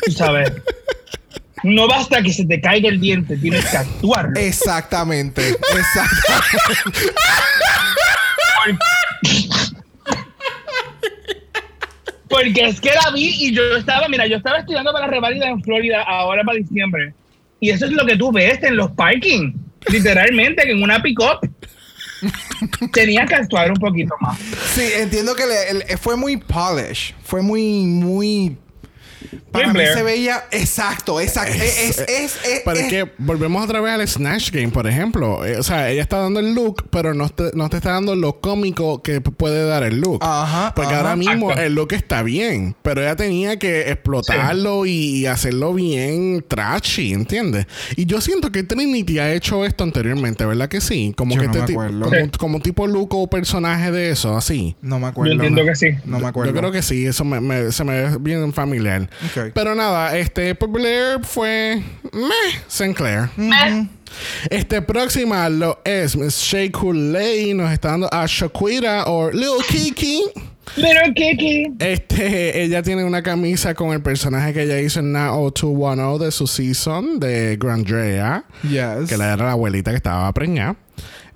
tú 0.06 0.12
sabes. 0.12 0.52
No 1.64 1.88
basta 1.88 2.22
que 2.22 2.32
se 2.32 2.44
te 2.46 2.60
caiga 2.60 2.88
el 2.88 3.00
diente, 3.00 3.36
tienes 3.36 3.64
que 3.66 3.76
actuar. 3.76 4.30
Exactamente. 4.36 5.48
Exactamente. 5.50 7.18
Porque 12.28 12.66
es 12.66 12.80
que 12.80 12.90
la 12.90 13.10
vi 13.12 13.28
y 13.46 13.54
yo 13.54 13.62
estaba, 13.76 14.06
mira, 14.08 14.26
yo 14.26 14.36
estaba 14.36 14.58
estudiando 14.58 14.92
para 14.92 15.06
la 15.06 15.12
revalida 15.12 15.48
en 15.48 15.62
Florida 15.62 16.02
ahora 16.02 16.42
para 16.44 16.58
diciembre. 16.58 17.14
Y 17.58 17.70
eso 17.70 17.86
es 17.86 17.92
lo 17.92 18.04
que 18.04 18.16
tú 18.16 18.30
ves 18.30 18.62
en 18.62 18.76
los 18.76 18.90
parking. 18.92 19.54
Literalmente, 19.88 20.62
que 20.64 20.72
en 20.72 20.82
una 20.82 21.02
pick-up 21.02 21.38
tenía 22.92 23.24
que 23.24 23.34
actuar 23.34 23.70
un 23.70 23.78
poquito 23.78 24.14
más. 24.20 24.38
Sí, 24.74 24.82
entiendo 24.96 25.34
que 25.34 25.44
le- 25.46 25.96
fue 25.96 26.16
muy 26.16 26.36
polish. 26.36 27.14
Fue 27.24 27.40
muy, 27.40 27.84
muy. 27.86 28.56
Para 29.50 29.68
mí 29.68 29.72
Blair. 29.74 29.94
se 29.94 30.02
veía. 30.02 30.44
Exacto, 30.50 31.20
exacto. 31.20 31.54
Es, 31.54 31.78
es, 31.78 31.98
es, 32.00 32.38
es- 32.44 32.62
Pero 32.64 32.76
es 32.76 32.84
es- 32.84 32.88
que 32.90 33.10
volvemos 33.18 33.64
otra 33.64 33.80
vez 33.80 33.92
al 33.94 34.06
Snatch 34.06 34.50
Game, 34.52 34.68
por 34.68 34.86
ejemplo. 34.86 35.44
Eh, 35.44 35.56
o 35.58 35.62
sea, 35.62 35.90
ella 35.90 36.02
está 36.02 36.18
dando 36.18 36.40
el 36.40 36.54
look, 36.54 36.88
pero 36.90 37.14
no 37.14 37.28
te, 37.28 37.50
no 37.54 37.68
te 37.68 37.78
está 37.78 37.92
dando 37.92 38.14
lo 38.14 38.40
cómico 38.40 39.02
que 39.02 39.20
puede 39.20 39.64
dar 39.66 39.82
el 39.82 40.00
look. 40.00 40.18
Ajá, 40.22 40.72
Porque 40.74 40.90
ajá. 40.92 40.98
ahora 41.00 41.16
mismo 41.16 41.50
Exacto. 41.50 41.62
el 41.66 41.74
look 41.74 41.92
está 41.92 42.22
bien, 42.22 42.76
pero 42.82 43.00
ella 43.02 43.16
tenía 43.16 43.58
que 43.58 43.90
explotarlo 43.90 44.86
y 44.86 45.26
hacerlo 45.26 45.74
bien 45.74 46.44
trashy, 46.46 47.12
¿entiendes? 47.12 47.66
Y 47.96 48.06
yo 48.06 48.20
siento 48.20 48.52
que 48.52 48.62
Trinity 48.62 49.18
ha 49.18 49.32
hecho 49.32 49.64
esto 49.64 49.84
anteriormente, 49.84 50.44
¿verdad 50.46 50.68
que 50.68 50.80
sí? 50.80 51.14
Como 51.16 51.34
Yo 51.34 51.40
que 51.40 51.46
no 51.48 51.52
este 51.52 51.60
me 51.62 51.66
ti- 51.66 51.72
acuerdo. 51.72 52.00
como, 52.04 52.16
Sí. 52.16 52.30
como 52.38 52.60
tipo 52.60 52.86
look 52.86 53.14
o 53.14 53.28
personaje 53.28 53.90
de 53.90 54.10
eso, 54.10 54.36
así. 54.36 54.76
No 54.82 54.98
me 54.98 55.06
acuerdo. 55.08 55.32
Yo 55.32 55.34
entiendo 55.36 55.62
no. 55.62 55.68
que 55.68 55.76
sí. 55.76 55.88
No 56.04 56.18
me 56.20 56.26
acuerdo. 56.28 56.52
Yo 56.52 56.58
creo 56.58 56.72
que 56.72 56.82
sí, 56.82 57.06
eso 57.06 57.24
me, 57.24 57.40
me- 57.40 57.72
se 57.72 57.84
me 57.84 58.02
ve 58.02 58.16
bien 58.20 58.52
familiar. 58.52 59.07
Mal. 59.10 59.46
Ok. 59.46 59.52
Pero 59.54 59.74
nada, 59.74 60.16
este 60.16 60.54
Blair 60.54 61.20
fue 61.22 61.82
meh, 62.12 62.60
Sinclair. 62.66 63.30
Este 64.50 64.80
próxima 64.82 65.48
lo 65.48 65.80
es 65.84 66.16
Miss 66.16 66.38
Shea 66.38 66.70
Coulee. 66.70 67.54
Nos 67.54 67.70
está 67.72 67.90
dando 67.90 68.08
a 68.12 68.26
Shaquira 68.26 69.04
o 69.04 69.30
Lil 69.30 69.62
Kiki. 69.68 70.22
Little 70.76 71.14
Kiki. 71.14 71.74
Este, 71.78 72.62
ella 72.62 72.82
tiene 72.82 73.04
una 73.04 73.22
camisa 73.22 73.74
con 73.74 73.92
el 73.92 74.02
personaje 74.02 74.52
que 74.52 74.62
ella 74.62 74.80
hizo 74.80 75.00
en 75.00 75.12
Now 75.12 75.50
210 75.50 76.20
de 76.20 76.30
su 76.32 76.46
season 76.46 77.18
de 77.18 77.56
Grandrea. 77.58 78.44
Yes. 78.62 79.08
Que 79.08 79.16
la 79.16 79.32
era 79.32 79.46
la 79.46 79.52
abuelita 79.52 79.90
que 79.90 79.96
estaba 79.96 80.32
preñada. 80.32 80.76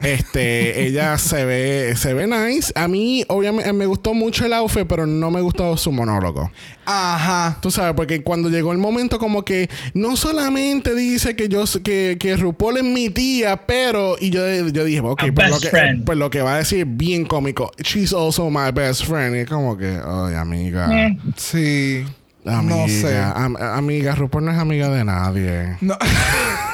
Este, 0.02 0.82
ella 0.86 1.18
se 1.18 1.44
ve, 1.44 1.94
se 1.96 2.14
ve 2.14 2.26
nice. 2.26 2.72
A 2.74 2.88
mí, 2.88 3.24
obviamente, 3.28 3.72
me 3.72 3.86
gustó 3.86 4.14
mucho 4.14 4.44
el 4.44 4.52
outfit, 4.52 4.86
pero 4.86 5.06
no 5.06 5.30
me 5.30 5.40
gustó 5.40 5.76
su 5.76 5.92
monólogo. 5.92 6.50
Ajá. 6.84 7.58
Tú 7.60 7.70
sabes, 7.70 7.94
porque 7.94 8.22
cuando 8.22 8.48
llegó 8.48 8.72
el 8.72 8.78
momento 8.78 9.18
como 9.18 9.44
que 9.44 9.70
no 9.94 10.16
solamente 10.16 10.94
dice 10.94 11.36
que 11.36 11.48
yo 11.48 11.64
que, 11.84 12.16
que 12.18 12.36
RuPaul 12.36 12.78
es 12.78 12.84
mi 12.84 13.08
tía, 13.10 13.66
pero 13.66 14.16
y 14.18 14.30
yo, 14.30 14.44
yo 14.68 14.84
dije, 14.84 15.00
ok, 15.00 15.24
pues 15.34 15.48
lo, 15.48 15.54
best 15.54 15.62
que, 15.62 15.70
friend. 15.70 16.04
pues 16.04 16.18
lo 16.18 16.30
que 16.30 16.42
va 16.42 16.54
a 16.54 16.58
decir 16.58 16.84
bien 16.86 17.24
cómico. 17.24 17.70
She's 17.78 18.12
also 18.12 18.50
my 18.50 18.72
best 18.72 19.04
friend. 19.04 19.36
Y 19.36 19.40
es 19.40 19.48
como 19.48 19.76
que, 19.76 19.98
ay, 20.04 20.34
amiga. 20.34 21.06
Eh. 21.06 21.18
Sí. 21.36 22.04
Amiga, 22.44 22.76
No 22.76 22.88
sé. 22.88 23.18
am- 23.18 23.56
amiga, 23.56 24.14
RuPaul 24.16 24.44
no 24.44 24.50
es 24.50 24.58
amiga 24.58 24.88
de 24.88 25.04
nadie. 25.04 25.76
No. 25.80 25.96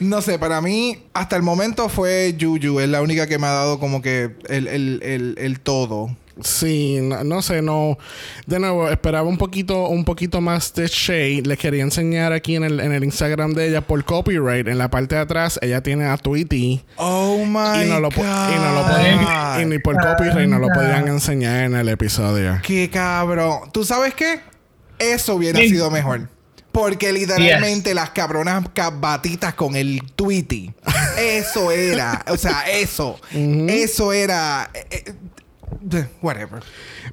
no 0.00 0.22
sé, 0.22 0.38
para 0.38 0.60
mí, 0.60 0.98
hasta 1.14 1.36
el 1.36 1.42
momento 1.42 1.88
fue 1.88 2.36
Juju. 2.40 2.80
Es 2.80 2.88
la 2.88 3.02
única 3.02 3.26
que 3.26 3.38
me 3.38 3.46
ha 3.46 3.50
dado 3.52 3.78
como 3.78 4.02
que 4.02 4.36
el, 4.48 4.66
el, 4.68 5.00
el, 5.02 5.34
el 5.38 5.60
todo. 5.60 6.16
Sí, 6.42 6.98
no, 7.02 7.24
no 7.24 7.42
sé, 7.42 7.62
no. 7.62 7.98
De 8.46 8.58
nuevo, 8.58 8.88
esperaba 8.88 9.28
un 9.28 9.38
poquito, 9.38 9.88
un 9.88 10.04
poquito 10.04 10.40
más 10.40 10.72
de 10.74 10.86
Shay. 10.86 11.42
Les 11.42 11.58
quería 11.58 11.82
enseñar 11.82 12.32
aquí 12.32 12.56
en 12.56 12.64
el, 12.64 12.80
en 12.80 12.92
el 12.92 13.04
Instagram 13.04 13.54
de 13.54 13.68
ella 13.68 13.80
por 13.80 14.04
copyright. 14.04 14.68
En 14.68 14.78
la 14.78 14.88
parte 14.90 15.14
de 15.16 15.20
atrás, 15.22 15.58
ella 15.62 15.82
tiene 15.82 16.06
a 16.06 16.16
Tweety. 16.16 16.84
Oh 16.96 17.38
my 17.44 17.84
Y 17.84 17.88
no, 17.88 18.00
lo, 18.00 18.10
God. 18.10 18.24
y 18.24 18.58
no 18.58 18.72
lo 18.74 18.86
podían, 18.86 19.62
y 19.62 19.64
ni 19.66 19.78
por 19.78 19.96
copyright 19.96 20.48
no 20.48 20.58
lo 20.58 20.68
podían 20.68 21.08
enseñar 21.08 21.64
en 21.64 21.74
el 21.74 21.88
episodio. 21.88 22.58
Qué 22.62 22.88
cabrón. 22.90 23.70
¿Tú 23.72 23.84
sabes 23.84 24.14
qué? 24.14 24.40
Eso 24.98 25.34
hubiera 25.36 25.58
Sí. 25.58 25.70
sido 25.70 25.90
mejor. 25.90 26.28
Porque 26.72 27.12
literalmente 27.12 27.92
las 27.94 28.10
cabronas 28.10 28.64
cabatitas 28.72 29.54
con 29.54 29.74
el 29.74 30.00
Tweety. 30.14 30.70
Eso 31.18 31.72
era. 31.72 32.24
O 32.28 32.36
sea, 32.36 32.70
eso. 32.70 33.18
Eso 33.32 34.12
era. 34.12 34.70
eh, 34.74 34.86
eh, 34.90 35.12
whatever. 36.22 36.62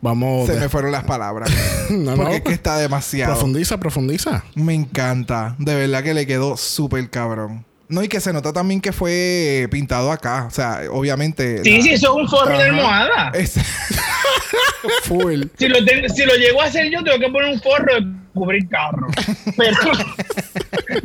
Vamos. 0.01 0.47
Se 0.47 0.53
de- 0.55 0.59
me 0.61 0.69
fueron 0.69 0.91
las 0.91 1.03
palabras. 1.03 1.49
No, 1.89 2.15
Porque 2.15 2.23
no. 2.31 2.35
es 2.37 2.41
que 2.41 2.53
está 2.53 2.77
demasiado. 2.77 3.33
Profundiza, 3.33 3.77
profundiza. 3.79 4.43
Me 4.55 4.73
encanta. 4.73 5.55
De 5.59 5.75
verdad 5.75 6.03
que 6.03 6.13
le 6.15 6.25
quedó 6.25 6.57
súper 6.57 7.09
cabrón. 7.09 7.63
No, 7.87 8.03
y 8.03 8.07
que 8.07 8.19
se 8.19 8.33
nota 8.33 8.51
también 8.51 8.81
que 8.81 8.91
fue 8.91 9.67
pintado 9.69 10.11
acá. 10.11 10.45
O 10.47 10.51
sea, 10.51 10.81
obviamente. 10.91 11.61
Sí, 11.63 11.77
la- 11.77 11.83
sí, 11.83 11.89
eso 11.91 12.09
es 12.17 12.23
un 12.23 12.27
forro 12.27 12.57
de 12.57 12.63
almohada. 12.63 13.31
Es- 13.35 13.53
Full. 15.03 15.43
Si 15.57 15.67
lo, 15.67 15.83
tengo- 15.85 16.09
si 16.09 16.25
lo 16.25 16.35
llego 16.35 16.61
a 16.61 16.65
hacer 16.65 16.89
yo, 16.91 17.03
tengo 17.03 17.19
que 17.19 17.29
poner 17.29 17.53
un 17.53 17.61
forro 17.61 17.93
de 17.95 18.07
cubrir 18.33 18.67
carro. 18.69 19.07
Pero, 19.57 19.77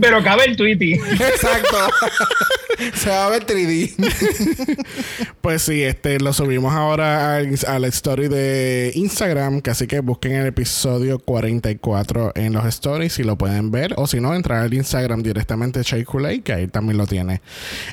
pero 0.01 0.23
cabe 0.23 0.45
el 0.45 0.57
Tweety. 0.57 0.95
Exacto. 0.95 1.79
se 2.95 3.11
va 3.11 3.27
a 3.27 3.31
ver 3.31 3.47
3D. 3.47 3.95
Pues 5.41 5.63
sí, 5.63 5.83
este 5.83 6.19
lo 6.21 6.33
subimos 6.33 6.75
ahora 6.75 7.37
al, 7.37 7.55
a 7.67 7.79
la 7.79 7.89
story 7.89 8.29
de 8.29 8.93
Instagram, 8.95 9.61
que 9.61 9.71
así 9.71 9.87
que 9.87 10.01
busquen 10.01 10.33
el 10.33 10.47
episodio 10.47 11.19
44 11.19 12.33
en 12.35 12.53
los 12.53 12.65
stories 12.67 13.13
si 13.13 13.23
lo 13.23 13.37
pueden 13.37 13.71
ver, 13.71 13.95
o 13.97 14.07
si 14.07 14.21
no, 14.21 14.35
entrar 14.35 14.63
al 14.63 14.73
Instagram 14.73 15.23
directamente 15.23 15.83
Shea 15.83 16.05
Coulee, 16.05 16.41
que 16.43 16.53
ahí 16.53 16.67
también 16.69 16.99
lo 16.99 17.07
tiene. 17.07 17.41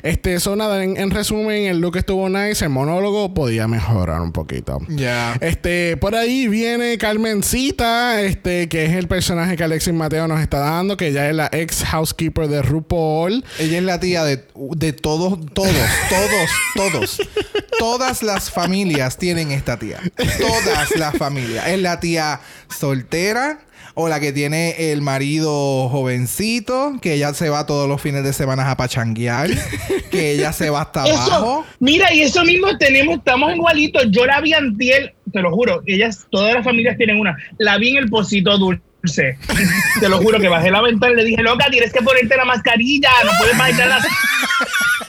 Este, 0.02 0.34
eso 0.34 0.56
nada, 0.56 0.82
en, 0.82 0.96
en 0.96 1.10
resumen, 1.10 1.64
el 1.64 1.80
look 1.80 1.96
estuvo 1.96 2.28
nice, 2.28 2.64
el 2.64 2.70
monólogo 2.70 3.34
podía 3.34 3.66
mejorar 3.68 4.20
un 4.20 4.32
poquito. 4.32 4.78
Ya. 4.88 5.36
Este, 5.40 5.96
por 5.96 6.14
ahí 6.14 6.48
viene 6.48 6.98
Carmencita, 6.98 8.20
este, 8.22 8.68
que 8.68 8.84
es 8.84 8.92
el 8.92 9.08
personaje 9.08 9.56
que 9.56 9.64
Alexis 9.64 9.94
Mateo 9.94 10.28
nos 10.28 10.40
está 10.40 10.58
dando, 10.58 10.96
que 10.96 11.12
ya 11.12 11.28
es 11.28 11.34
la 11.34 11.48
ex 11.52 11.67
housekeeper 11.84 12.48
de 12.48 12.62
RuPaul. 12.62 13.44
Ella 13.58 13.78
es 13.78 13.84
la 13.84 14.00
tía 14.00 14.24
de, 14.24 14.44
de 14.76 14.92
todos, 14.92 15.38
todos, 15.52 15.74
todos, 16.08 16.50
todos. 16.74 17.20
Todas 17.78 18.22
las 18.22 18.50
familias 18.50 19.18
tienen 19.18 19.52
esta 19.52 19.78
tía. 19.78 20.00
Todas 20.38 20.96
las 20.96 21.16
familias. 21.16 21.68
Es 21.68 21.78
la 21.80 22.00
tía 22.00 22.40
soltera 22.68 23.60
o 24.00 24.08
la 24.08 24.20
que 24.20 24.32
tiene 24.32 24.92
el 24.92 25.02
marido 25.02 25.88
jovencito, 25.88 26.98
que 27.02 27.14
ella 27.14 27.34
se 27.34 27.48
va 27.48 27.66
todos 27.66 27.88
los 27.88 28.00
fines 28.00 28.22
de 28.22 28.32
semana 28.32 28.70
a 28.70 28.76
pachanguear, 28.76 29.50
que 30.12 30.30
ella 30.30 30.52
se 30.52 30.70
va 30.70 30.82
hasta 30.82 31.02
abajo. 31.02 31.66
Mira, 31.80 32.14
y 32.14 32.22
eso 32.22 32.44
mismo 32.44 32.78
tenemos, 32.78 33.18
estamos 33.18 33.52
igualitos. 33.52 34.04
Yo 34.10 34.24
la 34.24 34.40
vi 34.40 34.52
antier, 34.52 35.16
te 35.32 35.40
lo 35.40 35.50
juro, 35.50 35.82
ellas, 35.86 36.28
todas 36.30 36.54
las 36.54 36.64
familias 36.64 36.96
tienen 36.96 37.18
una. 37.18 37.36
La 37.58 37.76
vi 37.76 37.88
en 37.88 37.96
el 37.96 38.08
pocito 38.08 38.56
dulce. 38.56 38.87
Te 40.00 40.08
lo 40.08 40.18
juro 40.18 40.38
que 40.40 40.48
bajé 40.48 40.70
la 40.70 40.80
ventana 40.82 41.12
y 41.12 41.16
le 41.16 41.24
dije, 41.24 41.42
loca, 41.42 41.66
tienes 41.70 41.92
que 41.92 42.02
ponerte 42.02 42.36
la 42.36 42.44
mascarilla, 42.44 43.10
no 43.24 43.30
puedes 43.38 43.56
bailar 43.56 43.88
la... 43.88 44.04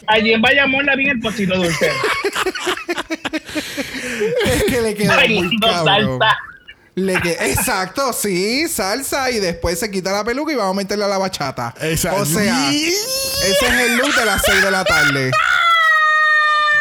Allí 0.08 0.34
en 0.34 0.42
Bayamón 0.42 0.86
la 0.86 0.96
vi 0.96 1.06
en 1.06 1.12
el 1.12 1.20
pocito 1.20 1.56
dulce. 1.56 1.92
Es 4.46 4.64
que 4.64 4.82
le 4.82 4.96
quedó 4.96 5.12
muy 5.14 5.18
Bailando 5.18 5.68
cabrón. 5.68 6.20
salsa. 6.20 6.38
Le 6.96 7.22
que- 7.22 7.32
Exacto, 7.52 8.12
sí, 8.14 8.68
salsa 8.68 9.32
y 9.32 9.40
después 9.40 9.80
se 9.80 9.90
quita 9.90 10.12
la 10.12 10.24
peluca 10.24 10.52
y 10.52 10.56
vamos 10.56 10.74
a 10.74 10.78
meterle 10.78 11.06
a 11.06 11.08
la 11.08 11.18
bachata. 11.18 11.74
Exacto. 11.82 12.22
O 12.22 12.26
sea, 12.26 12.70
ese 12.72 13.50
es 13.50 13.74
el 13.74 13.98
look 13.98 14.14
de 14.16 14.26
las 14.26 14.42
6 14.46 14.62
de 14.64 14.72
la 14.72 14.84
tarde. 14.84 15.32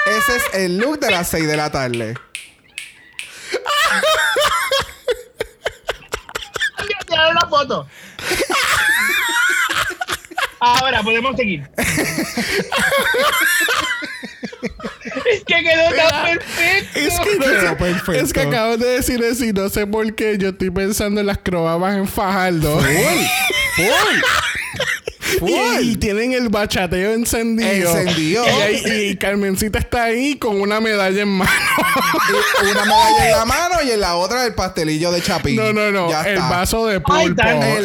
Ese 0.06 0.36
es 0.36 0.42
el 0.54 0.78
look 0.78 0.98
de 0.98 1.10
las 1.10 1.28
6 1.28 1.46
de 1.46 1.56
la 1.56 1.70
tarde. 1.70 2.14
Dale 7.18 7.34
la 7.34 7.48
foto. 7.48 7.86
Ahora 10.60 11.02
podemos 11.02 11.36
seguir. 11.36 11.68
es 15.26 15.44
que 15.44 15.62
quedó 15.62 15.96
tan 15.96 16.24
perfecto. 16.24 16.98
Es 16.98 17.20
que, 17.20 17.36
no 17.38 17.76
perfecto. 17.76 18.12
es 18.12 18.32
que 18.32 18.40
acabas 18.40 18.78
de 18.78 18.86
decir 18.86 19.22
eso 19.22 19.44
y 19.44 19.52
no 19.52 19.68
sé 19.68 19.84
por 19.86 20.14
qué. 20.14 20.38
Yo 20.38 20.50
estoy 20.50 20.70
pensando 20.70 21.20
en 21.20 21.26
las 21.26 21.38
croabas 21.38 21.96
en 21.96 22.06
Fajardo. 22.06 22.80
Y, 25.46 25.90
y 25.92 25.96
tienen 25.96 26.32
el 26.32 26.48
bachateo 26.48 27.12
encendido. 27.12 27.96
Encendido. 27.96 28.44
Y, 28.86 29.16
Carmencita 29.16 29.78
está 29.78 30.04
ahí 30.04 30.36
con 30.36 30.60
una 30.60 30.80
medalla 30.80 31.22
en 31.22 31.28
mano. 31.28 31.50
Una 32.70 32.84
medalla 32.84 33.26
en 33.26 33.32
la 33.32 33.44
mano 33.44 33.74
y 33.84 33.90
en 33.90 34.00
la 34.00 34.16
otra 34.16 34.44
el 34.46 34.54
pastelillo 34.54 35.10
de 35.12 35.20
chapín. 35.22 35.56
no, 35.56 35.72
no, 35.72 35.90
no. 35.90 36.10
Ya 36.10 36.22
El 36.22 36.34
está. 36.36 36.48
vaso 36.48 36.86
de 36.86 37.00
pulpo. 37.00 37.22
El 37.24 37.34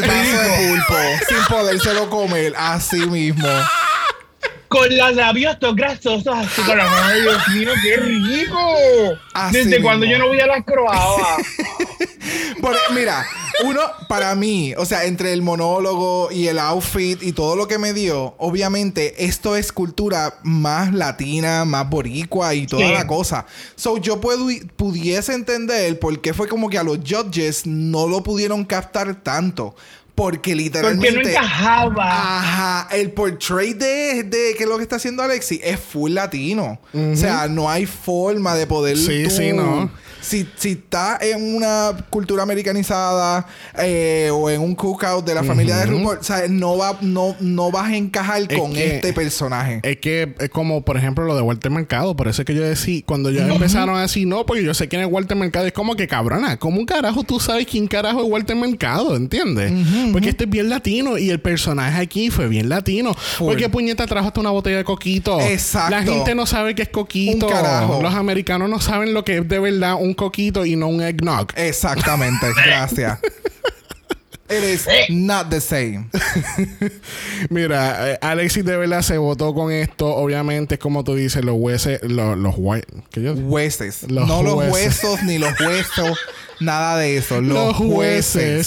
vaso 0.01 0.37
de 0.41 0.67
pulpo. 0.69 0.95
sin 1.27 1.37
podérselo 1.49 2.09
comer. 2.09 2.53
Así 2.57 3.05
mismo. 3.07 3.47
Con 4.73 4.97
los 4.97 5.15
labios 5.15 5.59
todos 5.59 5.75
grasosos 5.75 6.35
así 6.35 6.61
con 6.63 6.75
la 6.77 6.85
mano. 6.85 7.13
Dios 7.21 7.47
mío, 7.53 7.71
qué 7.83 7.97
rico. 7.97 8.59
Así 9.35 9.57
Desde 9.57 9.81
cuando 9.83 10.05
yo 10.05 10.17
no 10.17 10.27
voy 10.27 10.39
a 10.39 10.47
las 10.47 10.63
croabas. 10.65 11.45
Por- 12.61 12.75
mira, 12.95 13.25
uno, 13.65 13.81
para 14.07 14.33
mí, 14.35 14.73
o 14.77 14.85
sea, 14.85 15.03
entre 15.05 15.33
el 15.33 15.41
monólogo 15.41 16.31
y 16.31 16.47
el 16.47 16.57
outfit 16.57 17.21
y 17.21 17.33
todo 17.33 17.55
lo 17.55 17.67
que 17.67 17.77
me 17.77 17.93
dio, 17.93 18.35
obviamente 18.39 19.25
esto 19.25 19.55
es 19.55 19.71
cultura 19.71 20.35
más 20.43 20.93
latina, 20.93 21.65
más 21.65 21.89
boricua 21.89 22.53
y 22.55 22.65
toda 22.65 22.87
Sí. 22.87 22.93
la 22.93 23.05
cosa. 23.05 23.45
So, 23.75 23.97
yo 23.97 24.19
puedo, 24.21 24.47
pudiese 24.75 25.33
entender 25.33 25.99
por 25.99 26.19
qué 26.21 26.33
fue 26.33 26.47
como 26.47 26.69
que 26.69 26.77
a 26.77 26.83
los 26.83 26.97
judges 26.99 27.65
no 27.67 28.07
lo 28.07 28.23
pudieron 28.23 28.63
captar 28.65 29.13
tanto. 29.21 29.75
Porque 30.15 30.53
literalmente. 30.55 31.07
Porque 31.07 31.23
no 31.23 31.29
encajaba. 31.29 32.05
Ajá, 32.39 32.95
el 32.95 33.11
portrait 33.11 33.75
de, 33.77 34.23
de 34.23 34.53
que 34.55 34.63
es 34.63 34.69
lo 34.69 34.77
que 34.77 34.83
está 34.83 34.97
haciendo 34.97 35.23
Alexi 35.23 35.59
es 35.63 35.79
full 35.79 36.11
latino. 36.13 36.79
O 36.93 37.15
sea, 37.15 37.47
no 37.47 37.69
hay 37.69 37.85
forma 37.87 38.53
de 38.55 38.67
poder. 38.67 38.95
Sí, 38.97 39.23
tú- 39.23 39.29
sí, 39.31 39.51
no. 39.53 39.89
Si, 40.23 40.47
si 40.55 40.69
está 40.71 41.17
en 41.21 41.55
una 41.55 41.91
cultura 42.09 42.43
americanizada 42.43 43.45
eh, 43.77 44.29
o 44.31 44.49
en 44.49 44.61
un 44.61 44.73
cookout 44.75 45.25
de 45.25 45.35
la 45.35 45.43
familia 45.43 45.77
de 45.77 45.85
RuPaul, 45.85 46.17
o 46.19 46.23
sea, 46.23 46.43
no, 46.49 46.77
va, 46.77 46.97
no, 47.01 47.35
no 47.39 47.71
vas 47.71 47.91
a 47.91 47.95
encajar 47.97 48.41
Es 48.49 48.57
con 48.57 48.73
que- 48.73 48.95
este 48.95 49.13
personaje. 49.13 49.79
Es 49.83 49.97
que 49.97 50.33
es 50.39 50.49
como, 50.49 50.83
por 50.83 50.97
ejemplo, 50.97 51.25
lo 51.25 51.35
de 51.35 51.41
Walter 51.41 51.71
Mercado. 51.71 52.15
Por 52.15 52.27
eso 52.27 52.41
es 52.41 52.45
que 52.45 52.55
yo 52.55 52.63
decía, 52.63 53.01
cuando 53.05 53.31
ya 53.31 53.47
empezaron 53.47 53.95
a 53.97 54.01
decir 54.01 54.27
no, 54.27 54.45
porque 54.45 54.63
yo 54.63 54.73
sé 54.73 54.87
quién 54.87 55.01
es 55.01 55.07
Walter 55.11 55.37
Mercado, 55.37 55.65
es 55.65 55.73
como 55.73 55.95
que 55.95 56.07
cabrona, 56.07 56.57
¿cómo 56.57 56.79
un 56.79 56.85
carajo 56.85 57.23
tú 57.23 57.39
sabes 57.39 57.67
quién 57.67 57.87
carajo 57.87 58.23
es 58.23 58.29
Walter 58.29 58.55
Mercado? 58.55 59.15
¿Entiendes? 59.15 59.71
Porque 60.11 60.29
este 60.29 60.45
es 60.45 60.49
bien 60.49 60.69
latino 60.69 61.17
y 61.17 61.29
el 61.29 61.39
personaje 61.41 61.99
aquí 62.01 62.29
fue 62.29 62.47
bien 62.47 62.69
latino. 62.69 63.15
Porque 63.39 63.69
puñeta 63.69 64.05
trajo 64.07 64.27
hasta 64.27 64.39
una 64.39 64.51
botella 64.51 64.77
de 64.77 64.83
coquito. 64.83 65.39
Exacto. 65.41 65.91
La 65.91 66.03
gente 66.03 66.35
no 66.35 66.45
sabe 66.45 66.75
qué 66.75 66.83
es 66.83 66.89
coquito. 66.89 67.47
Un 67.47 67.51
carajo. 67.51 68.01
Los 68.01 68.13
americanos 68.13 68.69
no 68.69 68.79
saben 68.79 69.13
lo 69.13 69.23
que 69.23 69.37
es 69.37 69.47
de 69.47 69.59
verdad 69.59 69.95
un 69.99 70.12
un 70.13 70.15
coquito 70.15 70.65
y 70.65 70.75
no 70.75 70.87
un 70.87 71.01
eggnog. 71.01 71.47
Exactamente, 71.55 72.45
gracias. 72.65 73.19
It 74.49 74.63
is 74.63 74.85
not 75.09 75.49
the 75.49 75.59
same. 75.59 76.09
Mira, 77.49 78.11
eh, 78.11 78.19
Alexis 78.21 78.63
de 78.63 78.77
verdad 78.77 79.01
se 79.01 79.17
votó 79.17 79.53
con 79.53 79.71
esto. 79.71 80.07
Obviamente, 80.15 80.77
como 80.77 81.03
tú 81.03 81.15
dices, 81.15 81.43
los 81.43 81.55
huesos, 81.57 81.93
los, 82.03 82.37
los 82.37 82.53
hue- 82.55 82.85
¿qué 83.09 83.23
yo- 83.23 83.33
Hueses. 83.33 84.03
Los 84.11 84.27
no 84.27 84.43
los 84.43 84.55
huesos. 84.71 85.23
ni 85.23 85.37
los 85.39 85.59
huesos. 85.59 86.19
Nada 86.59 86.97
de 86.97 87.17
eso. 87.17 87.41
Los, 87.41 87.53
los 87.67 87.75
jueces. 87.77 87.93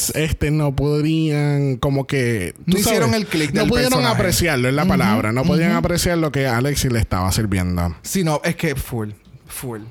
jueces 0.07 0.13
este 0.17 0.51
no 0.51 0.75
podrían 0.75 1.77
como 1.77 2.07
que 2.07 2.55
tú 2.67 2.73
No 2.73 2.79
hicieron 2.79 3.15
el 3.15 3.27
click 3.27 3.53
no 3.53 3.61
del 3.61 3.69
pudieron 3.69 3.93
personaje. 3.93 4.15
apreciarlo 4.21 4.69
es 4.69 4.75
la 4.75 4.85
palabra 4.87 5.33
no 5.33 5.45
podían 5.45 5.73
apreciar 5.73 6.19
lo 6.19 6.33
que 6.33 6.47
Alexis 6.47 6.91
le 6.93 6.99
estaba 6.99 7.31
sirviendo 7.33 7.95
Si 8.03 8.25
no, 8.25 8.41
es 8.45 8.57
que 8.57 8.75
full. 8.75 9.11
Full. 9.47 9.83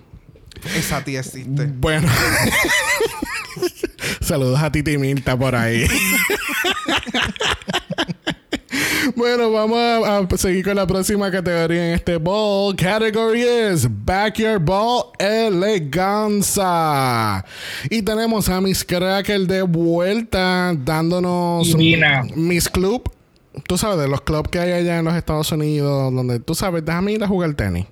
Esa 0.76 1.04
tía 1.04 1.20
existe. 1.20 1.66
bueno 1.68 2.08
saludos 4.22 4.60
a 4.62 4.72
Titi 4.72 4.98
Milta 4.98 5.38
por 5.38 5.56
ahí 5.56 5.86
Bueno, 9.16 9.52
vamos 9.52 9.78
a, 9.78 10.18
a 10.18 10.38
seguir 10.38 10.66
con 10.66 10.76
la 10.76 10.86
próxima 10.86 11.32
categoría 11.32 11.90
en 11.90 11.94
este 11.96 12.18
ball. 12.18 12.76
Category 12.76 13.44
is 13.44 13.88
Backyard 13.90 14.62
Ball 14.62 15.06
Eleganza. 15.20 16.66
Y 17.90 18.02
tenemos 18.02 18.50
a 18.50 18.60
Miss 18.60 18.84
Cracker 18.84 19.42
de 19.42 19.62
vuelta 19.62 20.74
dándonos 20.78 21.68
Divina. 21.68 22.24
Miss 22.36 22.68
Club. 22.68 23.10
Tú 23.68 23.78
sabes, 23.78 23.98
de 23.98 24.08
los 24.08 24.22
clubs 24.22 24.50
que 24.50 24.60
hay 24.60 24.72
allá 24.72 25.00
en 25.00 25.06
los 25.06 25.16
Estados 25.16 25.52
Unidos, 25.52 26.14
donde 26.14 26.40
tú 26.40 26.54
sabes, 26.54 26.86
déjame 26.86 27.14
ir 27.14 27.24
a 27.24 27.28
jugar 27.28 27.54
tenis. 27.56 27.88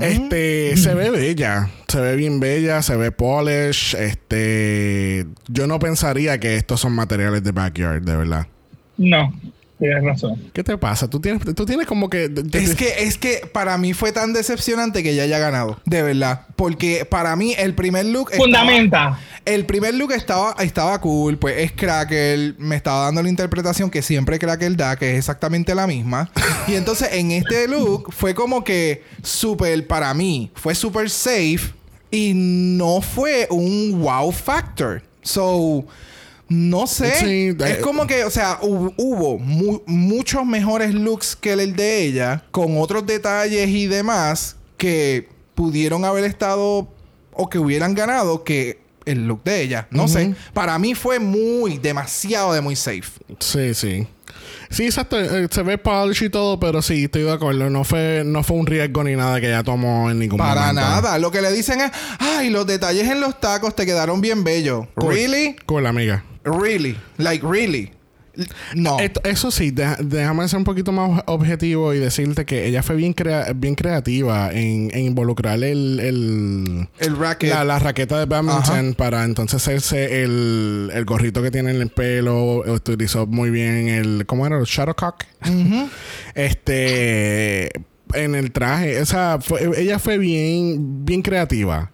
Este, 0.00 0.76
se 0.76 0.94
ve 0.94 1.10
bella, 1.10 1.70
se 1.86 2.00
ve 2.00 2.16
bien 2.16 2.40
bella, 2.40 2.82
se 2.82 2.96
ve 2.96 3.12
polish. 3.12 3.94
Este, 3.94 5.26
yo 5.48 5.66
no 5.68 5.78
pensaría 5.78 6.40
que 6.40 6.56
estos 6.56 6.80
son 6.80 6.92
materiales 6.92 7.44
de 7.44 7.52
backyard, 7.52 8.02
de 8.02 8.16
verdad. 8.16 8.46
No, 8.96 9.32
tienes 9.84 10.04
razón. 10.04 10.50
¿Qué 10.52 10.62
te 10.64 10.76
pasa? 10.78 11.08
Tú 11.08 11.20
tienes, 11.20 11.42
tú 11.54 11.64
tienes 11.66 11.86
como 11.86 12.08
que. 12.10 12.30
Es 12.52 12.74
que, 12.74 13.04
es 13.04 13.18
que 13.18 13.48
para 13.52 13.76
mí 13.78 13.92
fue 13.94 14.12
tan 14.12 14.32
decepcionante 14.32 15.02
que 15.02 15.10
ella 15.10 15.24
haya 15.24 15.38
ganado. 15.38 15.80
De 15.84 16.02
verdad. 16.02 16.42
Porque 16.56 17.04
para 17.04 17.34
mí 17.36 17.54
el 17.58 17.74
primer 17.74 18.06
look. 18.06 18.30
estaba- 18.30 18.44
Fundamenta. 18.44 19.20
El 19.44 19.66
primer 19.66 19.94
look 19.94 20.12
estaba, 20.12 20.54
estaba 20.62 20.98
cool, 21.02 21.36
pues 21.38 21.56
es 21.58 21.72
Cracker, 21.72 22.54
me 22.58 22.76
estaba 22.76 23.04
dando 23.04 23.22
la 23.22 23.28
interpretación 23.28 23.90
que 23.90 24.00
siempre 24.00 24.38
Cracker 24.38 24.74
da, 24.74 24.96
que 24.96 25.12
es 25.12 25.18
exactamente 25.18 25.74
la 25.74 25.86
misma. 25.86 26.30
y 26.66 26.74
entonces 26.74 27.10
en 27.12 27.30
este 27.30 27.68
look 27.68 28.10
fue 28.12 28.34
como 28.34 28.64
que 28.64 29.02
súper, 29.22 29.86
para 29.86 30.14
mí, 30.14 30.50
fue 30.54 30.74
súper 30.74 31.10
safe 31.10 31.74
y 32.10 32.32
no 32.34 33.02
fue 33.02 33.46
un 33.50 34.00
wow 34.00 34.32
factor. 34.32 35.02
So, 35.22 35.84
no 36.48 36.86
sé. 36.86 37.12
Sí, 37.16 37.56
es 37.64 37.78
eh, 37.78 37.80
como 37.80 38.06
que, 38.06 38.24
o 38.24 38.30
sea, 38.30 38.60
hu- 38.60 38.92
hubo 38.96 39.38
mu- 39.38 39.82
muchos 39.86 40.44
mejores 40.44 40.94
looks 40.94 41.36
que 41.36 41.52
el 41.52 41.74
de 41.76 42.02
ella, 42.04 42.44
con 42.50 42.78
otros 42.78 43.06
detalles 43.06 43.68
y 43.68 43.86
demás 43.86 44.56
que 44.76 45.28
pudieron 45.54 46.04
haber 46.04 46.24
estado 46.24 46.88
o 47.32 47.48
que 47.48 47.58
hubieran 47.58 47.94
ganado 47.94 48.44
que 48.44 48.82
el 49.04 49.26
look 49.26 49.42
de 49.44 49.62
ella. 49.62 49.86
No 49.90 50.08
sé. 50.08 50.34
Para 50.52 50.78
mí 50.78 50.94
fue 50.94 51.18
muy, 51.18 51.78
demasiado 51.78 52.52
de 52.52 52.60
muy 52.60 52.74
safe. 52.76 53.10
Sí, 53.40 53.74
sí. 53.74 54.06
Sí, 54.70 54.84
exacto. 54.86 55.20
eh, 55.20 55.46
se 55.50 55.62
ve 55.62 55.78
polish 55.78 56.24
y 56.24 56.30
todo, 56.30 56.58
pero 56.58 56.82
sí, 56.82 57.04
estoy 57.04 57.22
de 57.22 57.32
acuerdo. 57.32 57.68
No 57.70 57.84
fue, 57.84 58.22
no 58.24 58.42
fue 58.42 58.56
un 58.56 58.66
riesgo 58.66 59.04
ni 59.04 59.14
nada 59.14 59.40
que 59.40 59.46
ella 59.48 59.62
tomó 59.62 60.10
en 60.10 60.18
ningún 60.18 60.38
Para 60.38 60.72
momento. 60.72 60.80
nada. 60.80 61.18
Lo 61.18 61.30
que 61.30 61.40
le 61.42 61.52
dicen 61.52 61.80
es, 61.80 61.90
ay, 62.18 62.50
los 62.50 62.66
detalles 62.66 63.08
en 63.08 63.20
los 63.20 63.38
tacos 63.40 63.76
te 63.76 63.84
quedaron 63.86 64.20
bien 64.20 64.42
bellos. 64.42 64.86
Cool. 64.94 65.14
Really? 65.14 65.56
Cool, 65.66 65.86
amiga. 65.86 66.24
Really? 66.44 66.96
Like, 67.18 67.44
really? 67.46 67.92
No. 68.74 68.98
Esto- 68.98 69.20
eso 69.22 69.52
sí, 69.52 69.70
deja- 69.70 69.96
déjame 70.02 70.48
ser 70.48 70.56
un 70.58 70.64
poquito 70.64 70.90
más 70.90 71.22
objetivo 71.26 71.94
y 71.94 72.00
decirte 72.00 72.44
que 72.44 72.66
ella 72.66 72.82
fue 72.82 72.96
bien, 72.96 73.12
crea- 73.12 73.52
bien 73.54 73.76
creativa 73.76 74.50
en, 74.52 74.90
en 74.92 75.04
involucrar 75.04 75.62
el, 75.62 76.00
el- 76.00 76.88
el 76.98 77.16
racket. 77.16 77.50
la, 77.50 77.62
la 77.62 77.78
raqueta 77.78 78.18
de 78.18 78.24
badminton 78.26 78.94
para 78.94 79.22
entonces 79.22 79.62
hacerse 79.62 80.24
el, 80.24 80.90
el 80.92 81.04
gorrito 81.04 81.42
que 81.44 81.52
tiene 81.52 81.70
en 81.70 81.80
el 81.80 81.90
pelo. 81.90 82.64
Utilizó 82.66 83.26
muy 83.28 83.50
bien 83.50 83.86
el. 83.86 84.26
¿Cómo 84.26 84.44
era? 84.48 84.58
El 84.58 84.64
Shadowcock. 84.64 85.22
Este. 86.34 87.70
En 88.14 88.34
el 88.34 88.52
traje. 88.52 89.00
O 89.00 89.06
sea, 89.06 89.38
fue- 89.40 89.70
ella 89.80 89.98
fue 89.98 90.18
bien, 90.18 91.04
bien 91.04 91.22
creativa. 91.22 91.90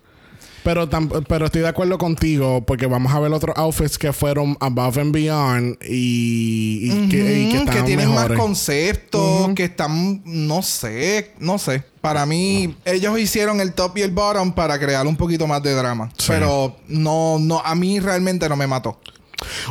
Pero, 0.62 0.88
pero 1.26 1.46
estoy 1.46 1.62
de 1.62 1.68
acuerdo 1.68 1.96
contigo 1.98 2.64
porque 2.66 2.86
vamos 2.86 3.12
a 3.12 3.20
ver 3.20 3.32
otros 3.32 3.56
outfits 3.56 3.98
que 3.98 4.12
fueron 4.12 4.56
above 4.60 4.98
and 4.98 5.12
beyond 5.12 5.78
y, 5.82 6.90
y 6.90 7.08
que, 7.08 7.40
y 7.40 7.48
que 7.50 7.58
estaban 7.58 7.84
tienen 7.84 8.14
más 8.14 8.28
conceptos, 8.32 9.54
que 9.54 9.64
están, 9.64 10.22
no 10.24 10.62
sé, 10.62 11.32
no 11.38 11.58
sé. 11.58 11.84
Para 12.00 12.24
mí, 12.26 12.74
ellos 12.84 13.18
hicieron 13.18 13.60
el 13.60 13.74
top 13.74 13.98
y 13.98 14.02
el 14.02 14.10
bottom 14.10 14.52
para 14.52 14.78
crear 14.78 15.06
un 15.06 15.16
poquito 15.16 15.46
más 15.46 15.62
de 15.62 15.74
drama. 15.74 16.10
Sí. 16.16 16.26
Pero 16.28 16.76
no, 16.88 17.38
no, 17.38 17.60
a 17.60 17.74
mí 17.74 18.00
realmente 18.00 18.48
no 18.48 18.56
me 18.56 18.66
mató. 18.66 18.98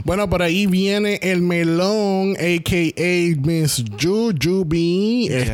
Bueno, 0.04 0.30
por 0.30 0.42
ahí 0.42 0.66
viene 0.68 1.20
el 1.22 1.42
melón, 1.42 2.36
a.k.a. 2.38 3.36
Miss 3.48 3.84
Jujubee. 4.02 5.28
Este, 5.30 5.50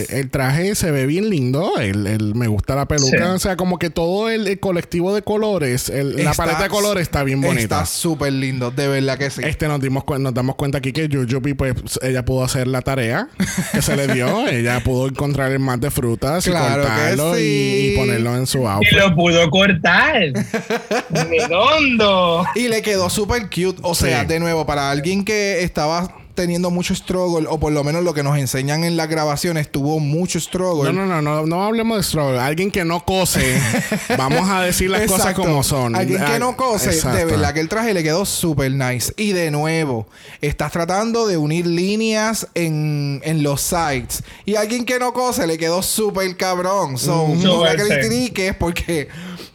Yes. 0.00 0.10
el 0.10 0.30
traje 0.30 0.74
se 0.74 0.90
ve 0.90 1.06
bien 1.06 1.30
lindo. 1.30 1.78
El, 1.78 2.06
el- 2.06 2.34
me 2.34 2.46
gusta 2.48 2.74
la 2.74 2.86
peluca. 2.86 3.16
Sí. 3.16 3.22
O 3.22 3.38
sea, 3.38 3.56
como 3.56 3.78
que 3.78 3.90
todo 3.90 4.28
el, 4.30 4.46
el 4.46 4.58
colectivo 4.60 5.14
de 5.14 5.22
colores, 5.22 5.88
el- 5.88 6.16
la 6.24 6.34
paleta 6.34 6.64
de 6.64 6.68
colores 6.68 7.02
está 7.02 7.22
bien 7.24 7.40
bonita. 7.40 7.62
Está 7.62 7.86
súper 7.86 8.32
lindo, 8.32 8.70
de 8.70 8.88
verdad 8.88 9.18
que 9.18 9.30
sí. 9.30 9.42
Este 9.44 9.68
nos 9.68 9.80
dimos 9.80 10.04
nos 10.18 10.34
damos 10.34 10.56
cuenta 10.56 10.78
aquí 10.78 10.92
que 10.92 11.08
Jujubee, 11.08 11.54
pues, 11.54 11.74
ella 12.02 12.24
pudo 12.24 12.44
hacer 12.44 12.66
la 12.66 12.82
tarea 12.82 13.28
que 13.72 13.82
se 13.82 13.96
le 13.96 14.08
dio. 14.08 14.46
ella 14.48 14.80
pudo 14.80 15.08
encontrar 15.08 15.52
el 15.52 15.58
más 15.60 15.80
de 15.80 15.90
frutas 15.90 16.44
Claro 16.44 16.82
y 16.82 16.86
cortarlo 16.86 17.38
y- 17.38 17.42
sí. 17.42 17.90
y, 17.92 17.96
ponerlo 17.96 18.36
en 18.36 18.46
su 18.46 18.62
Y 18.62 18.66
outfit. 18.66 18.98
lo 18.98 19.14
pudo 19.14 19.50
cortar. 19.50 20.22
Redondo. 21.10 22.44
Y 22.54 22.68
le 22.68 22.82
quedó 22.82 23.10
súper 23.10 23.39
cute. 23.48 23.78
O 23.82 23.94
sea, 23.94 24.22
Sí. 24.22 24.26
de 24.26 24.40
nuevo, 24.40 24.66
para 24.66 24.90
alguien 24.90 25.24
que 25.24 25.62
estaba 25.62 26.16
teniendo 26.34 26.70
mucho 26.70 26.94
struggle, 26.94 27.46
o 27.50 27.60
por 27.60 27.70
lo 27.70 27.84
menos 27.84 28.02
lo 28.02 28.14
que 28.14 28.22
nos 28.22 28.38
enseñan 28.38 28.84
en 28.84 28.96
las 28.96 29.10
grabaciones, 29.10 29.70
tuvo 29.70 29.98
mucho 29.98 30.40
struggle. 30.40 30.90
No, 30.90 31.04
no, 31.04 31.20
no, 31.20 31.20
no, 31.20 31.44
no 31.44 31.64
hablemos 31.64 31.98
de 31.98 32.02
struggle. 32.02 32.38
Alguien 32.38 32.70
que 32.70 32.82
no 32.82 33.04
cose, 33.04 33.60
vamos 34.16 34.48
a 34.48 34.62
decir 34.62 34.88
las 34.88 35.02
cosas 35.10 35.34
como 35.34 35.62
son. 35.62 35.94
Alguien 35.96 36.24
que 36.24 36.38
no 36.38 36.56
cose, 36.56 36.88
de 36.90 36.94
exacto. 36.94 37.26
verdad 37.26 37.52
que 37.52 37.60
el 37.60 37.68
traje 37.68 37.92
le 37.92 38.02
quedó 38.02 38.24
súper 38.24 38.72
nice. 38.72 39.12
Y 39.18 39.32
de 39.32 39.50
nuevo, 39.50 40.06
estás 40.40 40.72
tratando 40.72 41.26
de 41.26 41.36
unir 41.36 41.66
líneas 41.66 42.46
en, 42.54 43.20
en 43.22 43.42
los 43.42 43.60
sides. 43.60 44.22
Y 44.46 44.54
alguien 44.54 44.86
que 44.86 44.98
no 44.98 45.12
cose 45.12 45.46
le 45.46 45.58
quedó 45.58 45.82
súper 45.82 46.34
cabrón. 46.38 46.96
So, 46.96 47.28
no 47.36 47.64
la 47.66 47.74
critiques 47.76 48.54
porque, 48.54 49.08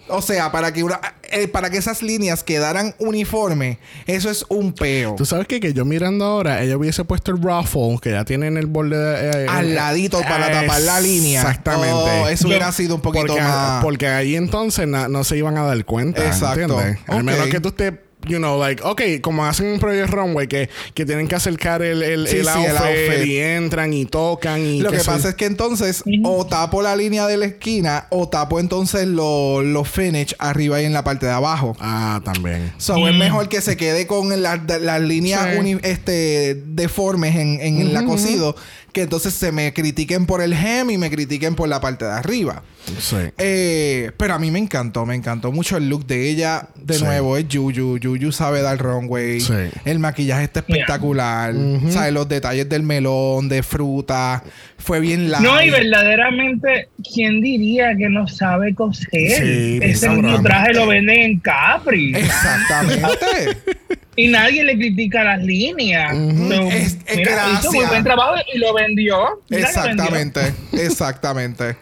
o 0.07 0.21
sea, 0.21 0.51
para 0.51 0.71
que, 0.73 0.83
una- 0.83 0.99
eh, 1.31 1.47
para 1.47 1.69
que 1.69 1.77
esas 1.77 2.01
líneas 2.01 2.43
quedaran 2.43 2.93
uniformes, 2.99 3.77
eso 4.05 4.29
es 4.29 4.45
un 4.49 4.73
peo. 4.73 5.15
Tú 5.17 5.25
sabes 5.25 5.47
que, 5.47 5.59
que 5.59 5.73
yo 5.73 5.85
mirando 5.85 6.25
ahora, 6.25 6.61
ella 6.61 6.77
hubiese 6.77 7.03
puesto 7.05 7.31
el 7.31 7.41
ruffle 7.41 7.97
que 8.01 8.11
ya 8.11 8.23
tiene 8.25 8.47
en 8.47 8.57
el 8.57 8.67
borde 8.67 8.97
de, 8.97 9.45
eh, 9.45 9.47
Al 9.49 9.71
eh, 9.71 9.73
ladito 9.75 10.21
para 10.21 10.51
tapar 10.51 10.81
la 10.81 10.99
línea. 11.01 11.41
Exactamente. 11.41 11.93
Oh, 11.93 12.27
eso 12.27 12.43
Yo- 12.43 12.47
hubiera 12.49 12.71
sido 12.71 12.95
un 12.95 13.01
poquito 13.01 13.27
porque, 13.27 13.41
más. 13.41 13.83
porque 13.83 14.07
ahí 14.07 14.35
entonces 14.35 14.87
na- 14.87 15.07
no 15.07 15.23
se 15.23 15.37
iban 15.37 15.57
a 15.57 15.63
dar 15.63 15.83
cuenta. 15.85 16.25
Exacto. 16.25 16.61
¿entiendes? 16.61 16.99
Al 17.07 17.23
menos 17.23 17.47
que 17.47 17.59
tú 17.59 17.69
estés, 17.69 17.93
you 18.27 18.37
know, 18.37 18.59
like, 18.59 18.81
ok, 18.83 19.01
como 19.21 19.45
hacen 19.45 19.67
en 19.73 19.79
Project 19.79 20.09
Runway, 20.09 20.47
que, 20.47 20.69
que 20.93 21.05
tienen 21.05 21.27
que 21.27 21.35
acercar 21.35 21.81
el, 21.81 22.01
el, 22.03 22.27
Sí, 22.27 22.37
el 22.37 22.43
sí, 22.45 22.49
outfit, 22.49 22.69
el 22.69 22.77
outfit. 22.77 23.25
y 23.27 23.37
entran 23.39 23.93
y 23.93 24.05
tocan 24.05 24.61
y 24.61 24.81
Lo 24.81 24.91
que 24.91 24.99
pasa 24.99 25.29
es 25.29 25.35
que 25.35 25.45
entonces 25.45 26.03
o 26.23 26.45
tapo 26.45 26.81
la 26.81 26.95
línea 26.95 27.27
de 27.27 27.37
la 27.37 27.45
esquina 27.45 28.07
o 28.09 28.27
tapo 28.29 28.59
entonces 28.59 29.07
los 29.07 29.63
los 29.63 29.87
finish 29.89 30.35
arriba 30.39 30.81
y 30.81 30.85
en 30.85 30.93
la 30.93 31.03
parte 31.03 31.25
de 31.25 31.31
abajo. 31.31 31.75
Ah, 31.79 32.21
también. 32.23 32.73
So 32.77 33.07
es 33.07 33.15
mejor 33.15 33.49
que 33.49 33.61
se 33.61 33.77
quede 33.77 34.07
con 34.07 34.41
las 34.41 34.59
las 34.81 35.01
líneas 35.01 35.47
Sí. 35.61 35.77
este, 35.83 36.55
deformes 36.65 37.35
en, 37.35 37.59
en 37.61 37.93
la 37.93 38.03
cosido 38.05 38.55
que 38.95 39.01
entonces 39.01 39.33
se 39.33 39.51
me 39.51 39.73
critiquen 39.73 40.25
por 40.25 40.41
el 40.41 40.53
hem 40.53 40.89
y 40.89 40.97
me 40.97 41.09
critiquen 41.11 41.53
por 41.53 41.67
la 41.67 41.81
parte 41.81 42.05
de 42.05 42.11
arriba. 42.11 42.63
Sí. 42.97 43.17
Eh, 43.37 44.11
pero 44.15 44.35
a 44.35 44.39
mí 44.39 44.51
me 44.51 44.59
encantó, 44.59 45.05
me 45.05 45.15
encantó 45.15 45.51
mucho 45.51 45.75
el 45.75 45.89
look 45.89 46.05
de 46.07 46.29
ella. 46.29 46.69
De 46.75 46.93
Sí. 46.93 47.03
nuevo, 47.03 47.35
es 47.35 47.45
Yuyu. 47.49 47.97
Yuyu 47.97 48.31
sabe 48.31 48.61
dar 48.61 48.77
runway. 48.77 49.41
Sí. 49.41 49.53
El 49.83 49.99
maquillaje 49.99 50.45
está 50.45 50.61
espectacular. 50.61 51.53
¿Sabes? 51.89 52.13
Los 52.13 52.29
detalles 52.29 52.69
del 52.69 52.83
melón, 52.83 53.49
de 53.49 53.63
fruta. 53.63 54.41
Fue 54.77 55.01
bien 55.01 55.29
largo. 55.29 55.45
No, 55.45 55.61
y 55.61 55.69
verdaderamente, 55.71 56.87
¿quién 57.13 57.41
diría 57.41 57.97
que 57.97 58.07
no 58.07 58.29
sabe 58.29 58.73
coser? 58.75 59.09
Sí, 59.11 59.79
Ese 59.81 60.07
mismo 60.09 60.41
traje 60.41 60.73
lo 60.73 60.87
venden 60.87 61.19
en 61.19 61.39
Capri. 61.39 62.15
Exactamente. 62.15 63.57
Y 64.17 64.27
nadie 64.29 64.63
le 64.63 64.75
critica 64.77 65.23
las 65.25 65.43
líneas. 65.43 66.15
So, 66.15 66.61
Es- 66.69 66.97
es 67.05 67.17
mira, 67.17 67.43
hizo 67.59 67.71
muy 67.73 67.85
buen 67.85 68.03
trabajo 68.03 68.35
y 68.53 68.57
lo 68.59 68.73
vendió. 68.73 69.41
Mira, 69.49 69.69
lo 69.71 69.83
vendió. 69.83 70.03
Exactamente, 70.05 70.53
exactamente. 70.85 71.77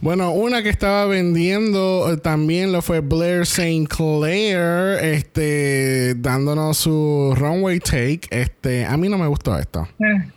Bueno, 0.00 0.32
una 0.32 0.62
que 0.62 0.70
estaba 0.70 1.04
vendiendo 1.06 2.12
eh, 2.12 2.16
también 2.16 2.72
lo 2.72 2.82
fue 2.82 3.00
Blair 3.00 3.42
St. 3.42 3.86
Clair, 3.88 4.98
este, 5.04 6.14
dándonos 6.16 6.78
su 6.78 7.34
runway 7.36 7.78
take. 7.78 8.22
Este, 8.30 8.84
a 8.84 8.96
mí 8.96 9.08
no 9.08 9.18
me 9.18 9.26
gustó 9.28 9.56
esto. 9.58 9.86
Eh, 10.00 10.28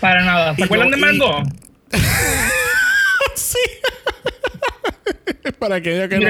Para 0.00 0.24
nada. 0.24 0.54
¿Se 0.54 0.60
Y 0.60 0.64
acuerdan 0.64 0.90
de 0.90 0.96
Mango? 0.98 1.42
sí. 3.34 3.58
para 5.58 5.76
aquellos 5.76 6.08
que 6.08 6.18
no, 6.18 6.28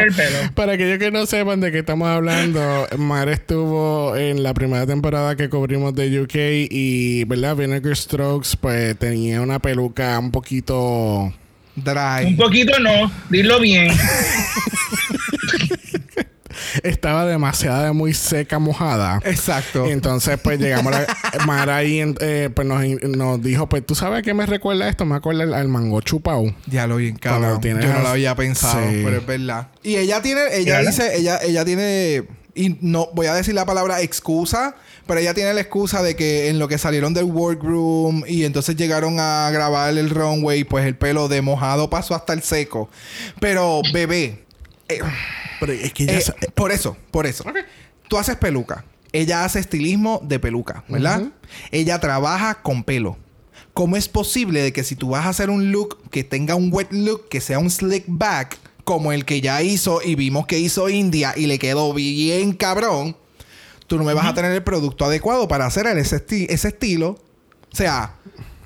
para 0.55 0.73
aquellos 0.73 0.99
que 0.99 1.11
no 1.11 1.27
sepan 1.27 1.61
de 1.61 1.73
qué 1.73 1.79
estamos 1.81 2.09
hablando, 2.09 2.87
Mar 2.99 3.29
estuvo 3.29 4.17
en 4.17 4.43
la 4.43 4.55
primera 4.55 4.87
temporada 4.87 5.37
que 5.37 5.49
cubrimos 5.49 5.95
de 5.95 6.21
UK 6.21 6.35
y, 6.71 7.25
¿verdad? 7.25 7.57
Vinegar 7.57 7.97
Strokes, 7.97 8.57
pues 8.61 8.99
tenía 8.99 9.41
una 9.41 9.59
peluca 9.59 10.19
un 10.19 10.31
poquito 10.31 11.25
Un 11.25 11.35
Dry. 11.77 12.35
poquito 12.37 12.79
no, 12.81 13.11
dilo 13.31 13.61
bien. 13.61 13.91
estaba 16.83 17.25
demasiado 17.27 17.93
muy 17.95 18.15
seca, 18.15 18.59
mojada. 18.59 19.21
Exacto. 19.25 19.87
Entonces, 19.87 20.39
pues 20.43 20.59
llegamos 20.59 20.95
a 20.95 21.01
la, 21.03 21.45
Mar 21.47 21.71
ahí, 21.71 22.01
en- 22.01 22.17
eh, 22.21 22.51
pues 22.55 22.67
nos, 22.67 22.83
nos 23.03 23.43
dijo, 23.43 23.69
pues 23.69 23.85
tú 23.85 23.95
sabes 23.95 24.23
qué 24.23 24.35
me 24.35 24.47
recuerda 24.47 24.89
esto, 24.89 25.05
me 25.05 25.15
acuerda 25.17 25.45
al, 25.59 25.69
mango 25.69 26.01
chupau. 26.01 26.53
Ya 26.67 26.87
lo 26.87 26.97
vi 26.97 27.09
en 27.09 27.19
Yo 27.19 27.31
no 27.93 28.01
lo 28.01 28.09
había 28.09 28.35
pensado, 28.35 28.81
Sí. 28.89 29.03
pero 29.05 29.19
es 29.19 29.27
verdad. 29.27 29.69
Y 29.83 29.97
ella 29.97 30.21
tiene, 30.23 30.41
ella 30.53 30.81
dice, 30.81 31.17
ella, 31.17 31.39
ella 31.43 31.65
tiene, 31.65 32.25
y 32.55 32.77
no 32.81 33.09
voy 33.15 33.27
a 33.27 33.35
decir 33.35 33.55
la 33.55 33.65
palabra 33.67 34.01
excusa, 34.03 34.75
pero 35.07 35.21
ella 35.21 35.35
tiene 35.35 35.55
la 35.55 35.61
excusa 35.61 36.03
de 36.03 36.17
que 36.17 36.49
en 36.49 36.59
lo 36.59 36.67
que 36.69 36.79
salieron 36.79 37.15
del 37.15 37.25
workroom 37.25 38.25
y 38.27 38.45
entonces 38.45 38.75
llegaron 38.77 39.19
a 39.21 39.49
grabar 39.53 39.97
el 39.97 40.11
runway, 40.11 40.65
pues 40.65 40.85
el 40.87 40.97
pelo 40.97 41.29
de 41.29 41.43
mojado 41.43 41.89
pasó 41.91 42.15
hasta 42.15 42.33
el 42.33 42.43
seco. 42.43 42.89
Pero 43.41 43.83
bebé, 43.93 44.45
eh, 44.89 45.01
Pero 45.61 45.73
es 45.73 45.93
que 45.93 46.05
ella 46.05 46.19
eh, 46.19 46.21
sa- 46.21 46.35
por 46.55 46.73
eso, 46.73 46.97
por 47.11 47.27
eso. 47.27 47.45
Tú 48.09 48.19
haces 48.19 48.37
peluca. 48.37 48.85
Ella 49.13 49.45
hace 49.45 49.59
estilismo 49.61 50.21
de 50.23 50.39
peluca, 50.39 50.85
¿verdad? 50.89 51.23
Ella 51.71 51.99
trabaja 52.01 52.63
con 52.63 52.85
pelo. 52.85 53.17
¿Cómo 53.73 53.97
es 53.97 54.09
posible 54.09 54.63
de 54.63 54.73
que 54.73 54.85
si 54.85 54.97
tú 54.97 55.11
vas 55.11 55.27
a 55.27 55.31
hacer 55.31 55.51
un 55.51 55.71
look 55.73 55.99
que 56.11 56.25
tenga 56.25 56.55
un 56.55 56.71
wet 56.73 56.89
look, 56.93 57.29
que 57.29 57.41
sea 57.41 57.59
un 57.59 57.71
slick 57.71 58.05
back, 58.09 58.59
como 58.85 59.13
el 59.13 59.25
que 59.25 59.41
ya 59.41 59.63
hizo 59.63 60.01
y 60.03 60.15
vimos 60.15 60.47
que 60.47 60.59
hizo 60.59 60.89
India 60.89 61.35
y 61.37 61.47
le 61.47 61.59
quedó 61.59 61.93
bien 61.93 62.53
cabrón, 62.53 63.17
tú 63.87 63.99
no 63.99 64.05
me 64.05 64.15
vas 64.15 64.27
a 64.27 64.35
tener 64.35 64.53
el 64.53 64.63
producto 64.63 65.05
adecuado 65.05 65.47
para 65.49 65.67
hacer 65.67 65.87
ese, 65.87 66.17
esti- 66.27 66.47
ese 66.49 66.69
estilo? 66.69 67.19
O 67.73 67.77
sea, 67.77 68.15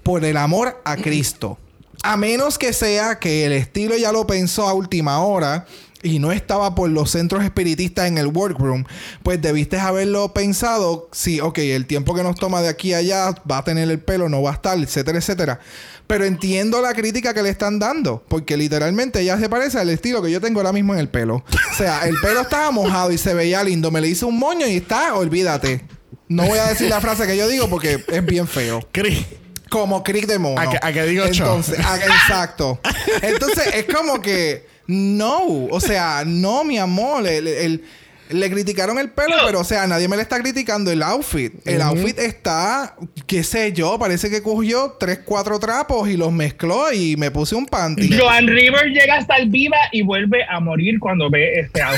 por 0.02 0.24
el 0.24 0.36
amor 0.36 0.80
a 0.84 0.96
Cristo. 0.96 1.58
A 2.02 2.16
menos 2.16 2.56
que 2.58 2.72
sea 2.72 3.18
que 3.18 3.44
el 3.46 3.52
estilo 3.52 3.96
ya 3.96 4.10
lo 4.12 4.26
pensó 4.26 4.68
a 4.68 4.74
última 4.74 5.20
hora 5.20 5.66
y 6.02 6.18
no 6.18 6.32
estaba 6.32 6.74
por 6.74 6.88
los 6.90 7.10
centros 7.10 7.44
espiritistas 7.44 8.06
en 8.06 8.16
el 8.18 8.28
workroom, 8.28 8.84
pues 9.22 9.40
debiste 9.42 9.78
haberlo 9.78 10.32
pensado. 10.32 11.08
Sí, 11.12 11.40
ok, 11.40 11.58
el 11.58 11.86
tiempo 11.86 12.14
que 12.14 12.22
nos 12.22 12.36
toma 12.36 12.62
de 12.62 12.68
aquí 12.68 12.94
a 12.94 12.98
allá 12.98 13.34
va 13.50 13.58
a 13.58 13.64
tener 13.64 13.90
el 13.90 14.00
pelo, 14.00 14.28
no 14.28 14.40
va 14.42 14.50
a 14.50 14.54
estar, 14.54 14.78
etcétera, 14.78 15.18
etcétera. 15.18 15.60
Pero 16.06 16.24
entiendo 16.24 16.80
la 16.80 16.92
crítica 16.94 17.32
que 17.34 17.42
le 17.42 17.50
están 17.50 17.78
dando, 17.78 18.24
porque 18.28 18.56
literalmente 18.56 19.20
ella 19.20 19.38
se 19.38 19.48
parece 19.48 19.78
al 19.78 19.90
estilo 19.90 20.22
que 20.22 20.30
yo 20.30 20.40
tengo 20.40 20.58
ahora 20.60 20.72
mismo 20.72 20.92
en 20.94 21.00
el 21.00 21.08
pelo. 21.08 21.36
O 21.36 21.74
sea, 21.76 22.06
el 22.08 22.16
pelo 22.20 22.40
estaba 22.40 22.70
mojado 22.72 23.12
y 23.12 23.18
se 23.18 23.32
veía 23.34 23.62
lindo. 23.62 23.90
Me 23.90 24.00
le 24.00 24.08
hice 24.08 24.24
un 24.24 24.38
moño 24.38 24.66
y 24.66 24.76
está, 24.76 25.14
olvídate. 25.14 25.84
No 26.28 26.46
voy 26.46 26.58
a 26.58 26.66
decir 26.68 26.88
la 26.88 27.00
frase 27.00 27.26
que 27.26 27.36
yo 27.36 27.46
digo 27.48 27.68
porque 27.68 28.04
es 28.08 28.24
bien 28.26 28.48
feo. 28.48 28.80
Cri- 28.92 29.24
Como 29.68 30.02
crick 30.02 30.26
de 30.26 30.38
mono. 30.40 30.60
A 30.60 30.68
que- 30.70 30.78
a 30.82 30.92
que 30.92 31.04
digo. 31.04 31.24
Entonces, 31.24 31.78
a- 31.78 31.96
exacto. 31.98 32.80
Entonces, 33.22 33.68
es 33.74 33.84
como 33.94 34.20
que 34.20 34.66
no. 34.90 35.66
O 35.70 35.80
sea, 35.80 36.24
no, 36.26 36.64
mi 36.64 36.78
amor. 36.78 37.26
El- 37.26 37.46
el- 37.46 37.84
le 38.30 38.48
criticaron 38.48 38.96
el 39.00 39.10
pelo, 39.10 39.36
No. 39.38 39.42
pero 39.46 39.58
o 39.58 39.64
sea, 39.64 39.88
nadie 39.88 40.06
me 40.06 40.14
le 40.14 40.22
está 40.22 40.38
criticando 40.40 40.92
el 40.92 41.02
outfit. 41.02 41.52
El 41.66 41.82
outfit 41.82 42.16
está, 42.16 42.94
qué 43.26 43.42
sé 43.42 43.72
yo, 43.72 43.98
parece 43.98 44.30
que 44.30 44.40
cogió 44.40 44.96
tres, 45.00 45.18
cuatro 45.24 45.58
trapos 45.58 46.08
y 46.08 46.16
los 46.16 46.30
mezcló 46.30 46.92
y 46.92 47.16
me 47.16 47.32
puse 47.32 47.56
un 47.56 47.66
panty. 47.66 48.16
Joan 48.16 48.46
River 48.46 48.86
llega 48.90 49.16
hasta 49.16 49.34
el 49.34 49.48
viva 49.48 49.78
y 49.90 50.02
vuelve 50.02 50.44
a 50.48 50.60
morir 50.60 51.00
cuando 51.00 51.28
ve 51.28 51.58
este. 51.58 51.80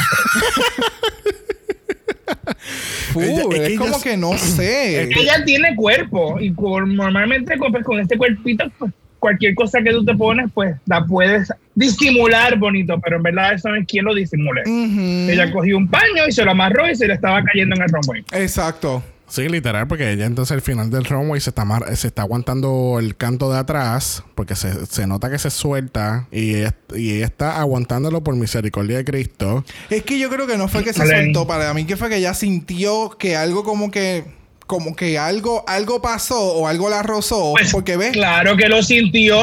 Full, 3.12 3.22
Ella- 3.24 3.43
es 3.43 3.47
es, 3.47 3.49
que 3.61 3.66
ella 3.66 3.78
como 3.78 3.97
es- 3.99 4.03
que 4.03 4.16
no 4.16 4.38
sé. 4.38 5.03
Ella 5.03 5.45
tiene 5.45 5.76
cuerpo 5.76 6.40
y 6.40 6.55
con- 6.55 6.95
normalmente 6.97 7.59
con, 7.59 7.72
pues, 7.72 7.84
con 7.84 8.01
este 8.01 8.16
cuerpito, 8.16 8.64
pues, 8.78 8.90
cualquier 9.23 9.55
cosa 9.55 9.81
que 9.83 9.93
tú 9.93 10.05
te 10.05 10.14
pones, 10.16 10.51
pues 10.53 10.75
la 10.87 11.05
puedes 11.07 11.49
disimular 11.77 12.59
bonito, 12.59 13.01
pero 13.01 13.18
en 13.18 13.23
verdad 13.23 13.55
eso 13.55 13.68
no 13.68 13.77
es 13.77 13.87
quien 13.87 14.05
lo 14.05 14.14
disimule. 14.14 14.62
Ella 14.66 15.53
cogió 15.53 15.77
un 15.79 15.89
paño 15.89 16.27
y 16.29 16.33
se 16.33 16.45
lo 16.45 16.51
amarró 16.51 16.91
y 16.91 16.97
se 16.97 17.07
le 17.07 17.14
estaba 17.14 17.41
cayendo 17.45 17.77
en 17.77 17.83
el 17.83 17.89
runway. 17.89 18.25
Exacto. 18.33 19.03
Sí, 19.29 19.49
literal, 19.49 19.87
porque 19.87 20.11
ella 20.11 20.27
entonces 20.27 20.53
al 20.53 20.61
final 20.61 20.91
del 20.91 21.05
runway 21.07 21.41
se 21.41 21.51
está, 21.51 21.64
mar- 21.64 21.97
se 21.97 22.09
está 22.09 22.23
aguantando 22.23 22.99
el 22.99 23.16
canto 23.16 23.51
de 23.51 23.59
atrás, 23.61 24.25
porque 24.35 24.57
se, 24.57 24.85
se 24.87 25.07
nota 25.07 25.31
que 25.31 25.39
se 25.39 25.51
suelta 25.51 26.27
y 26.33 26.57
ella, 26.57 26.75
y 26.95 27.12
ella 27.12 27.27
está 27.27 27.61
aguantándolo 27.61 28.23
por 28.23 28.35
misericordia 28.37 28.99
de 28.99 29.05
Cristo. 29.07 29.64
Es 29.89 30.03
que 30.03 30.18
yo 30.18 30.29
creo 30.31 30.47
que 30.49 30.59
no 30.59 30.66
fue 30.68 30.83
que 30.85 30.93
se 30.93 31.07
soltó 31.07 31.47
para 31.47 31.73
mí, 31.73 31.87
que 31.87 31.97
fue 31.97 32.11
que 32.11 32.16
ella 32.16 32.35
sintió 32.35 33.16
que 33.18 33.37
algo 33.37 33.64
como 33.64 33.91
que, 33.91 34.25
como 34.66 34.94
que 34.96 35.18
algo, 35.18 35.64
algo 35.66 36.00
pasó 36.02 36.40
o 36.54 36.66
algo 36.66 36.88
la 36.90 37.02
rozó, 37.02 37.52
Pues, 37.52 37.70
porque 37.72 37.96
ves, 37.96 38.12
Claro 38.12 38.56
que 38.56 38.68
lo 38.68 38.82
sintió. 38.82 39.38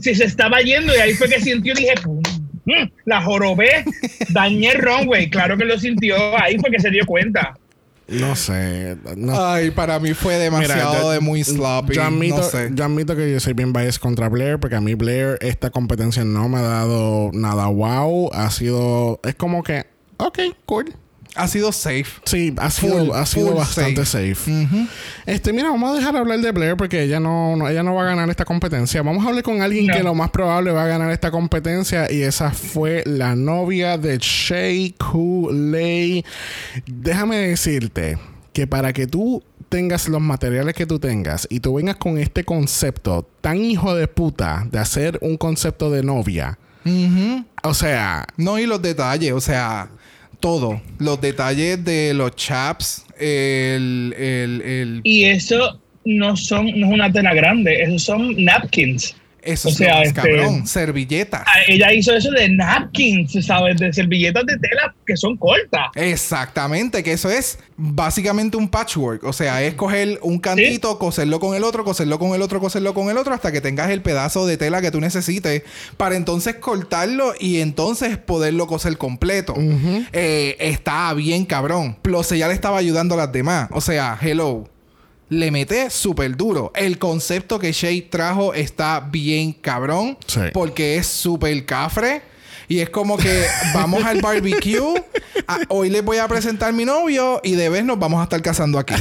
Si 0.00 0.14
se 0.14 0.24
estaba 0.24 0.60
yendo 0.60 0.94
y 0.94 0.98
ahí 0.98 1.14
fue 1.14 1.28
que 1.28 1.40
sintió, 1.40 1.74
dije, 1.74 1.94
"Mm, 2.64 2.88
la 3.06 3.22
jorobé, 3.22 3.84
dañé 4.30 4.70
el 4.72 4.78
runway. 4.82 5.28
Claro 5.30 5.56
que 5.56 5.64
lo 5.64 5.78
sintió, 5.78 6.16
ahí 6.40 6.58
fue 6.58 6.70
que 6.70 6.80
se 6.80 6.90
dio 6.90 7.04
cuenta. 7.06 7.56
No 8.08 8.34
sé. 8.34 8.96
No, 9.16 9.40
ay, 9.52 9.70
para 9.70 10.00
mí 10.00 10.14
fue 10.14 10.34
demasiado 10.36 10.90
Mira, 10.90 11.02
yo- 11.02 11.10
de 11.12 11.20
muy 11.20 11.44
sloppy. 11.44 11.94
Yo 11.94 12.02
admito, 12.02 12.38
no 12.38 12.42
sé. 12.42 12.68
yo 12.74 12.84
admito 12.84 13.14
que 13.14 13.30
yo 13.30 13.38
soy 13.38 13.52
bien 13.52 13.72
biased 13.72 14.00
contra 14.00 14.28
Blair, 14.28 14.58
porque 14.58 14.74
a 14.74 14.80
mí 14.80 14.94
Blair 14.94 15.38
esta 15.40 15.70
competencia 15.70 16.24
no 16.24 16.48
me 16.48 16.58
ha 16.58 16.62
dado 16.62 17.30
nada 17.32 17.66
wow. 17.66 18.30
Ha 18.32 18.50
sido... 18.50 19.20
Es 19.22 19.36
como 19.36 19.62
que... 19.62 19.86
Ok, 20.16 20.40
cool. 20.66 20.92
Ha 21.36 21.46
sido 21.48 21.70
safe. 21.72 22.06
Sí, 22.24 22.52
ha 22.58 22.70
sido, 22.70 22.98
Full, 23.06 23.10
ha 23.14 23.24
sido 23.26 23.54
bastante 23.54 24.04
safe. 24.04 24.36
Este, 25.26 25.52
mira, 25.52 25.70
vamos 25.70 25.90
a 25.90 25.94
dejar 25.94 26.16
hablar 26.16 26.40
de 26.40 26.50
Blair 26.52 26.76
porque 26.76 27.02
ella 27.02 27.20
no, 27.20 27.56
no- 27.56 27.68
ella 27.68 27.82
no 27.82 27.94
va 27.94 28.02
a 28.02 28.06
ganar 28.06 28.28
esta 28.30 28.44
competencia. 28.44 29.02
Vamos 29.02 29.24
a 29.24 29.28
hablar 29.28 29.42
con 29.44 29.62
alguien 29.62 29.86
No. 29.86 29.94
que 29.94 30.02
lo 30.02 30.14
más 30.14 30.30
probable 30.30 30.72
va 30.72 30.84
a 30.84 30.86
ganar 30.88 31.10
esta 31.12 31.30
competencia 31.30 32.10
y 32.10 32.22
esa 32.22 32.50
fue 32.50 33.02
la 33.06 33.36
novia 33.36 33.96
de 33.96 34.18
Shea 34.18 34.92
Coulee. 34.98 36.24
Déjame 36.86 37.36
decirte 37.36 38.18
que 38.52 38.66
para 38.66 38.92
que 38.92 39.06
tú 39.06 39.42
tengas 39.68 40.08
los 40.08 40.20
materiales 40.20 40.74
que 40.74 40.84
tú 40.86 40.98
tengas 40.98 41.46
y 41.48 41.60
tú 41.60 41.74
vengas 41.74 41.94
con 41.96 42.18
este 42.18 42.42
concepto 42.44 43.28
tan 43.40 43.58
hijo 43.58 43.94
de 43.94 44.08
puta 44.08 44.66
de 44.70 44.80
hacer 44.80 45.16
un 45.22 45.36
concepto 45.36 45.90
de 45.92 46.02
novia, 46.02 46.58
o 47.62 47.74
sea, 47.74 48.26
No, 48.36 48.58
y 48.58 48.66
los 48.66 48.82
detalles, 48.82 49.32
o 49.32 49.40
sea, 49.40 49.88
todo. 50.40 50.80
Los 50.98 51.20
detalles 51.20 51.84
de 51.84 52.14
los 52.14 52.34
chaps, 52.34 53.04
el, 53.18 54.14
el, 54.18 54.62
el 54.62 55.00
Y 55.04 55.24
eso 55.24 55.78
no 56.04 56.36
son, 56.36 56.66
no 56.78 56.86
es 56.86 56.92
una 56.92 57.12
tela 57.12 57.34
grande, 57.34 57.82
esos 57.82 58.02
son 58.02 58.42
napkins. 58.42 59.14
Eso 59.42 59.68
o 59.68 59.70
es 59.70 59.76
sea, 59.76 60.02
este- 60.02 60.14
cabrón, 60.14 60.66
servilletas. 60.66 61.42
Ah, 61.46 61.60
Ella 61.66 61.92
hizo 61.92 62.14
eso 62.14 62.30
de 62.30 62.48
napkins, 62.48 63.32
¿sabes? 63.44 63.78
De 63.78 63.92
servilletas 63.92 64.44
de 64.46 64.58
tela 64.58 64.94
que 65.06 65.16
son 65.16 65.36
cortas. 65.36 65.88
Exactamente, 65.94 67.02
que 67.02 67.12
eso 67.12 67.30
es 67.30 67.58
básicamente 67.76 68.56
un 68.56 68.68
patchwork. 68.68 69.24
O 69.24 69.32
sea, 69.32 69.62
es 69.62 69.74
coger 69.74 70.18
un 70.22 70.38
cantito, 70.38 70.98
coserlo 70.98 71.40
con 71.40 71.54
el 71.56 71.64
otro, 71.64 71.84
coserlo 71.84 72.18
con 72.18 72.34
el 72.34 72.42
otro, 72.42 72.60
coserlo 72.60 72.94
con 72.94 73.10
el 73.10 73.16
otro, 73.16 73.34
hasta 73.34 73.50
que 73.52 73.60
tengas 73.60 73.90
el 73.90 74.02
pedazo 74.02 74.46
de 74.46 74.56
tela 74.56 74.80
que 74.80 74.90
tú 74.90 75.00
necesites 75.00 75.62
para 75.96 76.16
entonces 76.16 76.56
cortarlo 76.56 77.34
y 77.38 77.60
entonces 77.60 78.18
poderlo 78.18 78.66
coser 78.66 78.96
completo. 78.98 79.54
Eh, 80.12 80.56
está 80.60 81.12
bien 81.14 81.44
cabrón. 81.44 81.96
Plus, 82.02 82.30
ella 82.32 82.48
le 82.48 82.54
estaba 82.54 82.78
ayudando 82.78 83.14
a 83.14 83.18
las 83.18 83.32
demás. 83.32 83.68
O 83.72 83.80
sea, 83.80 84.18
hello. 84.20 84.68
Le 85.30 85.50
mete 85.50 85.90
súper 85.90 86.36
duro. 86.36 86.72
El 86.74 86.98
concepto 86.98 87.58
que 87.58 87.72
Shay 87.72 88.02
trajo 88.02 88.52
está 88.52 89.00
bien 89.00 89.52
cabrón. 89.52 90.18
Sí. 90.26 90.40
Porque 90.52 90.96
es 90.96 91.06
súper 91.06 91.64
cafre. 91.64 92.22
Y 92.70 92.78
es 92.78 92.88
como 92.88 93.16
que 93.18 93.46
vamos 93.74 94.04
al 94.04 94.20
barbecue. 94.22 94.94
a- 95.48 95.58
hoy 95.68 95.90
les 95.90 96.04
voy 96.04 96.18
a 96.18 96.28
presentar 96.28 96.72
mi 96.72 96.84
novio 96.84 97.40
y 97.42 97.56
de 97.56 97.68
vez 97.68 97.84
nos 97.84 97.98
vamos 97.98 98.20
a 98.20 98.22
estar 98.24 98.40
casando 98.42 98.78
aquí. 98.78 98.94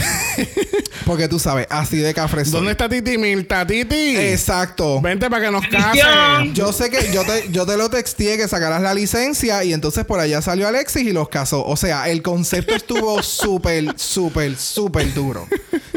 Porque 1.06 1.28
tú 1.28 1.38
sabes, 1.40 1.68
así 1.70 1.98
de 1.98 2.12
cafre 2.16 2.46
soy. 2.46 2.54
¿Dónde 2.54 2.72
está 2.72 2.90
Titi 2.90 3.18
Milta? 3.20 3.66
Titi. 3.68 4.18
Exacto. 4.18 5.00
Vente 5.02 5.30
para 5.30 5.46
que 5.46 5.52
nos 5.52 5.66
casen. 5.68 6.54
Yo 6.56 6.74
sé 6.74 6.90
que 6.90 7.12
yo 7.14 7.24
te, 7.24 7.46
yo 7.52 7.66
te 7.68 7.78
lo 7.78 7.90
texteé 7.92 8.38
que 8.38 8.48
sacaras 8.48 8.82
la 8.82 8.94
licencia 8.96 9.64
y 9.64 9.72
entonces 9.74 10.04
por 10.04 10.20
allá 10.20 10.42
salió 10.42 10.68
Alexis 10.68 11.04
y 11.04 11.12
los 11.14 11.30
casó. 11.30 11.64
O 11.66 11.78
sea, 11.78 12.10
el 12.10 12.24
concepto 12.24 12.74
estuvo 12.76 13.22
súper, 13.22 13.94
súper, 14.00 14.56
súper 14.58 15.14
duro. 15.14 15.48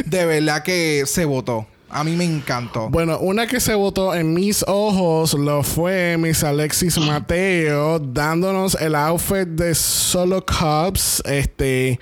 De 0.05 0.27
verdad 0.27 0.62
que 0.62 1.05
se 1.07 1.25
votó. 1.25 1.66
A 1.93 2.05
mí 2.05 2.16
me 2.16 2.24
encantó. 2.24 2.88
Bueno, 2.88 3.18
una 3.18 3.47
que 3.47 3.61
se 3.61 3.74
votó 3.74 4.14
en 4.14 4.32
mis 4.32 4.64
ojos 4.66 5.34
lo 5.34 5.62
fue 5.62 6.16
Miss 6.18 6.43
Alexis 6.43 6.97
Mateo 6.99 7.99
dándonos 7.99 8.74
el 8.80 8.95
outfit 8.95 9.47
de 9.47 9.74
Solo 9.74 10.45
Cups. 10.47 11.22
Este. 11.26 12.01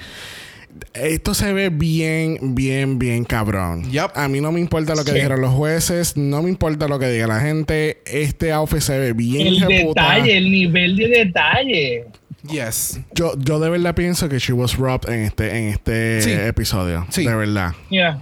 Esto 0.95 1.35
se 1.35 1.53
ve 1.53 1.69
bien, 1.69 2.55
bien, 2.55 2.99
bien 2.99 3.25
cabrón. 3.25 3.91
Yup. 3.91 4.13
A 4.15 4.29
mí 4.29 4.41
no 4.41 4.51
me 4.53 4.61
importa 4.61 4.95
lo 4.95 5.05
que 5.05 5.11
Sí. 5.11 5.17
dijeron 5.17 5.41
los 5.41 5.53
jueces, 5.53 6.17
no 6.17 6.43
me 6.43 6.49
importa 6.49 6.89
lo 6.89 6.99
que 6.99 7.09
diga 7.11 7.27
la 7.27 7.41
gente. 7.41 8.01
Este 8.07 8.53
outfit 8.53 8.81
se 8.81 8.99
ve 8.99 9.13
bien 9.13 9.47
El 9.49 9.59
detalle, 9.61 10.37
el 10.39 10.51
nivel 10.51 10.97
de 10.97 11.09
detalle. 11.09 12.05
Yes. 12.49 13.01
Yo, 13.13 13.35
yo 13.39 13.59
de 13.61 13.69
verdad 13.69 13.95
pienso 13.95 14.29
que 14.29 14.39
she 14.39 14.53
was 14.53 14.77
robbed 14.77 15.11
en 15.13 15.21
este, 15.25 15.59
en 15.59 15.65
este 15.69 16.23
Sí. 16.23 16.31
episodio. 16.33 17.07
Sí. 17.11 17.25
De 17.27 17.35
verdad. 17.35 17.73
Yeah. 17.91 18.19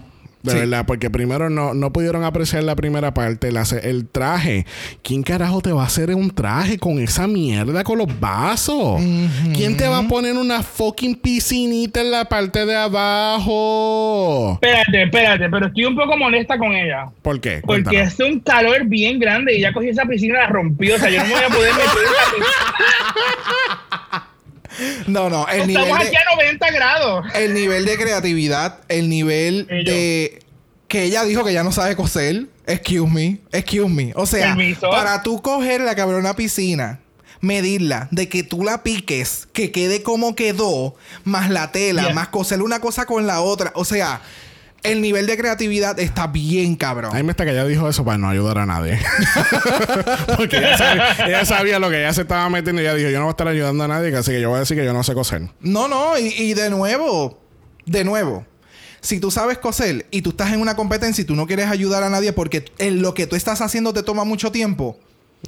De 0.48 0.54
Sí. 0.54 0.58
verdad, 0.60 0.84
porque 0.86 1.10
primero 1.10 1.50
no, 1.50 1.74
no 1.74 1.92
pudieron 1.92 2.24
apreciar 2.24 2.64
la 2.64 2.74
primera 2.76 3.12
parte, 3.14 3.52
la 3.52 3.64
el 3.82 4.06
traje. 4.08 4.66
¿Quién 5.02 5.22
carajo 5.22 5.60
te 5.60 5.72
va 5.72 5.82
a 5.82 5.86
hacer 5.86 6.14
un 6.14 6.30
traje 6.30 6.78
con 6.78 6.98
esa 7.00 7.26
mierda 7.26 7.84
con 7.84 7.98
los 7.98 8.20
vasos? 8.20 9.00
¿Quién 9.54 9.76
te 9.76 9.86
va 9.88 9.98
a 9.98 10.08
poner 10.08 10.34
una 10.36 10.62
fucking 10.62 11.16
piscinita 11.16 12.00
en 12.00 12.10
la 12.10 12.24
parte 12.26 12.64
de 12.66 12.74
abajo? 12.76 14.58
Espérate, 14.62 15.02
espérate, 15.02 15.48
pero 15.50 15.66
estoy 15.66 15.84
un 15.84 15.96
poco 15.96 16.16
molesta 16.16 16.56
con 16.58 16.72
ella. 16.72 17.06
¿Por 17.22 17.40
qué? 17.40 17.60
Porque 17.64 17.82
Cuéntanos. 17.84 18.12
hace 18.12 18.24
un 18.24 18.40
calor 18.40 18.84
bien 18.86 19.18
grande 19.18 19.56
y 19.56 19.60
ya 19.60 19.72
cogí 19.72 19.88
esa 19.88 20.04
piscina 20.04 20.34
y 20.34 20.42
la 20.42 20.46
rompió. 20.48 20.94
O 20.94 20.98
sea, 20.98 21.10
yo 21.10 21.18
no 21.18 21.24
me 21.26 21.32
voy 21.34 21.42
a 21.44 21.48
poder 21.48 21.72
meter 21.74 21.88
en 21.88 22.12
la 22.12 22.24
piscina. 22.30 22.46
No, 25.06 25.28
no. 25.30 25.46
El 25.48 25.66
nivel, 25.66 25.82
Estamos 25.84 25.98
de, 26.02 26.08
aquí 26.08 26.16
a 26.16 26.34
90 26.36 26.70
grados. 26.70 27.26
el 27.34 27.54
nivel 27.54 27.84
de 27.84 27.96
creatividad, 27.96 28.78
el 28.88 29.08
nivel 29.08 29.66
Ellos. 29.70 29.94
de 29.94 30.42
que 30.88 31.04
ella 31.04 31.24
dijo 31.24 31.44
que 31.44 31.52
ya 31.52 31.62
no 31.64 31.72
sabe 31.72 31.96
coser. 31.96 32.46
Excuse 32.66 33.10
me. 33.10 33.38
Excuse 33.52 33.88
me. 33.88 34.12
O 34.14 34.26
sea, 34.26 34.54
Permiso. 34.54 34.90
para 34.90 35.22
tú 35.22 35.40
coger 35.42 35.80
la 35.80 35.94
cabrona 35.94 36.34
piscina, 36.36 37.00
medirla, 37.40 38.08
de 38.10 38.28
que 38.28 38.42
tú 38.42 38.64
la 38.64 38.82
piques, 38.82 39.48
que 39.52 39.70
quede 39.70 40.02
como 40.02 40.34
quedó, 40.34 40.94
más 41.24 41.50
la 41.50 41.72
tela, 41.72 42.10
más 42.10 42.28
coser 42.28 42.62
una 42.62 42.80
cosa 42.80 43.06
con 43.06 43.26
la 43.26 43.40
otra. 43.40 43.72
O 43.74 43.84
sea, 43.84 44.20
el 44.82 45.00
nivel 45.00 45.26
de 45.26 45.36
creatividad 45.36 45.98
está 45.98 46.26
bien 46.28 46.76
cabrón. 46.76 47.12
A 47.12 47.16
mí 47.18 47.22
me 47.22 47.32
está 47.32 47.44
que 47.44 47.50
ella 47.50 47.64
dijo 47.64 47.88
eso 47.88 48.04
para 48.04 48.18
no 48.18 48.28
ayudar 48.28 48.58
a 48.58 48.66
nadie. 48.66 48.98
Porque 50.36 50.58
ella 50.58 50.76
sabía, 50.78 51.26
ella 51.26 51.44
sabía 51.44 51.78
lo 51.78 51.90
que 51.90 51.98
ella 52.00 52.12
se 52.12 52.22
estaba 52.22 52.48
metiendo 52.48 52.80
y 52.82 52.84
ella 52.84 52.94
dijo, 52.94 53.10
yo 53.10 53.18
no 53.18 53.24
voy 53.24 53.30
a 53.30 53.32
estar 53.32 53.48
ayudando 53.48 53.84
a 53.84 53.88
nadie, 53.88 54.14
así 54.16 54.30
que 54.30 54.40
yo 54.40 54.50
voy 54.50 54.56
a 54.56 54.60
decir 54.60 54.76
que 54.76 54.84
yo 54.84 54.92
no 54.92 55.02
sé 55.02 55.14
coser. 55.14 55.48
No, 55.60 55.88
no, 55.88 56.18
y, 56.18 56.26
y 56.28 56.54
de 56.54 56.70
nuevo, 56.70 57.38
de 57.86 58.04
nuevo. 58.04 58.46
Si 59.00 59.20
tú 59.20 59.30
sabes 59.30 59.58
coser 59.58 60.06
y 60.10 60.22
tú 60.22 60.30
estás 60.30 60.52
en 60.52 60.60
una 60.60 60.74
competencia 60.74 61.22
y 61.22 61.24
tú 61.24 61.36
no 61.36 61.46
quieres 61.46 61.68
ayudar 61.68 62.02
a 62.02 62.10
nadie 62.10 62.32
porque 62.32 62.64
en 62.78 63.00
lo 63.00 63.14
que 63.14 63.26
tú 63.26 63.36
estás 63.36 63.60
haciendo 63.60 63.92
te 63.92 64.02
toma 64.02 64.24
mucho 64.24 64.50
tiempo, 64.50 64.98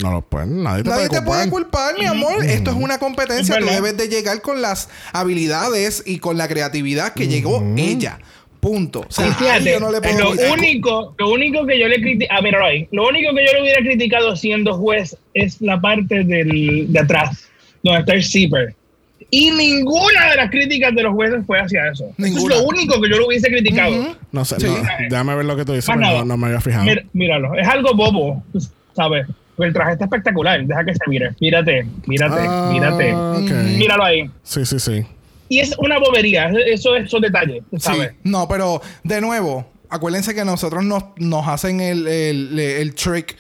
No 0.01 0.13
lo 0.13 0.23
puede, 0.23 0.47
nadie 0.47 0.85
te 0.85 0.89
nadie 0.91 1.09
puede 1.09 1.21
te 1.21 1.27
puede 1.27 1.51
culpar. 1.51 1.99
mi 1.99 2.07
amor. 2.07 2.45
Esto 2.45 2.71
es 2.71 2.77
una 2.77 2.99
competencia. 2.99 3.57
Es 3.57 3.61
Tú 3.61 3.67
debes 3.67 3.97
de 3.97 4.09
llegar 4.09 4.41
con 4.41 4.63
las 4.63 4.89
habilidades 5.13 6.05
y 6.07 6.19
con 6.21 6.39
la 6.39 6.47
creatividad 6.47 7.13
que 7.13 7.27
llegó 7.27 7.65
ella. 7.77 8.21
Punto. 8.61 9.01
O 9.01 9.07
sea, 9.11 9.27
Y 9.27 9.29
ahí 9.29 9.35
fíjate, 9.35 9.73
yo 9.73 9.81
no 9.81 9.91
le 9.91 10.01
puedo 10.01 10.35
lo 10.35 10.53
único, 10.53 11.15
lo 11.19 11.31
único 11.31 11.67
que 11.67 11.79
yo 11.81 11.89
le 11.89 12.01
critico, 12.01 12.33
a 12.33 12.41
ver, 12.43 12.55
lo 12.93 13.09
único 13.09 13.35
que 13.35 13.47
yo 13.47 13.53
le 13.55 13.63
hubiera 13.63 13.81
criticado 13.81 14.37
siendo 14.37 14.75
juez 14.77 15.17
es 15.35 15.61
la 15.63 15.81
parte 15.81 16.25
del, 16.25 16.93
de 16.93 16.99
atrás, 17.01 17.49
donde 17.83 18.01
está 18.01 18.13
el 18.13 18.23
zipper. 18.23 18.75
Y 19.31 19.51
ninguna 19.53 20.31
de 20.31 20.37
las 20.37 20.51
críticas 20.51 20.95
de 20.95 21.03
los 21.05 21.15
jueces 21.15 21.45
fue 21.47 21.59
hacia 21.61 21.89
eso. 21.91 22.11
Es 22.19 22.35
lo 22.45 22.65
único 22.65 23.01
que 23.01 23.09
yo 23.11 23.19
le 23.19 23.27
hubiese 23.27 23.49
criticado. 23.49 24.17
No 24.33 24.45
sé, 24.45 24.59
Sí. 24.59 24.67
no, 24.67 24.77
déjame 25.09 25.37
ver 25.37 25.45
lo 25.45 25.57
que 25.57 25.65
tú 25.65 25.73
dices, 25.73 25.95
no, 25.97 26.37
me 26.37 26.47
había 26.47 26.61
fijado. 26.61 26.85
Míralo, 27.13 27.55
es 27.57 27.67
algo 27.67 27.95
bobo, 27.95 28.43
¿sabes? 28.95 29.27
Pero 29.57 29.69
el 29.69 29.73
traje 29.75 29.93
está 29.93 30.05
espectacular, 30.07 30.65
deja 30.65 30.85
que 30.85 30.95
se 30.95 31.01
mire. 31.07 31.31
Mírate, 31.41 31.87
mírate, 32.07 32.41
Ah, 32.47 32.71
mírate. 32.73 33.15
Míralo 33.77 34.05
ahí. 34.05 34.31
Sí, 34.43 34.65
sí, 34.65 34.81
sí. 34.81 35.05
Y 35.51 35.59
es 35.59 35.75
una 35.79 35.99
bobería, 35.99 36.51
eso 36.67 36.97
es 36.97 37.05
esos 37.07 37.21
detalles. 37.21 37.63
No, 38.25 38.49
pero 38.49 38.81
de 39.05 39.21
nuevo, 39.21 39.67
acuérdense 39.91 40.35
que 40.35 40.45
nosotros 40.45 40.83
nos, 40.85 41.05
nos 41.17 41.47
hacen 41.49 41.81
el, 41.81 42.07
el, 42.07 42.59
el 42.59 42.95
trick 42.95 43.37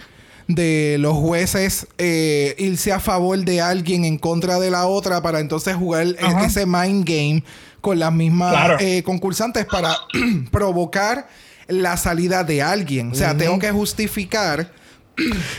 de 0.48 0.96
los 0.98 1.16
jueces 1.16 1.86
eh, 1.96 2.56
irse 2.58 2.90
a 2.92 2.98
favor 2.98 3.38
de 3.38 3.60
alguien 3.60 4.04
en 4.04 4.18
contra 4.18 4.58
de 4.58 4.70
la 4.72 4.86
otra 4.88 5.22
para 5.22 5.38
entonces 5.38 5.76
jugar 5.76 6.04
e- 6.08 6.16
Ajá. 6.20 6.46
ese 6.46 6.66
mind 6.66 7.04
game 7.04 7.44
con 7.80 8.00
las 8.00 8.12
mismas 8.12 8.50
Claro. 8.50 8.76
eh, 8.80 9.02
concursantes 9.04 9.64
para 9.66 9.94
provocar 10.50 11.28
la 11.68 11.96
salida 11.96 12.42
de 12.42 12.62
alguien. 12.62 13.12
O 13.12 13.14
sea, 13.14 13.36
tengo 13.36 13.58
que 13.60 13.70
justificar. 13.70 14.72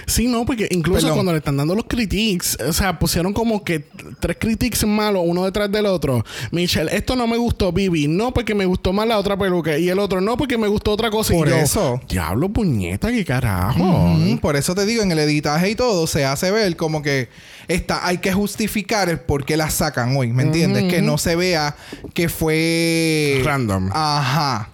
Sí, 0.07 0.27
no, 0.27 0.45
porque 0.45 0.67
incluso 0.71 1.01
Perdón. 1.01 1.17
cuando 1.17 1.31
le 1.33 1.37
están 1.37 1.57
dando 1.57 1.75
los 1.75 1.85
critiques, 1.85 2.57
o 2.67 2.73
sea, 2.73 2.97
pusieron 2.97 3.33
como 3.33 3.63
que 3.63 3.85
tres 4.19 4.37
critiques 4.39 4.85
malos 4.85 5.23
uno 5.25 5.45
detrás 5.45 5.71
del 5.71 5.85
otro. 5.85 6.23
Michelle, 6.51 6.95
esto 6.95 7.15
no 7.15 7.27
me 7.27 7.37
gustó, 7.37 7.71
Bibi. 7.71 8.07
No, 8.07 8.33
porque 8.33 8.55
me 8.55 8.65
gustó 8.65 8.91
más 8.91 9.07
la 9.07 9.17
otra 9.17 9.37
peluca. 9.37 9.77
Y 9.77 9.89
el 9.89 9.99
otro, 9.99 10.19
no, 10.19 10.35
porque 10.37 10.57
me 10.57 10.67
gustó 10.67 10.91
otra 10.91 11.09
cosa. 11.09 11.33
Por 11.33 11.47
y 11.47 11.51
yo, 11.51 11.57
eso. 11.57 12.01
Diablo, 12.09 12.49
puñeta, 12.49 13.09
qué 13.11 13.23
carajo. 13.23 13.83
Mm, 13.83 14.37
Por 14.39 14.55
eso 14.55 14.73
te 14.75 14.85
digo, 14.85 15.03
en 15.03 15.11
el 15.11 15.19
editaje 15.19 15.69
y 15.69 15.75
todo 15.75 16.07
se 16.07 16.25
hace 16.25 16.51
ver 16.51 16.75
como 16.75 17.01
que 17.01 17.29
está, 17.67 18.05
hay 18.05 18.17
que 18.17 18.33
justificar 18.33 19.09
el 19.09 19.19
por 19.19 19.45
qué 19.45 19.57
la 19.57 19.69
sacan 19.69 20.15
hoy, 20.17 20.31
¿me 20.31 20.43
entiendes? 20.43 20.91
Que 20.91 21.01
no 21.01 21.17
se 21.17 21.35
vea 21.35 21.75
que 22.13 22.29
fue 22.29 23.41
Random. 23.43 23.89
Ajá. 23.93 24.69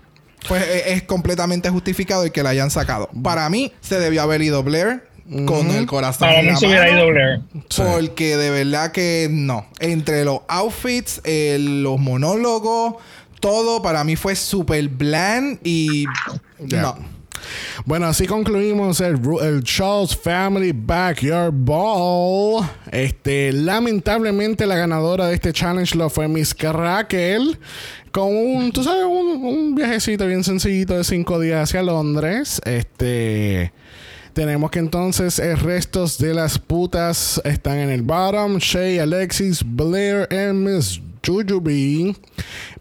Pues 0.48 0.64
e- 0.64 0.94
es 0.94 1.04
completamente 1.04 1.70
justificado 1.70 2.24
el 2.24 2.32
que 2.32 2.44
la 2.44 2.50
hayan 2.50 2.70
sacado. 2.72 3.10
Para 3.24 3.50
mí, 3.50 3.72
se 3.82 4.00
debió 4.00 4.22
haber 4.22 4.42
ido 4.42 4.64
Blair 4.64 5.04
con 5.46 5.72
el 5.72 5.86
corazón. 5.88 6.28
Para 6.30 6.42
mí 6.42 6.56
se 6.58 6.68
hubiera 6.68 6.90
ido 6.90 7.08
Blair. 7.08 7.42
Sí. 7.70 7.82
Porque 7.84 8.38
de 8.38 8.50
verdad 8.50 8.92
que 8.92 9.28
no. 9.30 9.66
Entre 9.80 10.24
los 10.24 10.40
outfits, 10.48 11.20
el- 11.26 11.84
los 11.84 12.00
monólogos, 12.00 12.96
todo 13.42 13.82
para 13.82 14.04
mí 14.04 14.16
fue 14.16 14.36
súper 14.36 14.88
bland 14.88 15.60
y 15.66 16.06
no. 16.82 17.16
Bueno, 17.86 18.08
así 18.08 18.28
concluimos 18.28 19.02
el, 19.02 19.20
el 19.41 19.64
Charles 19.64 20.16
Family 20.16 20.74
Backyard 20.74 21.52
Ball. 21.54 22.68
Este, 22.91 23.52
lamentablemente 23.52 24.66
la 24.66 24.76
ganadora 24.76 25.28
de 25.28 25.36
este 25.36 25.54
challenge 25.54 25.98
lo 25.98 26.10
fue 26.10 26.28
Miss 26.28 26.56
Raquel. 26.58 27.58
Con 28.12 28.36
un, 28.36 28.72
tú 28.72 28.84
sabes, 28.84 29.04
un, 29.06 29.76
viajecito 29.76 30.26
bien 30.26 30.43
sencillito 30.43 30.98
de 30.98 31.04
cinco 31.04 31.39
días 31.39 31.64
hacia 31.64 31.84
Londres. 31.84 32.62
Este. 32.66 33.72
Tenemos 34.34 34.70
que 34.70 34.80
entonces 34.80 35.39
el 35.39 35.58
restos 35.58 36.20
de 36.20 36.34
las 36.34 36.60
putas 36.60 37.41
están 37.43 37.78
en 37.78 37.89
el 37.89 38.04
bottom. 38.04 38.58
Shay, 38.58 39.00
Alexis, 39.00 39.64
Blair 39.66 40.28
y 40.30 40.54
Miss 40.54 41.02
Jujubee. 41.28 42.16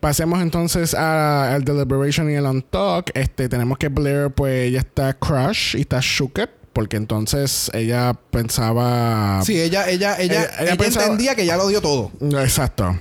Pasemos 0.00 0.40
entonces 0.40 0.94
al 0.94 1.64
Deliberation 1.64 2.30
y 2.30 2.34
el 2.34 2.44
Untalk. 2.44 3.10
Este, 3.14 3.48
tenemos 3.48 3.76
que 3.78 3.88
Blair, 3.88 4.30
pues 4.30 4.68
ella 4.68 4.78
está 4.80 5.12
crush 5.14 5.76
y 5.76 5.80
está 5.80 5.98
shooked. 6.00 6.48
Porque 6.72 6.96
entonces 6.98 7.70
ella 7.72 8.12
pensaba. 8.30 9.40
Sí, 9.44 9.58
ella, 9.60 9.88
ella, 9.88 10.16
ella, 10.20 10.42
Ella- 10.42 10.50
ella 10.60 10.62
ella 10.72 10.76
pensaba- 10.76 11.06
entendía 11.06 11.34
que 11.34 11.46
ya 11.46 11.56
lo 11.56 11.68
dio 11.68 11.80
todo. 11.80 12.12
Exacto. 12.42 12.98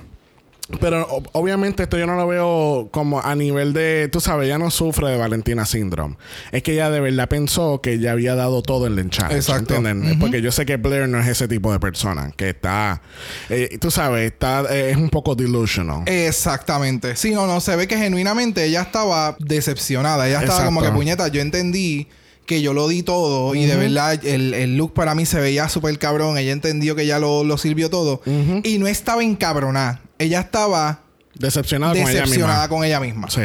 Pero 0.80 1.06
o- 1.08 1.24
obviamente 1.34 1.84
esto 1.84 1.96
yo 1.98 2.08
no 2.08 2.16
lo 2.16 2.28
veo 2.28 2.90
como 2.92 3.22
a 3.22 3.36
nivel 3.36 3.72
de, 3.74 4.10
tú 4.12 4.20
sabes, 4.20 4.48
ella 4.48 4.58
no 4.58 4.72
sufre 4.72 5.10
de 5.10 5.18
Valentina 5.18 5.64
Syndrome. 5.66 6.16
Es 6.52 6.64
que 6.64 6.74
ella 6.74 6.90
de 6.90 7.00
verdad 7.02 7.30
pensó 7.30 7.82
que 7.82 8.00
ya 8.00 8.14
había 8.14 8.34
dado 8.34 8.64
todo 8.64 8.88
en 8.88 8.98
el 8.98 9.10
challenge. 9.12 9.36
Exacto. 9.38 9.76
¿entienden? 9.76 10.18
Porque 10.20 10.42
yo 10.42 10.52
sé 10.52 10.66
que 10.66 10.78
Blair 10.78 11.08
no 11.08 11.20
es 11.20 11.28
ese 11.28 11.48
tipo 11.48 11.72
de 11.72 11.80
persona 11.80 12.32
que 12.36 12.50
está, 12.50 13.02
eh, 13.50 13.78
tú 13.80 13.92
sabes, 13.92 14.32
está 14.32 14.64
eh, 14.72 14.90
es 14.90 14.98
un 14.98 15.10
poco 15.10 15.36
delusional. 15.36 16.02
Exactamente. 16.08 17.16
Sí, 17.16 17.32
no, 17.32 17.46
no, 17.46 17.62
se 17.62 17.76
ve 17.76 17.88
que 17.88 17.98
genuinamente 17.98 18.64
ella 18.66 18.82
estaba 18.82 19.36
decepcionada. 19.40 20.28
Ella 20.28 20.40
estaba 20.42 20.66
como 20.66 20.82
que 20.82 20.90
puñeta, 20.90 21.28
yo 21.28 21.42
entendí 21.42 22.08
que 22.48 22.62
yo 22.62 22.74
lo 22.74 22.88
di 22.88 23.02
todo 23.02 23.56
y 23.56 23.66
de 23.66 23.76
verdad 23.76 24.24
el, 24.24 24.54
el 24.54 24.78
look 24.78 24.94
para 24.94 25.16
mí 25.16 25.26
se 25.26 25.40
veía 25.40 25.68
súper 25.70 25.98
cabrón. 26.00 26.38
Ella 26.38 26.52
entendió 26.52 26.96
que 26.96 27.06
ya 27.06 27.20
lo, 27.20 27.44
lo 27.44 27.58
sirvió 27.58 27.90
todo 27.90 28.22
y 28.64 28.78
no 28.80 28.88
estaba 28.88 29.24
encabronada. 29.24 30.02
Ella 30.20 30.42
estaba 30.42 31.02
Decepcionada 31.34 31.94
con 31.94 32.10
ella 32.10 32.26
misma. 32.26 32.68
con 32.70 32.84
ella 32.84 33.00
misma. 33.00 33.30
Sí. 33.30 33.42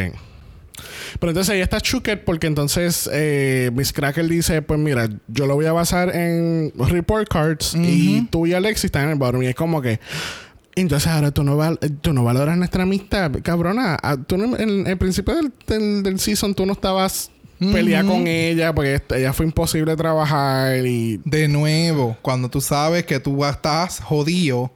Pero 1.18 1.30
entonces 1.30 1.54
ella 1.54 1.64
está 1.64 1.78
shooked 1.82 2.18
porque 2.24 2.46
entonces 2.46 3.10
eh, 3.12 3.70
Miss 3.74 3.92
Cracker 3.92 4.26
dice, 4.28 4.62
pues 4.62 4.78
mira, 4.78 5.08
yo 5.26 5.46
lo 5.46 5.56
voy 5.56 5.66
a 5.66 5.72
basar 5.72 6.14
en 6.14 6.72
report 6.76 7.28
cards 7.28 7.74
y 7.74 8.22
tú 8.30 8.46
y 8.46 8.54
Alexis 8.54 8.86
están 8.86 9.04
en 9.04 9.10
el 9.10 9.16
bottom. 9.16 9.42
Y 9.42 9.46
es 9.48 9.54
como 9.54 9.82
que... 9.82 9.98
Entonces 10.76 11.08
ahora 11.08 11.32
tú 11.32 11.42
no, 11.42 11.56
val 11.56 11.78
tú 12.00 12.12
no 12.12 12.22
valoras 12.22 12.56
nuestra 12.56 12.84
amistad, 12.84 13.32
cabrona. 13.42 13.98
Ah, 14.02 14.16
Tú 14.24 14.38
no- 14.38 14.56
en 14.56 14.86
el 14.86 14.96
principio 14.96 15.34
del, 15.34 15.52
del, 15.66 16.02
del 16.04 16.20
season 16.20 16.54
tú 16.54 16.64
no 16.64 16.72
estabas 16.74 17.30
peleada 17.58 18.08
con 18.08 18.26
ella 18.28 18.72
porque 18.72 19.02
ella 19.16 19.32
fue 19.32 19.44
imposible 19.46 19.94
trabajar 19.96 20.86
y... 20.86 21.20
De 21.24 21.48
nuevo, 21.48 22.16
cuando 22.22 22.48
tú 22.48 22.60
sabes 22.60 23.04
que 23.04 23.18
tú 23.18 23.44
estás 23.44 23.98
jodido, 24.00 24.72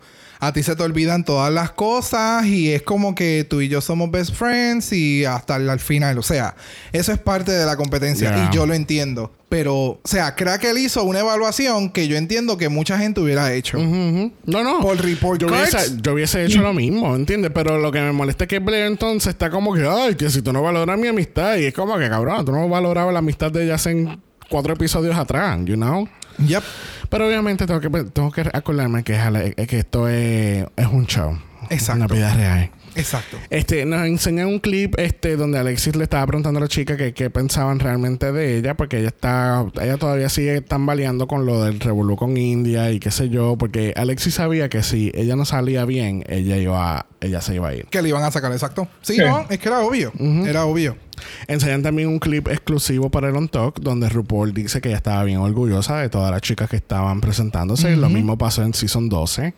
a 0.46 0.52
ti 0.52 0.62
se 0.62 0.76
te 0.76 0.82
olvidan 0.82 1.24
todas 1.24 1.52
las 1.52 1.70
cosas 1.72 2.46
y 2.46 2.72
es 2.72 2.82
como 2.82 3.14
que 3.14 3.46
tú 3.48 3.60
y 3.60 3.68
yo 3.68 3.80
somos 3.80 4.10
best 4.10 4.34
friends 4.34 4.92
y 4.92 5.24
hasta 5.24 5.56
el, 5.56 5.68
al 5.70 5.80
final. 5.80 6.18
O 6.18 6.22
sea, 6.22 6.54
eso 6.92 7.12
es 7.12 7.18
parte 7.18 7.52
de 7.52 7.64
la 7.66 7.76
competencia 7.76 8.30
Yeah. 8.34 8.48
y 8.52 8.54
yo 8.54 8.66
lo 8.66 8.74
entiendo. 8.74 9.32
Pero, 9.48 9.74
o 9.74 10.00
sea, 10.04 10.34
Crackle 10.34 10.80
hizo 10.80 11.04
una 11.04 11.20
evaluación 11.20 11.90
que 11.90 12.08
yo 12.08 12.16
entiendo 12.16 12.56
que 12.56 12.68
mucha 12.68 12.98
gente 12.98 13.20
hubiera 13.20 13.52
hecho. 13.52 13.78
No, 13.78 14.30
no. 14.64 14.80
Por 14.80 15.00
report 15.00 15.40
yo 15.40 15.46
cards. 15.48 15.72
hubiese, 15.74 15.96
yo 16.02 16.12
hubiese 16.14 16.44
hecho 16.44 16.60
lo 16.62 16.72
mismo, 16.72 17.14
¿entiendes? 17.14 17.52
Pero 17.54 17.78
lo 17.78 17.92
que 17.92 18.00
me 18.00 18.10
molesta 18.12 18.44
es 18.44 18.48
que 18.48 18.58
Blair 18.58 18.86
entonces 18.86 19.28
está 19.30 19.50
como 19.50 19.72
que, 19.74 19.86
ay, 19.86 20.16
que 20.16 20.28
si 20.30 20.42
tú 20.42 20.52
no 20.52 20.60
valoras 20.62 20.98
mi 20.98 21.06
amistad. 21.08 21.56
Y 21.56 21.66
es 21.66 21.74
como 21.74 21.96
que, 21.98 22.08
cabrón, 22.08 22.44
tú 22.44 22.50
no 22.52 22.68
valorabas 22.68 23.12
la 23.12 23.20
amistad 23.20 23.52
de 23.52 23.64
ella 23.64 23.76
hace 23.76 24.06
cuatro 24.48 24.72
episodios 24.74 25.16
atrás, 25.16 25.58
you 25.64 25.74
know? 25.76 26.08
Yep. 26.38 26.62
Pero 27.08 27.26
obviamente 27.26 27.66
tengo 27.66 27.80
que, 27.80 27.90
tengo 28.04 28.30
que 28.30 28.42
acordarme 28.52 29.04
que, 29.04 29.14
jale- 29.16 29.54
es 29.56 29.66
que 29.68 29.78
esto 29.78 30.08
es, 30.08 30.66
es 30.76 30.86
un 30.86 31.06
show. 31.06 31.38
Exacto. 31.70 32.04
Una 32.04 32.14
vida 32.14 32.34
real. 32.34 32.70
Exacto. 32.96 33.36
Este, 33.50 33.84
nos 33.86 34.06
enseñan 34.06 34.46
un 34.46 34.60
clip 34.60 34.94
este, 35.00 35.36
donde 35.36 35.58
Alexis 35.58 35.96
le 35.96 36.04
estaba 36.04 36.24
preguntando 36.28 36.58
a 36.58 36.60
la 36.62 36.68
chica 36.68 36.96
que 36.96 37.12
qué 37.12 37.28
pensaban 37.28 37.80
realmente 37.80 38.30
de 38.30 38.56
ella, 38.58 38.74
porque 38.74 38.98
ella 39.00 39.08
está, 39.08 39.66
ella 39.82 39.96
todavía 39.96 40.28
sigue 40.28 40.60
tambaleando 40.60 41.26
con 41.26 41.44
lo 41.44 41.64
del 41.64 41.80
revolú 41.80 42.14
con 42.14 42.36
India 42.36 42.92
y 42.92 43.00
qué 43.00 43.10
sé 43.10 43.30
yo, 43.30 43.56
porque 43.58 43.94
Alexis 43.96 44.34
sabía 44.34 44.68
que 44.68 44.84
si 44.84 45.10
ella 45.14 45.34
no 45.34 45.44
salía 45.44 45.84
bien, 45.84 46.22
ella 46.28 46.56
iba, 46.56 47.06
ella 47.20 47.40
se 47.40 47.56
iba 47.56 47.68
a 47.70 47.74
ir. 47.74 47.86
Que 47.86 48.00
le 48.00 48.10
iban 48.10 48.22
a 48.22 48.30
sacar, 48.30 48.52
exacto. 48.52 48.86
Sí, 49.02 49.14
Sí. 49.14 49.22
no, 49.22 49.44
es 49.50 49.58
que 49.58 49.68
era 49.68 49.80
obvio. 49.80 50.12
Era 50.46 50.64
obvio. 50.64 50.96
Enseñan 51.46 51.82
también 51.82 52.08
un 52.08 52.18
clip 52.18 52.48
exclusivo 52.48 53.10
para 53.10 53.28
el 53.28 53.36
On 53.36 53.48
Talk 53.48 53.80
donde 53.80 54.08
RuPaul 54.08 54.52
dice 54.52 54.80
que 54.80 54.88
ella 54.88 54.98
estaba 54.98 55.24
bien 55.24 55.38
orgullosa 55.38 55.98
de 55.98 56.08
todas 56.08 56.30
las 56.30 56.40
chicas 56.40 56.68
que 56.68 56.76
estaban 56.76 57.20
presentándose. 57.20 57.96
Lo 57.96 58.08
mismo 58.08 58.38
pasó 58.38 58.62
en 58.62 58.74
Season 58.74 59.08
12. 59.08 59.54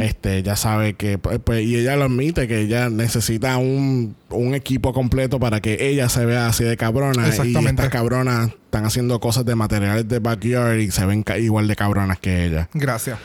Este, 0.00 0.38
ella 0.38 0.56
sabe 0.56 0.94
que, 0.94 1.18
pues, 1.18 1.38
pues, 1.42 1.64
y 1.64 1.76
ella 1.76 1.96
lo 1.96 2.04
admite, 2.04 2.48
que 2.48 2.60
ella 2.60 2.90
necesita 2.90 3.56
un, 3.56 4.14
un 4.30 4.54
equipo 4.54 4.92
completo 4.92 5.40
para 5.40 5.60
que 5.60 5.88
ella 5.88 6.08
se 6.08 6.24
vea 6.24 6.48
así 6.48 6.64
de 6.64 6.76
cabrona. 6.76 7.26
Y 7.26 7.30
estas 7.30 7.88
cabronas 7.88 8.50
están 8.76 8.86
haciendo 8.86 9.20
cosas 9.20 9.46
de 9.46 9.54
materiales 9.54 10.06
de 10.06 10.18
backyard 10.18 10.80
y 10.80 10.90
se 10.90 11.06
ven 11.06 11.24
igual 11.38 11.66
de 11.66 11.76
cabronas 11.76 12.18
que 12.18 12.44
ella. 12.44 12.68
Gracias. 12.74 13.18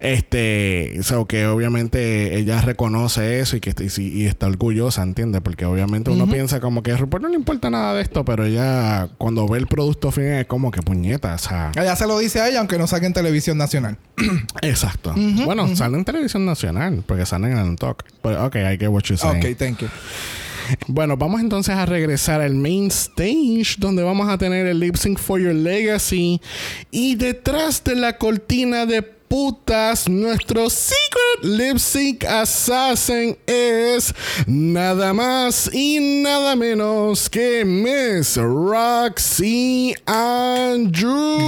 Este, 0.00 0.98
so 1.02 1.26
que 1.26 1.46
obviamente 1.46 2.36
ella 2.36 2.60
reconoce 2.60 3.40
eso 3.40 3.56
y 3.56 3.60
que 3.60 3.72
y, 3.78 4.02
y 4.02 4.26
está 4.26 4.46
orgullosa, 4.46 5.02
¿entiendes? 5.02 5.40
Porque 5.42 5.64
obviamente 5.64 6.10
uno 6.10 6.26
piensa 6.26 6.60
como 6.60 6.82
que 6.82 6.90
a 6.90 6.96
RuPaul 6.96 7.22
no 7.22 7.28
le 7.28 7.36
importa 7.36 7.70
nada 7.70 7.94
de 7.94 8.02
esto, 8.02 8.24
pero 8.24 8.44
ella 8.44 9.08
cuando 9.16 9.46
ve 9.48 9.58
el 9.58 9.68
producto 9.68 10.10
final 10.10 10.40
es 10.40 10.46
como 10.46 10.70
que 10.72 10.82
puñeta, 10.82 11.34
o 11.34 11.38
sea, 11.38 11.70
Ella 11.76 11.94
se 11.94 12.06
lo 12.06 12.18
dice 12.18 12.40
a 12.40 12.48
ella, 12.48 12.58
aunque 12.58 12.76
no 12.76 12.86
saque 12.88 13.06
en 13.06 13.12
televisión 13.12 13.56
nacional. 13.56 13.96
exacto. 14.62 15.14
Bueno, 15.44 15.74
sale 15.76 15.96
en 15.96 16.04
televisión 16.04 16.44
nacional, 16.44 17.04
porque 17.06 17.24
salen 17.24 17.52
en 17.52 17.66
el 17.66 17.76
talk. 17.76 18.04
Pero 18.22 18.44
ok, 18.46 18.56
I 18.56 18.76
get 18.76 18.88
what 18.88 19.04
you're 19.04 19.16
saying. 19.16 19.38
Ok, 19.38 19.56
thank 19.56 19.78
you. 19.78 19.88
Bueno, 20.88 21.16
vamos 21.16 21.40
entonces 21.40 21.74
a 21.74 21.86
regresar 21.86 22.40
al 22.40 22.54
main 22.54 22.88
stage, 22.88 23.76
donde 23.78 24.02
vamos 24.02 24.28
a 24.28 24.38
tener 24.38 24.66
el 24.66 24.80
lip 24.80 24.96
sync 24.96 25.18
for 25.18 25.40
your 25.40 25.54
legacy. 25.54 26.40
Y 26.90 27.16
detrás 27.16 27.82
de 27.84 27.96
la 27.96 28.18
cortina 28.18 28.86
de 28.86 29.15
putas, 29.28 30.08
nuestro 30.08 30.70
secret 30.70 31.42
lip 31.42 31.78
sync 31.78 32.24
assassin 32.24 33.36
es 33.46 34.14
nada 34.46 35.12
más 35.12 35.68
y 35.72 36.22
nada 36.22 36.54
menos 36.56 37.28
que 37.28 37.64
Miss 37.64 38.36
Roxy 38.36 39.94
Andrews. 40.06 41.42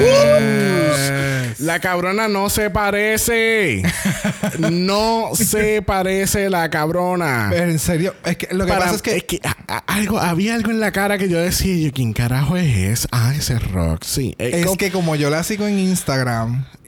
Yes. 0.00 1.60
La 1.60 1.80
cabrona 1.80 2.28
no 2.28 2.48
se 2.50 2.70
parece. 2.70 3.82
no 4.58 5.30
se 5.34 5.82
parece 5.82 6.50
la 6.50 6.68
cabrona. 6.70 7.48
Pero 7.50 7.70
en 7.70 7.78
serio, 7.78 8.14
es 8.24 8.36
que 8.36 8.48
lo 8.54 8.66
que 8.66 8.72
Para- 8.72 8.84
pasa 8.92 9.10
es 9.10 9.24
que 9.24 9.40
a- 9.42 9.56
a- 9.68 9.78
algo, 9.94 10.18
había 10.18 10.54
algo 10.54 10.70
en 10.70 10.80
la 10.80 10.92
cara 10.92 11.18
que 11.18 11.28
yo 11.28 11.38
decía, 11.38 11.74
yo, 11.76 11.92
¿quién 11.92 12.12
carajo 12.12 12.56
es? 12.56 13.08
Ah, 13.10 13.32
ese 13.36 13.54
es 13.54 13.72
Roxy. 13.72 14.34
Eh, 14.38 14.50
es 14.54 14.64
como- 14.66 14.76
que 14.76 14.90
como 14.92 15.16
yo 15.16 15.30
la 15.30 15.42
sigo 15.42 15.66
en 15.66 15.78
Instagram 15.78 16.35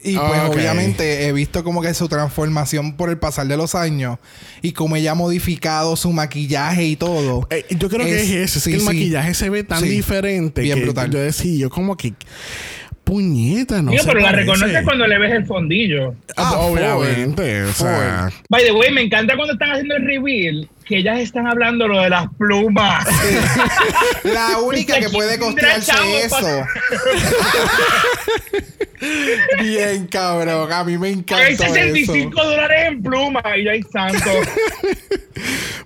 y 0.03 0.15
pues 0.15 0.31
Ah, 0.39 0.47
ok. 0.47 0.55
obviamente 0.55 1.25
he 1.27 1.31
visto 1.33 1.63
como 1.63 1.81
que 1.81 1.93
su 1.93 2.07
transformación 2.07 2.93
por 2.95 3.09
el 3.09 3.17
pasar 3.17 3.47
de 3.47 3.57
los 3.57 3.75
años 3.75 4.17
y 4.61 4.71
como 4.71 4.95
ella 4.95 5.11
ha 5.11 5.15
modificado 5.15 5.95
su 5.95 6.11
maquillaje 6.13 6.85
y 6.85 6.95
todo. 6.95 7.47
Eh, 7.49 7.65
yo 7.77 7.89
creo 7.89 8.05
que 8.05 8.15
Es- 8.15 8.29
es 8.29 8.31
eso, 8.51 8.57
es 8.59 8.63
sí, 8.63 8.69
que 8.71 8.75
el 8.77 8.81
sí. 8.81 8.85
maquillaje 8.87 9.33
se 9.33 9.49
ve 9.49 9.63
tan 9.63 9.81
Sí. 9.81 9.89
diferente 9.89 10.61
Bien 10.61 10.77
que 10.79 10.85
brutal. 10.85 11.11
yo 11.11 11.19
decía, 11.19 11.57
yo 11.57 11.69
como 11.69 11.97
que 11.97 12.13
puñeta, 13.09 13.81
no 13.81 13.89
Digo, 13.91 14.03
pero 14.05 14.19
la 14.19 14.31
reconoces 14.31 14.83
cuando 14.83 15.07
le 15.07 15.17
ves 15.17 15.31
el 15.33 15.45
fondillo. 15.47 16.13
Ah, 16.37 16.51
Ah, 16.53 16.59
obviamente, 16.59 17.63
o 17.63 17.73
sea, 17.73 18.29
By 18.49 18.63
the 18.63 18.71
way, 18.71 18.91
me 18.91 19.01
encanta 19.01 19.35
cuando 19.35 19.53
están 19.53 19.71
haciendo 19.71 19.95
el 19.95 20.05
reveal 20.05 20.69
que 20.85 20.97
ellas 20.97 21.19
están 21.19 21.45
hablando 21.47 21.87
lo 21.87 22.01
de 22.01 22.09
las 22.09 22.27
plumas. 22.37 23.05
La 24.23 24.57
única 24.63 24.99
que 24.99 25.09
puede 25.09 25.37
¿Quién 25.37 25.51
costearse 25.53 25.91
eso. 26.25 26.65
Bien, 29.61 30.07
cabrón. 30.07 30.71
A 30.71 30.83
mí 30.83 30.97
me 30.97 31.07
Hay 31.07 31.13
encanta 31.13 31.45
65 31.67 32.39
eso. 32.39 32.49
dólares 32.49 32.77
en 32.89 33.01
plumas 33.03 33.43
y 33.57 33.63
ya 33.63 33.71
hay 33.71 33.83
santo. 33.83 34.29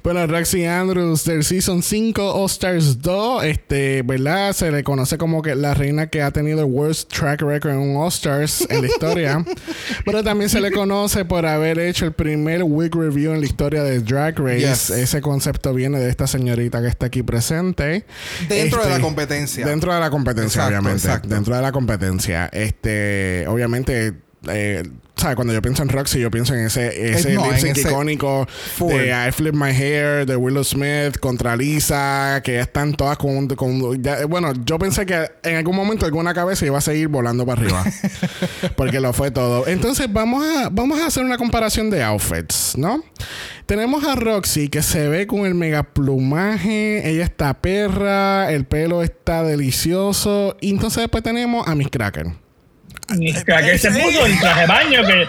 Bueno, 0.04 0.28
Roxy 0.28 0.66
Andrews 0.66 1.24
del 1.24 1.46
Season 1.46 1.82
5 1.82 2.34
All 2.34 2.48
Stars 2.48 3.02
2, 3.02 3.46
este, 3.46 4.02
¿verdad? 4.02 4.52
Se 4.52 4.70
le 4.70 4.84
conoce 4.84 5.18
como 5.18 5.42
que 5.42 5.56
la 5.56 5.74
reina 5.74 6.08
que 6.08 6.22
ha 6.22 6.30
tenido 6.32 6.60
el 6.60 6.66
worst 6.66 7.10
track 7.14 7.42
record 7.42 7.72
en 7.72 7.78
un 7.80 7.96
All 7.96 8.10
Stars 8.10 8.68
en 8.70 8.82
la 8.82 8.88
historia. 8.88 9.46
Pero 10.06 10.22
también 10.22 10.50
se 10.50 10.60
le 10.60 10.74
conoce 10.74 11.24
por 11.24 11.46
haber 11.46 11.80
hecho 11.80 12.04
el 12.06 12.12
primer 12.12 12.64
week 12.64 12.94
review 12.94 13.32
en 13.32 13.40
la 13.40 13.46
historia 13.46 13.82
de 13.84 14.02
Drag 14.02 14.38
Race. 14.40 14.60
Yes. 14.60 14.90
Ese 14.90 15.22
concepto 15.22 15.74
viene 15.74 16.00
de 16.00 16.10
esta 16.10 16.28
señorita 16.28 16.82
que 16.82 16.90
está 16.90 17.06
aquí 17.06 17.24
presente. 17.24 18.06
Dentro 18.50 18.80
de 18.80 18.88
Este, 18.88 18.90
la 18.90 19.00
competencia. 19.00 19.66
Dentro 19.66 19.94
de 19.94 20.00
la 20.02 20.10
competencia, 20.10 20.64
Exacto, 20.64 20.80
obviamente. 20.80 21.08
exacto. 21.08 21.28
Dentro 21.30 21.56
de 21.56 21.62
la 21.62 21.72
competencia. 21.72 22.50
Este, 22.52 23.46
obviamente, 23.48 24.16
eh, 24.50 24.84
¿sabes? 25.16 25.36
Cuando 25.36 25.54
yo 25.54 25.62
pienso 25.62 25.84
en 25.84 25.90
Roxy, 25.90 26.20
yo 26.20 26.32
pienso 26.32 26.54
en 26.54 26.66
ese, 26.66 27.12
ese 27.12 27.34
no, 27.34 27.44
lip 27.44 27.54
en 27.54 27.60
sync 27.60 27.78
ese- 27.78 27.90
icónico 27.90 28.48
Full. 28.78 28.94
de 28.94 29.28
I 29.28 29.32
Flip 29.32 29.54
My 29.54 29.70
Hair, 29.72 30.26
de 30.26 30.36
Willow 30.36 30.64
Smith 30.64 31.18
contra 31.20 31.56
Lisa, 31.56 32.42
que 32.44 32.60
están 32.60 32.94
todas 32.94 33.18
con. 33.18 33.48
con- 33.50 34.02
ya- 34.02 34.26
bueno, 34.26 34.52
yo 34.66 34.78
pensé 34.80 35.06
que 35.06 35.30
en 35.44 35.56
algún 35.58 35.76
momento 35.76 36.06
alguna 36.06 36.34
cabeza 36.34 36.66
iba 36.66 36.78
a 36.78 36.82
seguir 36.82 37.08
volando 37.10 37.46
para 37.46 37.62
arriba. 37.62 37.84
porque 38.76 39.00
lo 39.00 39.14
fue 39.14 39.32
todo. 39.32 39.68
Entonces, 39.68 40.08
vamos 40.12 40.46
a, 40.46 40.70
vamos 40.70 41.00
a 41.00 41.08
hacer 41.08 41.24
una 41.24 41.38
comparación 41.38 41.90
de 41.90 42.04
outfits, 42.04 42.78
¿no? 42.78 43.04
Tenemos 43.66 44.04
a 44.04 44.16
Roxy 44.16 44.68
que 44.68 44.82
se 44.82 45.08
ve 45.08 45.26
con 45.26 45.46
el 45.46 45.56
mega 45.56 45.84
plumaje, 45.84 47.10
ella 47.10 47.24
está 47.24 47.54
perra, 47.62 48.52
el 48.52 48.66
pelo 48.66 49.04
está 49.04 49.42
delicioso. 49.44 50.58
Y 50.60 50.72
entonces 50.72 51.02
después 51.02 51.24
tenemos 51.24 51.66
a 51.68 51.74
Miss 51.76 51.88
Cracker. 51.90 52.28
Que 53.08 53.78
se 53.78 53.92
puso 53.92 54.26
el 54.26 54.40
traje 54.40 54.62
de 54.62 54.68
baño 54.68 55.02
que, 55.06 55.28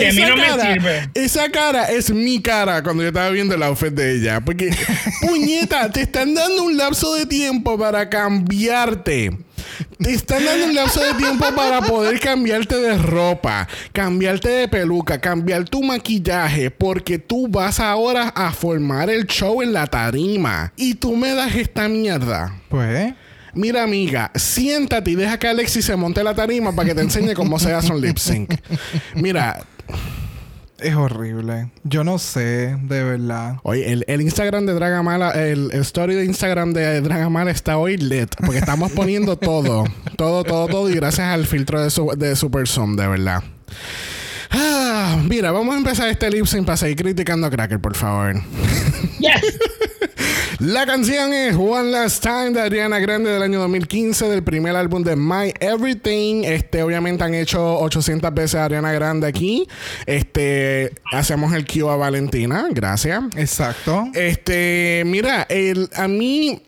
que 0.00 0.08
a 0.08 0.12
mí 0.12 0.18
Esa 0.22 0.28
no 0.28 0.36
me 0.36 0.46
cara- 0.46 0.72
sirve. 0.74 1.08
Esa 1.14 1.48
cara 1.50 1.84
es 1.90 2.10
mi 2.10 2.40
cara 2.42 2.82
cuando 2.82 3.02
yo 3.02 3.08
estaba 3.08 3.30
viendo 3.30 3.54
el 3.54 3.62
outfit 3.62 3.92
de 3.92 4.16
ella. 4.16 4.40
Porque, 4.40 4.70
puñeta, 5.20 5.90
te 5.90 6.02
están 6.02 6.34
dando 6.34 6.64
un 6.64 6.76
lapso 6.76 7.14
de 7.14 7.26
tiempo 7.26 7.78
para 7.78 8.08
cambiarte. 8.10 9.36
Te 9.98 10.10
están 10.12 10.44
dando 10.44 10.66
un 10.66 10.74
lapso 10.74 11.00
de 11.02 11.14
tiempo 11.14 11.46
para 11.54 11.80
poder 11.80 12.20
cambiarte 12.20 12.76
de 12.76 12.98
ropa, 12.98 13.66
cambiarte 13.92 14.48
de 14.48 14.68
peluca, 14.68 15.20
cambiar 15.20 15.64
tu 15.64 15.82
maquillaje, 15.82 16.70
porque 16.70 17.18
tú 17.18 17.48
vas 17.48 17.80
ahora 17.80 18.28
a 18.28 18.52
formar 18.52 19.08
el 19.08 19.26
show 19.26 19.62
en 19.62 19.72
la 19.72 19.86
tarima. 19.86 20.72
Y 20.76 20.94
tú 20.94 21.16
me 21.16 21.32
das 21.34 21.54
esta 21.54 21.88
mierda. 21.88 22.54
Pues, 22.68 23.14
Mira, 23.54 23.82
amiga, 23.82 24.30
siéntate 24.34 25.10
y 25.12 25.14
deja 25.14 25.38
que 25.38 25.48
Alexis 25.48 25.84
se 25.84 25.96
monte 25.96 26.22
la 26.24 26.34
tarima 26.34 26.74
para 26.74 26.88
que 26.88 26.94
te 26.94 27.02
enseñe 27.02 27.34
cómo 27.34 27.58
se 27.58 27.72
hace 27.72 27.92
un 27.92 28.00
lip 28.00 28.18
sync. 28.18 28.54
Mira, 29.14 29.64
es 30.78 30.94
horrible. 30.94 31.70
Yo 31.84 32.04
no 32.04 32.18
sé, 32.18 32.76
de 32.82 33.02
verdad. 33.04 33.56
Oye, 33.62 33.92
el, 33.92 34.04
el 34.06 34.20
Instagram 34.20 34.66
de 34.66 34.74
Dragamala, 34.74 35.30
el, 35.30 35.70
el 35.72 35.80
story 35.80 36.14
de 36.14 36.24
Instagram 36.24 36.72
de 36.72 37.00
Dragamala 37.00 37.50
está 37.50 37.78
hoy 37.78 37.96
lit. 37.96 38.34
Porque 38.36 38.58
estamos 38.58 38.92
poniendo 38.92 39.36
todo. 39.36 39.84
todo, 40.16 40.44
todo, 40.44 40.66
todo. 40.66 40.90
Y 40.90 40.94
gracias 40.94 41.28
al 41.28 41.46
filtro 41.46 41.82
de, 41.82 41.90
su, 41.90 42.12
de 42.16 42.36
Super 42.36 42.68
Zoom, 42.68 42.96
de 42.96 43.06
verdad. 43.06 43.42
Ah, 44.50 45.16
mira, 45.26 45.52
vamos 45.52 45.74
a 45.74 45.78
empezar 45.78 46.08
este 46.08 46.30
lip 46.30 46.46
sync 46.46 46.66
para 46.66 46.76
seguir 46.76 46.96
criticando 46.96 47.46
a 47.46 47.50
Cracker, 47.50 47.80
por 47.80 47.96
favor. 47.96 48.34
Yes. 49.18 49.58
La 50.60 50.86
canción 50.86 51.32
es 51.32 51.56
One 51.56 51.90
Last 51.90 52.22
Time 52.22 52.50
de 52.50 52.60
Ariana 52.60 53.00
Grande 53.00 53.30
del 53.30 53.42
año 53.42 53.58
2015, 53.60 54.28
del 54.28 54.44
primer 54.44 54.76
álbum 54.76 55.02
de 55.02 55.16
My 55.16 55.52
Everything. 55.58 56.44
Este, 56.44 56.82
obviamente 56.82 57.24
han 57.24 57.34
hecho 57.34 57.80
800 57.80 58.32
veces 58.32 58.54
a 58.54 58.66
Ariana 58.66 58.92
Grande 58.92 59.26
aquí. 59.26 59.66
Este, 60.06 60.92
hacemos 61.12 61.52
el 61.54 61.66
cue 61.66 61.90
a 61.90 61.96
Valentina, 61.96 62.68
gracias. 62.70 63.24
Exacto. 63.36 64.04
Este, 64.14 65.02
mira, 65.06 65.44
el, 65.48 65.90
a 65.94 66.06
mí 66.06 66.62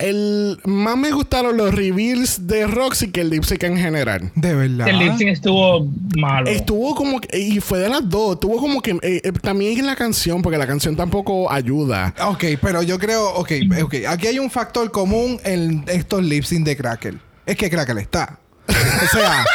el 0.00 0.58
más 0.64 0.96
me 0.96 1.12
gustaron 1.12 1.56
los 1.56 1.74
reveals 1.74 2.46
de 2.46 2.66
Roxy 2.66 3.10
que 3.10 3.20
el 3.20 3.30
lip 3.30 3.44
sync 3.44 3.62
en 3.62 3.76
general. 3.76 4.32
De 4.34 4.54
verdad. 4.54 4.88
El 4.88 4.98
lip 4.98 5.16
sync 5.16 5.30
estuvo 5.30 5.86
malo. 6.16 6.48
Estuvo 6.48 6.94
como 6.94 7.20
que, 7.20 7.38
y 7.38 7.60
fue 7.60 7.78
de 7.78 7.88
las 7.88 8.08
dos, 8.08 8.34
estuvo 8.34 8.58
como 8.58 8.80
que 8.80 8.92
eh, 9.02 9.20
eh, 9.24 9.32
también 9.40 9.78
en 9.78 9.86
la 9.86 9.96
canción, 9.96 10.42
porque 10.42 10.58
la 10.58 10.66
canción 10.66 10.96
tampoco 10.96 11.50
ayuda. 11.52 12.14
Ok, 12.24 12.44
pero 12.60 12.82
yo 12.82 12.98
creo, 12.98 13.30
ok, 13.34 13.52
ok. 13.82 13.94
Aquí 14.08 14.26
hay 14.26 14.38
un 14.38 14.50
factor 14.50 14.90
común 14.90 15.38
en 15.44 15.84
estos 15.86 16.22
lip 16.24 16.44
sync 16.44 16.64
de 16.64 16.76
Crackle. 16.76 17.18
Es 17.46 17.56
que 17.56 17.70
Crackle 17.70 18.00
está. 18.00 18.38
O 18.68 19.16
sea. 19.16 19.44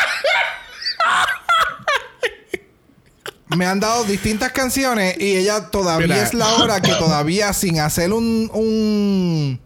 me 3.55 3.65
han 3.65 3.79
dado 3.79 4.03
distintas 4.03 4.51
canciones 4.51 5.15
y 5.19 5.37
ella 5.37 5.69
todavía 5.69 6.07
Mira. 6.07 6.23
es 6.23 6.33
la 6.33 6.55
hora 6.55 6.81
que 6.81 6.93
todavía 6.93 7.53
sin 7.53 7.79
hacer 7.79 8.11
un, 8.11 8.49
un 8.53 9.59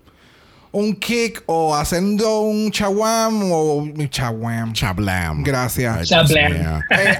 un 0.72 0.96
kick 0.96 1.44
o 1.48 1.76
haciendo 1.76 2.42
un 2.42 2.70
chawam 2.72 3.52
o 3.52 3.76
un 3.76 4.10
chawam. 4.10 4.74
Chablam. 4.74 5.44
Gracias. 5.44 6.08
Chablam. 6.08 6.82
Eh, 6.92 7.20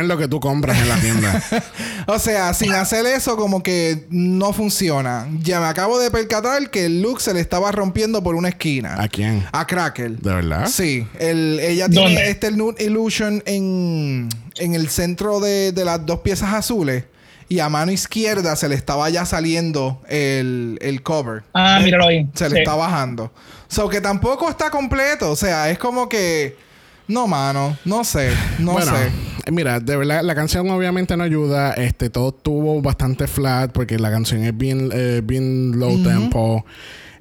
es 0.00 0.06
lo 0.06 0.16
que 0.18 0.28
tú 0.28 0.40
compras 0.40 0.78
en 0.78 0.88
la 0.88 0.96
tienda. 0.96 1.42
O 2.06 2.18
sea, 2.18 2.52
sin 2.52 2.72
hacer 2.72 3.06
eso 3.06 3.36
como 3.36 3.62
que 3.62 4.06
no 4.10 4.52
funciona. 4.52 5.26
Ya 5.42 5.58
me 5.60 5.66
acabo 5.66 5.98
de 5.98 6.10
percatar 6.10 6.70
que 6.70 6.84
el 6.86 7.00
look 7.00 7.20
se 7.20 7.32
le 7.32 7.40
estaba 7.40 7.72
rompiendo 7.72 8.22
por 8.22 8.34
una 8.34 8.50
esquina. 8.50 9.00
¿A 9.00 9.08
quién? 9.08 9.44
A 9.52 9.66
Crackle. 9.66 10.16
¿De 10.20 10.34
verdad? 10.34 10.66
Sí, 10.66 11.06
el- 11.18 11.58
ella 11.60 11.88
tiene 11.88 12.06
¿Dónde? 12.14 12.30
este 12.30 12.50
Nude 12.50 12.84
Illusion 12.84 13.42
en, 13.46 14.28
en 14.56 14.74
el 14.74 14.88
centro 14.90 15.40
de, 15.40 15.72
de 15.72 15.84
las 15.84 16.04
dos 16.04 16.20
piezas 16.20 16.52
azules. 16.52 17.04
Y 17.48 17.58
a 17.60 17.68
mano 17.68 17.92
izquierda 17.92 18.56
se 18.56 18.68
le 18.68 18.74
estaba 18.74 19.08
ya 19.10 19.24
saliendo 19.26 20.00
el, 20.08 20.78
el 20.80 21.02
cover. 21.02 21.42
Ah, 21.52 21.78
Eh, 21.80 21.84
míralo 21.84 22.06
ahí. 22.08 22.28
Se 22.34 22.48
le 22.48 22.56
Sí. 22.56 22.58
está 22.62 22.74
bajando. 22.74 23.32
So 23.68 23.88
que 23.88 24.00
tampoco 24.00 24.48
está 24.48 24.70
completo. 24.70 25.30
O 25.30 25.36
sea, 25.36 25.68
es 25.70 25.78
como 25.78 26.08
que. 26.08 26.56
No, 27.06 27.26
mano. 27.26 27.76
No 27.84 28.02
sé. 28.02 28.30
No 28.58 28.72
bueno, 28.72 28.92
sé. 28.96 29.10
mira, 29.52 29.78
de 29.78 29.94
verdad, 29.96 30.22
la 30.22 30.34
canción 30.34 30.70
obviamente 30.70 31.14
no 31.18 31.22
ayuda. 31.24 31.74
Este, 31.74 32.08
todo 32.08 32.30
estuvo 32.30 32.80
bastante 32.80 33.26
flat 33.26 33.72
porque 33.72 33.98
la 33.98 34.10
canción 34.10 34.42
es 34.42 34.56
bien, 34.56 34.88
eh, 34.92 35.20
bien 35.22 35.78
low 35.78 36.02
tempo. 36.02 36.64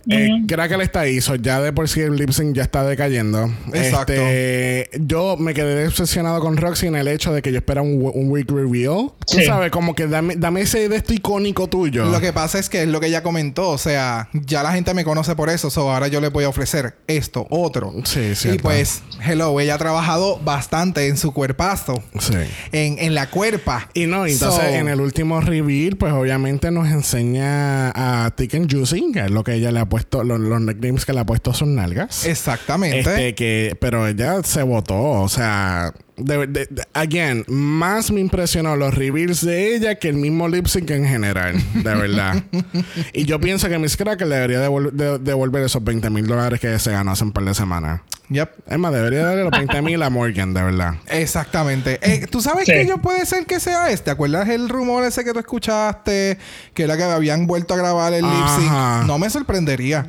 Eh, 0.09 0.27
creo 0.47 0.67
que 0.67 0.73
él 0.75 0.81
está 0.81 1.01
ahí. 1.01 1.21
So, 1.21 1.35
ya 1.35 1.61
de 1.61 1.71
por 1.71 1.87
sí 1.87 2.01
el 2.01 2.15
lip 2.15 2.31
sync 2.31 2.55
ya 2.55 2.63
está 2.63 2.83
decayendo. 2.83 3.51
Exacto. 3.73 4.11
Este, 4.13 4.89
yo 4.99 5.37
me 5.37 5.53
quedé 5.53 5.87
obsesionado 5.87 6.39
con 6.41 6.57
Roxy 6.57 6.87
en 6.87 6.95
el 6.95 7.07
hecho 7.07 7.33
de 7.33 7.41
que 7.41 7.51
yo 7.51 7.57
espero 7.59 7.83
un, 7.83 8.11
un 8.13 8.29
week 8.29 8.49
reveal. 8.51 9.11
Tú 9.25 9.37
Sí. 9.37 9.45
sabes, 9.45 9.71
como 9.71 9.95
que 9.95 10.07
dame, 10.07 10.35
dame 10.35 10.61
ese 10.61 10.89
de 10.89 10.95
esto 10.97 11.13
icónico 11.13 11.67
tuyo. 11.67 12.05
Lo 12.05 12.19
que 12.19 12.33
pasa 12.33 12.59
es 12.59 12.69
que 12.69 12.81
es 12.83 12.87
lo 12.87 12.99
que 12.99 13.07
ella 13.07 13.23
comentó. 13.23 13.69
O 13.69 13.77
sea, 13.77 14.29
ya 14.33 14.61
la 14.63 14.73
gente 14.73 14.93
me 14.93 15.03
conoce 15.03 15.35
por 15.35 15.49
eso. 15.49 15.69
So 15.69 15.89
ahora 15.91 16.07
yo 16.07 16.19
le 16.21 16.27
voy 16.29 16.43
a 16.43 16.49
ofrecer 16.49 16.95
esto, 17.07 17.47
otro. 17.49 17.93
Sí, 18.03 18.19
Y 18.31 18.35
cierto. 18.35 18.63
pues, 18.63 19.01
hello, 19.25 19.57
ella 19.59 19.75
ha 19.75 19.77
trabajado 19.77 20.37
bastante 20.39 21.07
en 21.07 21.17
su 21.17 21.31
cuerpazo. 21.33 22.03
Sí. 22.19 22.33
En, 22.71 22.99
en 22.99 23.15
la 23.15 23.29
cuerpa. 23.29 23.89
Y 23.93 24.05
no, 24.07 24.25
entonces 24.25 24.61
So- 24.61 24.67
en 24.75 24.89
el 24.89 24.99
último 24.99 25.39
reveal, 25.41 25.95
pues 25.95 26.11
obviamente 26.13 26.71
nos 26.71 26.87
enseña 26.89 27.91
a 28.25 28.31
Thick 28.35 28.55
and 28.55 28.71
Juicy, 28.71 29.11
que 29.13 29.19
es 29.21 29.31
lo 29.31 29.43
que 29.43 29.53
ella 29.53 29.71
le 29.71 29.79
ha 29.79 29.85
puesto, 29.93 30.23
los, 30.23 30.39
los 30.39 30.59
nicknames 30.59 31.05
que 31.05 31.13
le 31.13 31.19
ha 31.19 31.25
puesto 31.25 31.53
sus 31.53 31.67
nalgas. 31.67 32.25
Exactamente. 32.25 32.99
Este, 33.01 33.35
que, 33.35 33.77
pero 33.79 34.07
ella 34.07 34.41
se 34.43 34.63
votó, 34.63 34.99
o 34.99 35.29
sea, 35.29 35.93
de, 36.17 36.47
de- 36.47 36.65
de- 36.65 36.83
again, 36.93 37.45
más 37.47 38.09
me 38.09 38.19
impresionó 38.19 38.75
los 38.75 38.91
reveals 38.95 39.45
de 39.45 39.75
ella 39.75 39.95
que 39.99 40.09
el 40.09 40.15
mismo 40.15 40.47
lip 40.47 40.65
sync 40.65 40.89
en 40.89 41.05
general, 41.05 41.55
de 41.75 41.83
verdad. 41.95 42.43
y 43.13 43.25
yo 43.25 43.39
pienso 43.39 43.69
que 43.69 43.77
Miss 43.77 43.95
Cracker 43.95 44.27
debería 44.27 44.67
devol- 44.67 44.91
de- 44.91 45.19
devolver 45.19 45.63
esos 45.63 45.83
20 45.83 46.09
mil 46.09 46.25
dólares 46.25 46.59
que 46.59 46.79
se 46.79 46.91
ganó 46.91 47.11
hace 47.11 47.23
un 47.23 47.31
par 47.31 47.43
de 47.45 47.53
semanas. 47.53 48.01
Yep. 48.29 48.49
Es 48.67 48.79
más, 48.79 48.93
debería 48.93 49.25
darle 49.25 49.43
los 49.43 49.51
20 49.51 49.81
mil 49.81 50.01
a 50.01 50.09
Morgan, 50.09 50.53
de 50.53 50.63
verdad. 50.63 50.93
Exactamente. 51.07 51.99
Eh, 52.01 52.25
¿Tú 52.27 52.41
sabes 52.41 52.65
Sí. 52.65 52.71
que 52.71 52.85
yo 52.87 52.97
puede 52.97 53.25
ser 53.25 53.45
que 53.45 53.59
sea 53.59 53.89
este? 53.89 54.05
¿Te 54.05 54.11
acuerdas 54.11 54.47
el 54.49 54.69
rumor 54.69 55.03
ese 55.03 55.23
que 55.23 55.33
tú 55.33 55.39
escuchaste? 55.39 56.37
Que 56.73 56.83
era 56.83 56.97
que 56.97 57.03
habían 57.03 57.45
vuelto 57.47 57.73
a 57.73 57.77
grabar 57.77 58.13
el 58.13 58.23
lip 58.23 58.47
sync. 58.57 58.71
No 59.05 59.19
me 59.19 59.29
sorprendería. 59.29 60.07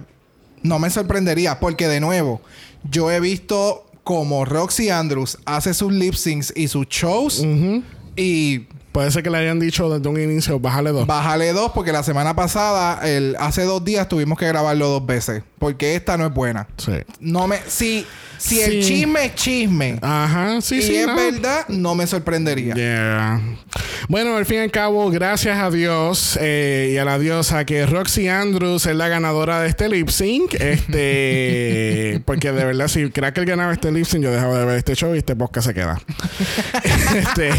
No 0.62 0.78
me 0.78 0.88
sorprendería. 0.90 1.58
Porque 1.60 1.88
de 1.88 2.00
nuevo, 2.00 2.40
yo 2.90 3.10
he 3.10 3.20
visto 3.20 3.84
como 4.04 4.44
Roxy 4.44 4.90
Andrews 4.90 5.38
hace 5.44 5.74
sus 5.74 5.92
lip 5.92 6.14
syncs 6.14 6.52
y 6.56 6.68
sus 6.68 6.86
shows. 6.88 7.44
Y 8.16 8.66
Puede 8.92 9.10
ser 9.10 9.24
que 9.24 9.30
le 9.30 9.38
hayan 9.38 9.58
dicho 9.58 9.90
desde 9.92 10.08
un 10.08 10.20
inicio, 10.20 10.60
bájale 10.60 10.92
dos. 10.92 11.04
bájale 11.04 11.52
dos 11.52 11.72
porque 11.74 11.90
la 11.90 12.04
semana 12.04 12.36
pasada, 12.36 13.00
el, 13.04 13.34
hace 13.40 13.64
dos 13.64 13.84
días 13.84 14.08
tuvimos 14.08 14.38
que 14.38 14.46
grabarlo 14.46 14.86
dos 14.86 15.04
veces. 15.04 15.42
Porque 15.64 15.94
esta 15.94 16.18
no 16.18 16.26
es 16.26 16.34
buena. 16.34 16.68
sí. 16.76 16.92
No 17.20 17.48
me... 17.48 17.58
Si, 17.66 18.06
si 18.36 18.60
el 18.60 18.82
chisme 18.82 19.24
es 19.24 19.34
chisme. 19.34 19.98
Ajá, 20.02 20.60
sí, 20.60 20.76
y 20.76 20.82
sí. 20.82 20.96
es 20.96 21.06
no. 21.06 21.16
verdad, 21.16 21.66
no 21.68 21.94
me 21.94 22.06
sorprendería. 22.06 22.74
Yeah. 22.74 23.40
Bueno, 24.08 24.36
al 24.36 24.44
fin 24.44 24.58
y 24.58 24.60
al 24.60 24.70
cabo, 24.70 25.10
gracias 25.10 25.58
a 25.58 25.70
Dios 25.70 26.38
eh, 26.40 26.90
y 26.92 26.98
a 26.98 27.06
la 27.06 27.18
diosa 27.18 27.64
que 27.64 27.86
Roxy 27.86 28.28
Andrews 28.28 28.84
es 28.84 28.94
la 28.94 29.08
ganadora 29.08 29.62
de 29.62 29.68
este 29.68 29.88
lip 29.88 30.10
sync. 30.10 30.54
Este, 30.54 32.20
porque 32.26 32.52
de 32.52 32.64
verdad, 32.66 32.88
si 32.88 33.08
Cracker 33.10 33.46
ganaba 33.46 33.72
este 33.72 33.90
lip 33.90 34.04
sync, 34.04 34.24
yo 34.24 34.30
dejaba 34.30 34.58
de 34.58 34.66
ver 34.66 34.76
este 34.76 34.94
show 34.94 35.14
y 35.14 35.18
este 35.18 35.34
podcast 35.36 35.68
se 35.68 35.74
queda. 35.74 35.98
este, 37.14 37.50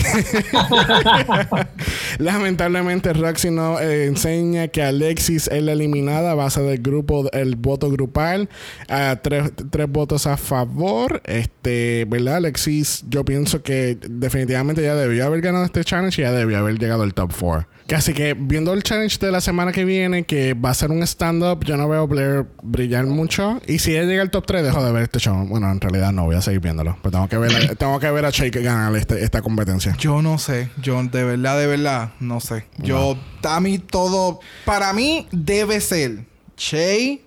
lamentablemente, 2.20 3.12
Roxy 3.14 3.50
no 3.50 3.80
eh, 3.80 4.06
enseña 4.06 4.68
que 4.68 4.84
Alexis 4.84 5.48
es 5.48 5.64
la 5.64 5.72
eliminada 5.72 6.32
a 6.32 6.36
base 6.36 6.62
del 6.62 6.80
grupo, 6.80 7.28
el 7.32 7.56
voto 7.56 7.90
grupal, 7.96 8.50
a 8.90 9.18
tres, 9.22 9.52
tres 9.70 9.88
votos 9.90 10.28
a 10.28 10.38
favor. 10.38 11.22
Este, 11.26 12.06
¿verdad, 12.08 12.38
Alexis? 12.38 13.04
Yo 13.10 13.24
pienso 13.26 13.64
que 13.64 13.98
definitivamente 14.10 14.82
ya 14.84 14.96
debió 14.96 15.26
haber 15.26 15.42
ganado 15.42 15.66
este 15.66 15.84
challenge 15.84 16.22
y 16.22 16.26
ya 16.26 16.32
debió 16.32 16.58
haber 16.58 16.78
llegado 16.78 17.04
al 17.04 17.14
top 17.14 17.32
4. 17.38 17.68
Así 17.96 18.14
que 18.14 18.34
viendo 18.34 18.74
el 18.74 18.82
challenge 18.82 19.20
de 19.20 19.32
la 19.32 19.42
semana 19.42 19.72
que 19.72 19.86
viene, 19.86 20.24
que 20.24 20.56
va 20.56 20.72
a 20.72 20.74
ser 20.74 20.90
un 20.90 21.04
stand-up, 21.04 21.64
yo 21.66 21.78
no 21.78 21.88
veo 21.88 22.02
a 22.02 22.06
Blair 22.08 22.46
brillar 22.64 23.06
mucho. 23.06 23.62
Y 23.68 23.78
si 23.78 23.92
ella 23.92 24.06
llega 24.06 24.24
al 24.24 24.32
top 24.32 24.46
3, 24.48 24.64
dejo 24.64 24.84
de 24.84 24.92
ver 24.92 25.04
este 25.04 25.20
show. 25.20 25.46
Bueno, 25.48 25.72
en 25.72 25.80
realidad 25.80 26.12
no, 26.12 26.26
voy 26.26 26.36
a 26.36 26.42
seguir 26.42 26.62
viéndolo. 26.62 26.98
Pero 27.04 27.12
tengo 27.12 27.30
que 27.30 27.38
ver, 27.38 27.76
tengo 27.78 28.00
que 28.00 28.10
ver 28.10 28.26
a 28.26 28.32
Shake 28.32 28.60
ganar 28.64 28.96
este- 28.96 29.24
esta 29.24 29.44
competencia. 29.44 29.96
Yo 30.00 30.24
no 30.24 30.40
sé, 30.40 30.70
yo 30.82 31.04
de 31.04 31.24
verdad, 31.24 31.60
de 31.60 31.68
verdad, 31.68 32.14
no 32.20 32.40
sé. 32.40 32.66
Yo, 32.80 33.18
a 33.44 33.60
mí 33.60 33.78
todo, 33.78 34.40
para 34.66 34.92
mí 34.94 35.28
debe 35.32 35.80
ser 35.80 36.26
Che 36.58 37.22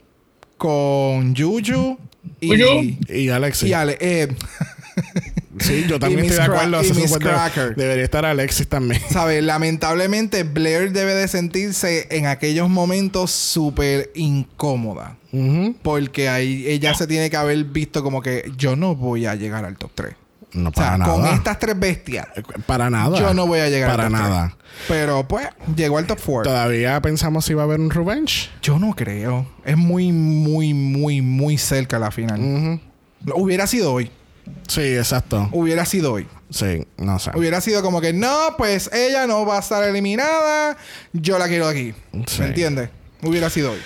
con 0.58 1.34
Juju 1.34 1.98
y, 2.40 3.28
Alexis. 3.30 3.68
y 3.68 3.72
Ale, 3.72 3.96
eh, 4.00 4.28
Sí, 5.60 5.86
yo 5.88 5.98
también 5.98 6.20
estoy 6.26 6.36
de 6.36 6.42
acuerdo. 6.42 6.84
y 6.84 6.92
Miss 6.92 7.18
Cracker. 7.18 7.74
Debería 7.74 8.04
estar 8.04 8.24
Alexis 8.24 8.68
también. 8.68 9.00
¿sabes? 9.10 9.42
Lamentablemente 9.42 10.44
Blair 10.44 10.92
debe 10.92 11.14
de 11.14 11.28
sentirse 11.28 12.06
en 12.10 12.26
aquellos 12.26 12.68
momentos 12.68 13.30
súper 13.30 14.10
incómoda. 14.14 15.16
Porque 15.82 16.28
ahí 16.28 16.64
ella 16.66 16.94
se 16.94 17.06
tiene 17.06 17.28
que 17.28 17.36
haber 17.36 17.62
visto 17.64 18.02
como 18.02 18.22
que 18.22 18.50
yo 18.56 18.76
no 18.76 18.96
voy 18.96 19.26
a 19.26 19.34
llegar 19.34 19.64
al 19.64 19.76
top 19.76 19.90
3. 19.94 20.14
No 20.52 20.70
O 20.70 20.72
sea, 20.72 20.92
para 20.92 21.04
con 21.04 21.22
nada. 21.22 21.34
estas 21.34 21.58
tres 21.58 21.78
bestias, 21.78 22.26
Para 22.66 22.88
nada. 22.88 23.18
yo 23.18 23.34
no 23.34 23.46
voy 23.46 23.60
a 23.60 23.68
llegar 23.68 23.90
Para 23.90 24.06
al 24.06 24.12
top 24.12 24.20
nada. 24.20 24.56
Pero 24.88 25.28
pues, 25.28 25.46
llegó 25.76 25.98
al 25.98 26.06
top 26.06 26.18
4. 26.24 26.50
Todavía 26.50 27.00
pensamos 27.02 27.44
si 27.44 27.52
va 27.54 27.62
a 27.62 27.64
haber 27.64 27.80
un 27.80 27.90
revenge. 27.90 28.48
Yo 28.62 28.78
no 28.78 28.94
creo. 28.94 29.46
Es 29.64 29.76
muy, 29.76 30.10
muy, 30.12 30.72
muy, 30.72 31.20
muy 31.20 31.58
cerca 31.58 31.98
la 31.98 32.10
final. 32.10 32.40
Ujú. 32.40 32.80
Hubiera 33.42 33.66
sido 33.66 33.92
hoy. 33.92 34.10
Sí, 34.68 34.80
exacto. 34.96 35.48
Hubiera 35.52 35.84
sido 35.84 36.12
hoy. 36.14 36.26
Sí, 36.50 36.86
no 36.96 37.18
sé. 37.18 37.30
Hubiera 37.34 37.60
sido 37.60 37.82
como 37.82 38.00
que 38.00 38.14
no, 38.14 38.54
pues 38.56 38.90
ella 38.92 39.26
no 39.26 39.44
va 39.44 39.56
a 39.56 39.60
estar 39.60 39.84
eliminada. 39.84 40.76
Yo 41.12 41.38
la 41.38 41.46
quiero 41.48 41.68
aquí. 41.68 41.92
Sí. 42.26 42.40
¿Me 42.40 42.46
entiendes? 42.48 42.88
Hubiera 43.22 43.50
sido 43.50 43.72
hoy. 43.72 43.78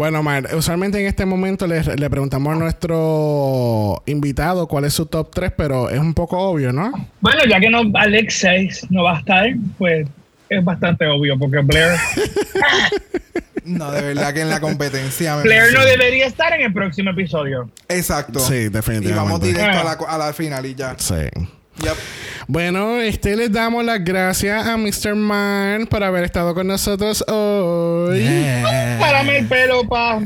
Bueno, 0.00 0.22
Mar, 0.22 0.48
usualmente 0.54 0.98
en 0.98 1.06
este 1.06 1.26
momento 1.26 1.66
le, 1.66 1.82
le 1.82 2.08
preguntamos 2.08 2.54
a 2.54 2.58
nuestro 2.58 4.02
invitado 4.06 4.66
cuál 4.66 4.86
es 4.86 4.94
su 4.94 5.04
top 5.04 5.28
3, 5.30 5.52
pero 5.54 5.90
es 5.90 5.98
un 6.00 6.14
poco 6.14 6.38
obvio, 6.38 6.72
¿no? 6.72 6.90
Bueno, 7.20 7.40
ya 7.46 7.60
que 7.60 7.68
no 7.68 7.82
Alexis 7.92 8.86
no 8.90 9.02
va 9.02 9.16
a 9.16 9.18
estar, 9.18 9.50
pues 9.76 10.08
es 10.48 10.64
bastante 10.64 11.06
obvio, 11.06 11.38
porque 11.38 11.58
Blair, 11.58 11.98
No, 13.66 13.92
de 13.92 14.00
verdad 14.00 14.32
que 14.32 14.40
en 14.40 14.48
la 14.48 14.58
competencia. 14.58 15.36
me- 15.36 15.42
Blair 15.42 15.74
no 15.74 15.84
debería 15.84 16.24
estar 16.26 16.50
en 16.54 16.62
el 16.62 16.72
próximo 16.72 17.10
episodio. 17.10 17.68
Exacto. 17.86 18.40
Sí, 18.40 18.54
Y 18.54 18.68
definitivamente. 18.70 19.12
vamos 19.12 19.42
directo 19.42 19.76
a 19.76 19.80
Ah. 19.82 19.84
la, 20.00 20.06
a 20.14 20.18
la 20.28 20.32
final 20.32 20.64
y 20.64 20.74
ya. 20.74 20.94
Sí. 20.98 21.14
Yep. 21.14 21.94
Bueno, 22.52 23.00
este 23.00 23.36
les 23.36 23.52
damos 23.52 23.84
las 23.84 24.02
gracias 24.02 24.66
a 24.66 24.76
Mr. 24.76 25.14
Man 25.14 25.86
por 25.86 26.02
haber 26.02 26.24
estado 26.24 26.52
con 26.52 26.66
nosotros 26.66 27.22
hoy. 27.28 28.26
Párame 28.98 29.38
el 29.38 29.46
pelo, 29.46 29.86
pa. 29.88 30.18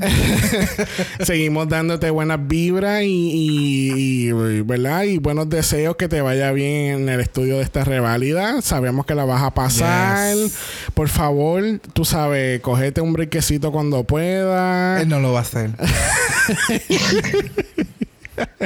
Seguimos 1.21 1.69
dándote 1.69 2.09
buenas 2.09 2.39
vibras 2.49 3.03
y, 3.03 3.07
y- 3.07 4.29
y- 4.31 4.61
¿verdad? 4.63 5.03
Y 5.03 5.19
buenos 5.19 5.51
deseos 5.51 5.97
que 5.97 6.09
te 6.09 6.23
vaya 6.23 6.51
bien 6.53 7.03
en 7.03 7.09
el 7.11 7.21
estudio 7.21 7.59
de 7.59 7.63
esta 7.63 7.85
reválida. 7.85 8.63
Sabemos 8.63 9.05
que 9.05 9.15
la 9.15 9.27
vas 9.27 9.43
a 9.43 9.53
pasar. 9.53 10.35
Yes. 10.35 10.57
Por 10.95 11.11
favor, 11.11 11.63
tú 11.93 12.07
sabes, 12.07 12.59
cogete 12.63 13.03
un 13.03 13.13
briquecito 13.13 13.71
cuando 13.71 14.03
pueda. 14.05 14.99
Él 15.03 15.11
no 15.11 15.21
lo 15.21 15.35
va 15.35 15.41
a 15.41 15.43
hacer. 15.43 15.73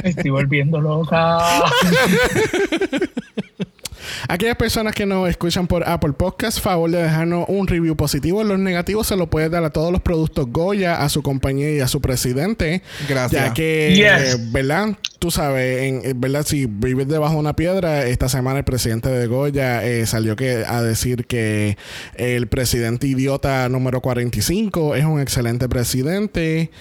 Me 0.03 0.09
estoy 0.09 0.29
volviendo 0.31 0.79
loca. 0.81 1.39
Aquellas 4.27 4.55
personas 4.57 4.93
que 4.93 5.05
nos 5.05 5.29
escuchan 5.29 5.67
por 5.67 5.87
Apple 5.87 6.13
Podcast, 6.13 6.59
favor 6.59 6.89
de 6.89 7.01
dejarnos 7.03 7.45
un 7.47 7.67
review 7.67 7.95
positivo. 7.95 8.43
Los 8.43 8.59
negativos 8.59 9.07
se 9.07 9.15
los 9.15 9.27
puedes 9.29 9.49
dar 9.51 9.63
a 9.63 9.69
todos 9.71 9.91
los 9.91 10.01
productos 10.01 10.47
Goya, 10.49 11.01
a 11.01 11.09
su 11.09 11.21
compañía 11.23 11.71
y 11.71 11.79
a 11.79 11.87
su 11.87 11.99
presidente. 12.01 12.81
Gracias. 13.07 13.45
Ya 13.47 13.53
que, 13.53 13.93
Yes. 13.95 14.35
eh, 14.35 14.37
¿verdad? 14.51 14.97
Tú 15.19 15.31
sabes, 15.31 15.81
en, 15.83 16.01
en 16.03 16.19
verdad, 16.21 16.45
si 16.45 16.65
vives 16.65 17.07
debajo 17.07 17.33
de 17.35 17.39
una 17.39 17.55
piedra, 17.55 18.05
esta 18.05 18.29
semana 18.29 18.59
el 18.59 18.65
presidente 18.65 19.09
de 19.09 19.27
Goya 19.27 19.83
eh, 19.85 20.05
salió 20.05 20.35
que, 20.35 20.63
a 20.67 20.81
decir 20.81 21.25
que 21.25 21.77
el 22.15 22.47
presidente 22.47 23.07
idiota 23.07 23.67
número 23.69 23.99
45 24.01 24.95
es 24.95 25.05
un 25.05 25.19
excelente 25.21 25.67
presidente. 25.69 26.71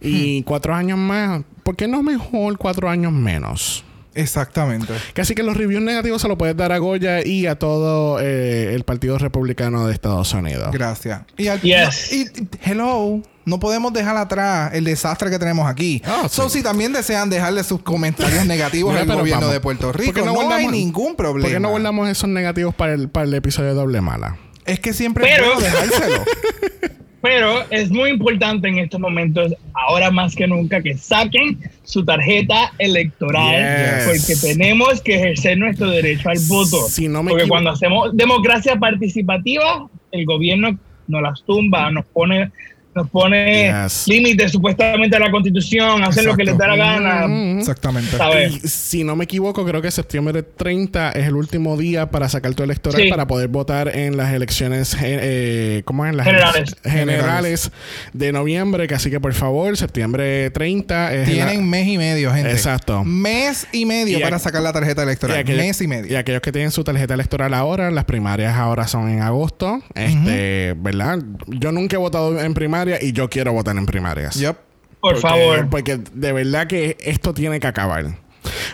Y 0.00 0.42
cuatro 0.42 0.74
años 0.74 0.98
más, 0.98 1.42
¿por 1.66 1.74
qué 1.76 1.88
no 1.88 2.02
mejor 2.02 2.56
cuatro 2.58 2.88
años 2.88 3.12
menos? 3.12 3.84
Exactamente. 4.14 4.94
Casi 5.12 5.34
que 5.34 5.42
los 5.42 5.56
reviews 5.58 5.82
negativos 5.82 6.22
se 6.22 6.28
los 6.28 6.38
puedes 6.38 6.56
dar 6.56 6.72
a 6.72 6.78
Goya 6.78 7.26
y 7.26 7.44
a 7.46 7.58
todo 7.58 8.18
eh, 8.20 8.72
el 8.74 8.82
Partido 8.84 9.18
Republicano 9.18 9.86
de 9.86 9.92
Estados 9.92 10.32
Unidos. 10.32 10.70
Gracias. 10.72 11.20
Y, 11.36 11.48
al- 11.48 11.60
Yes. 11.60 12.12
y- 12.14 12.22
y- 12.22 12.48
hello. 12.64 13.20
No 13.44 13.60
podemos 13.60 13.92
dejar 13.92 14.16
atrás 14.16 14.72
el 14.74 14.84
desastre 14.84 15.28
que 15.28 15.38
tenemos 15.38 15.68
aquí. 15.68 16.00
Ah, 16.06 16.28
so, 16.30 16.48
sí. 16.48 16.58
si 16.58 16.64
también 16.64 16.92
desean 16.94 17.28
dejarle 17.28 17.62
sus 17.62 17.82
comentarios 17.82 18.46
negativos 18.46 18.92
Mira, 18.92 19.02
al 19.02 19.06
pero 19.06 19.18
gobierno 19.18 19.40
vamos. 19.42 19.52
de 19.54 19.60
Puerto 19.60 19.86
¿Por 19.92 20.00
Rico, 20.00 20.24
no, 20.24 20.32
no 20.32 20.54
hay 20.54 20.66
ningún 20.68 21.14
problema. 21.14 21.42
¿Por 21.48 21.52
qué 21.52 21.60
no 21.60 21.68
guardamos 21.70 22.08
esos 22.08 22.30
negativos 22.30 22.74
para 22.74 22.94
el, 22.94 23.08
para 23.10 23.26
el 23.26 23.34
episodio 23.34 23.68
de 23.70 23.74
Doble 23.74 24.00
Mala? 24.00 24.38
Es 24.64 24.80
que 24.80 24.94
siempre 24.94 25.24
Pero- 25.28 25.52
puedo 25.54 25.60
dejárselo. 25.60 26.24
Pero 27.22 27.64
es 27.70 27.90
muy 27.90 28.10
importante 28.10 28.68
en 28.68 28.78
estos 28.78 29.00
momentos, 29.00 29.52
ahora 29.72 30.10
más 30.10 30.34
que 30.36 30.46
nunca, 30.46 30.82
que 30.82 30.96
saquen 30.96 31.58
su 31.82 32.04
tarjeta 32.04 32.72
electoral, 32.78 33.56
Yes. 33.56 34.06
porque 34.06 34.54
tenemos 34.54 35.00
que 35.00 35.16
ejercer 35.16 35.58
nuestro 35.58 35.90
derecho 35.90 36.28
al 36.28 36.38
voto. 36.46 36.88
Si 36.88 37.08
no 37.08 37.22
me 37.22 37.30
porque 37.30 37.48
cuando 37.48 37.70
hacemos 37.70 38.16
democracia 38.16 38.76
participativa, 38.76 39.88
el 40.12 40.24
gobierno 40.26 40.78
nos 41.08 41.22
las 41.22 41.42
tumba, 41.44 41.90
nos 41.90 42.04
pone 42.06 42.50
nos 42.96 43.08
pone 43.10 43.70
Yes. 43.84 44.08
límites 44.08 44.52
supuestamente 44.52 45.16
a 45.16 45.20
la 45.20 45.30
constitución, 45.30 46.02
hacen 46.02 46.26
lo 46.26 46.34
que 46.36 46.44
les 46.44 46.56
da 46.58 46.66
la 46.68 46.76
gana. 46.76 47.26
Mm. 47.28 47.58
Exactamente. 47.60 48.16
¿sabes? 48.16 48.64
Y 48.64 48.68
si 48.68 49.04
no 49.04 49.14
me 49.16 49.24
equivoco, 49.24 49.64
creo 49.64 49.82
que 49.82 49.90
septiembre 49.90 50.42
30 50.42 51.12
es 51.12 51.26
el 51.26 51.34
último 51.36 51.76
día 51.76 52.10
para 52.10 52.28
sacar 52.28 52.54
tu 52.54 52.62
electoral 52.62 53.00
Sí. 53.02 53.08
para 53.08 53.26
poder 53.26 53.48
votar 53.48 53.94
en 53.94 54.16
las 54.16 54.32
elecciones 54.32 54.94
eh, 54.94 54.98
eh, 55.20 55.82
¿cómo 55.84 56.04
es? 56.06 56.10
En 56.10 56.16
las 56.16 56.26
Generales. 56.26 56.76
generales 56.84 57.70
de 58.12 58.32
noviembre. 58.32 58.88
Que 58.88 58.94
así 58.94 59.10
que 59.10 59.20
por 59.20 59.34
favor, 59.34 59.76
septiembre 59.76 60.50
30 60.50 61.12
es 61.14 61.28
la- 61.28 61.34
Tienen 61.34 61.68
mes 61.68 61.86
y 61.86 61.98
medio, 61.98 62.32
gente. 62.32 62.50
Exacto. 62.50 63.04
Mes 63.04 63.66
y 63.72 63.84
medio 63.84 64.18
Y 64.18 64.22
para 64.22 64.38
sacar 64.38 64.62
la 64.62 64.72
tarjeta 64.72 65.02
electoral. 65.02 65.38
aquellos- 65.38 65.62
mes 65.62 65.80
y 65.80 65.86
medio. 65.86 66.12
Y 66.12 66.16
aquellos 66.16 66.40
que 66.40 66.52
tienen 66.52 66.70
su 66.70 66.82
tarjeta 66.84 67.14
electoral 67.14 67.52
ahora, 67.54 67.90
las 67.90 68.04
primarias 68.04 68.54
ahora 68.56 68.86
son 68.86 69.08
en 69.10 69.20
agosto. 69.20 69.82
Este, 69.94 70.74
¿verdad? 70.78 71.18
Yo 71.46 71.72
nunca 71.72 71.96
he 71.96 71.98
votado 71.98 72.40
en 72.40 72.54
primaria 72.54 72.85
y 73.00 73.12
yo 73.12 73.28
quiero 73.28 73.52
votar 73.52 73.76
en 73.76 73.86
primarias. 73.86 74.34
Yep. 74.36 74.56
Por 75.00 75.12
Porque- 75.14 75.20
favor. 75.20 75.68
Porque 75.70 76.00
de 76.12 76.32
verdad 76.32 76.66
que 76.66 76.96
esto 77.00 77.32
tiene 77.34 77.60
que 77.60 77.66
acabar. 77.66 78.16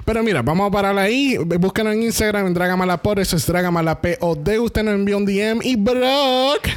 Pero 0.04 0.22
mira, 0.22 0.42
vamos 0.42 0.68
a 0.68 0.70
parar 0.70 0.98
ahí. 0.98 1.36
Búscanos 1.38 1.94
en 1.94 2.02
Instagram 2.02 2.46
en 2.46 2.54
Dragamalapod. 2.54 3.18
Eso 3.18 3.36
es 3.36 3.46
Dragamalapod. 3.46 4.12
Usted 4.60 4.82
nos 4.82 4.94
envió 4.94 5.16
un 5.16 5.24
DM. 5.24 5.60
Y 5.62 5.76
Brock. 5.76 6.68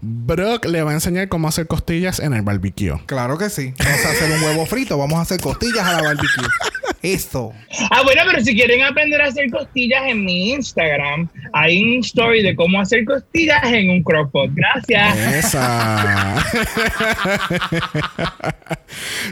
Brock 0.00 0.64
le 0.66 0.82
va 0.82 0.90
a 0.90 0.94
enseñar 0.94 1.28
cómo 1.28 1.46
hacer 1.46 1.68
costillas 1.68 2.18
en 2.18 2.34
el 2.34 2.42
barbecue. 2.42 2.92
Claro 3.06 3.38
que 3.38 3.48
sí. 3.50 3.72
Vamos 3.78 4.04
a 4.04 4.10
hacer 4.10 4.32
un 4.32 4.42
huevo 4.42 4.66
frito. 4.66 4.98
Vamos 4.98 5.18
a 5.18 5.22
hacer 5.22 5.40
costillas 5.40 5.86
a 5.86 5.92
la 5.92 6.02
barbecue. 6.02 6.44
Esto. 7.02 7.52
Ah, 7.90 8.02
bueno, 8.04 8.22
pero 8.30 8.44
si 8.44 8.54
quieren 8.54 8.82
aprender 8.82 9.20
a 9.20 9.26
hacer 9.26 9.50
costillas 9.50 10.02
en 10.06 10.24
mi 10.24 10.52
Instagram, 10.52 11.28
hay 11.52 11.82
un 11.82 12.00
story 12.00 12.42
de 12.42 12.54
cómo 12.54 12.80
hacer 12.80 13.04
costillas 13.04 13.64
en 13.64 13.90
un 13.90 14.02
crockpot. 14.04 14.50
Gracias. 14.54 15.44
Esa. 15.44 16.44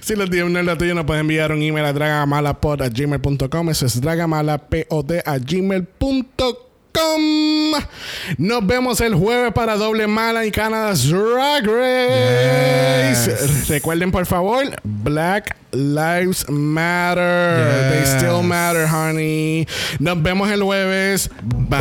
si 0.02 0.16
los 0.16 0.28
DM 0.28 0.52
no 0.52 0.58
es 0.58 0.64
lo 0.64 0.76
tuyo, 0.76 0.94
nos 0.94 1.04
pueden 1.04 1.20
enviar 1.20 1.52
un 1.52 1.62
email 1.62 1.86
a 1.86 1.92
dragamalapod.gmail.com. 1.92 3.70
Eso 3.70 3.86
es 3.86 4.00
dragamalapod 4.00 5.12
a 5.24 5.38
gmail.com. 5.38 6.69
Nos 8.38 8.66
vemos 8.66 9.00
el 9.00 9.14
jueves 9.14 9.52
para 9.52 9.76
Doble 9.76 10.06
Mala 10.06 10.44
y 10.46 10.50
Canada's 10.50 11.08
Drag 11.08 11.66
Race. 11.66 13.30
Yes. 13.30 13.68
Recuerden, 13.68 14.10
por 14.10 14.26
favor, 14.26 14.64
Black 14.82 15.56
Lives 15.72 16.48
Matter. 16.48 17.90
They 17.90 18.04
still 18.18 18.42
matter, 18.42 18.86
honey. 18.86 19.66
Nos 19.98 20.22
vemos 20.22 20.50
el 20.50 20.62
jueves. 20.62 21.30
Bye. 21.68 21.80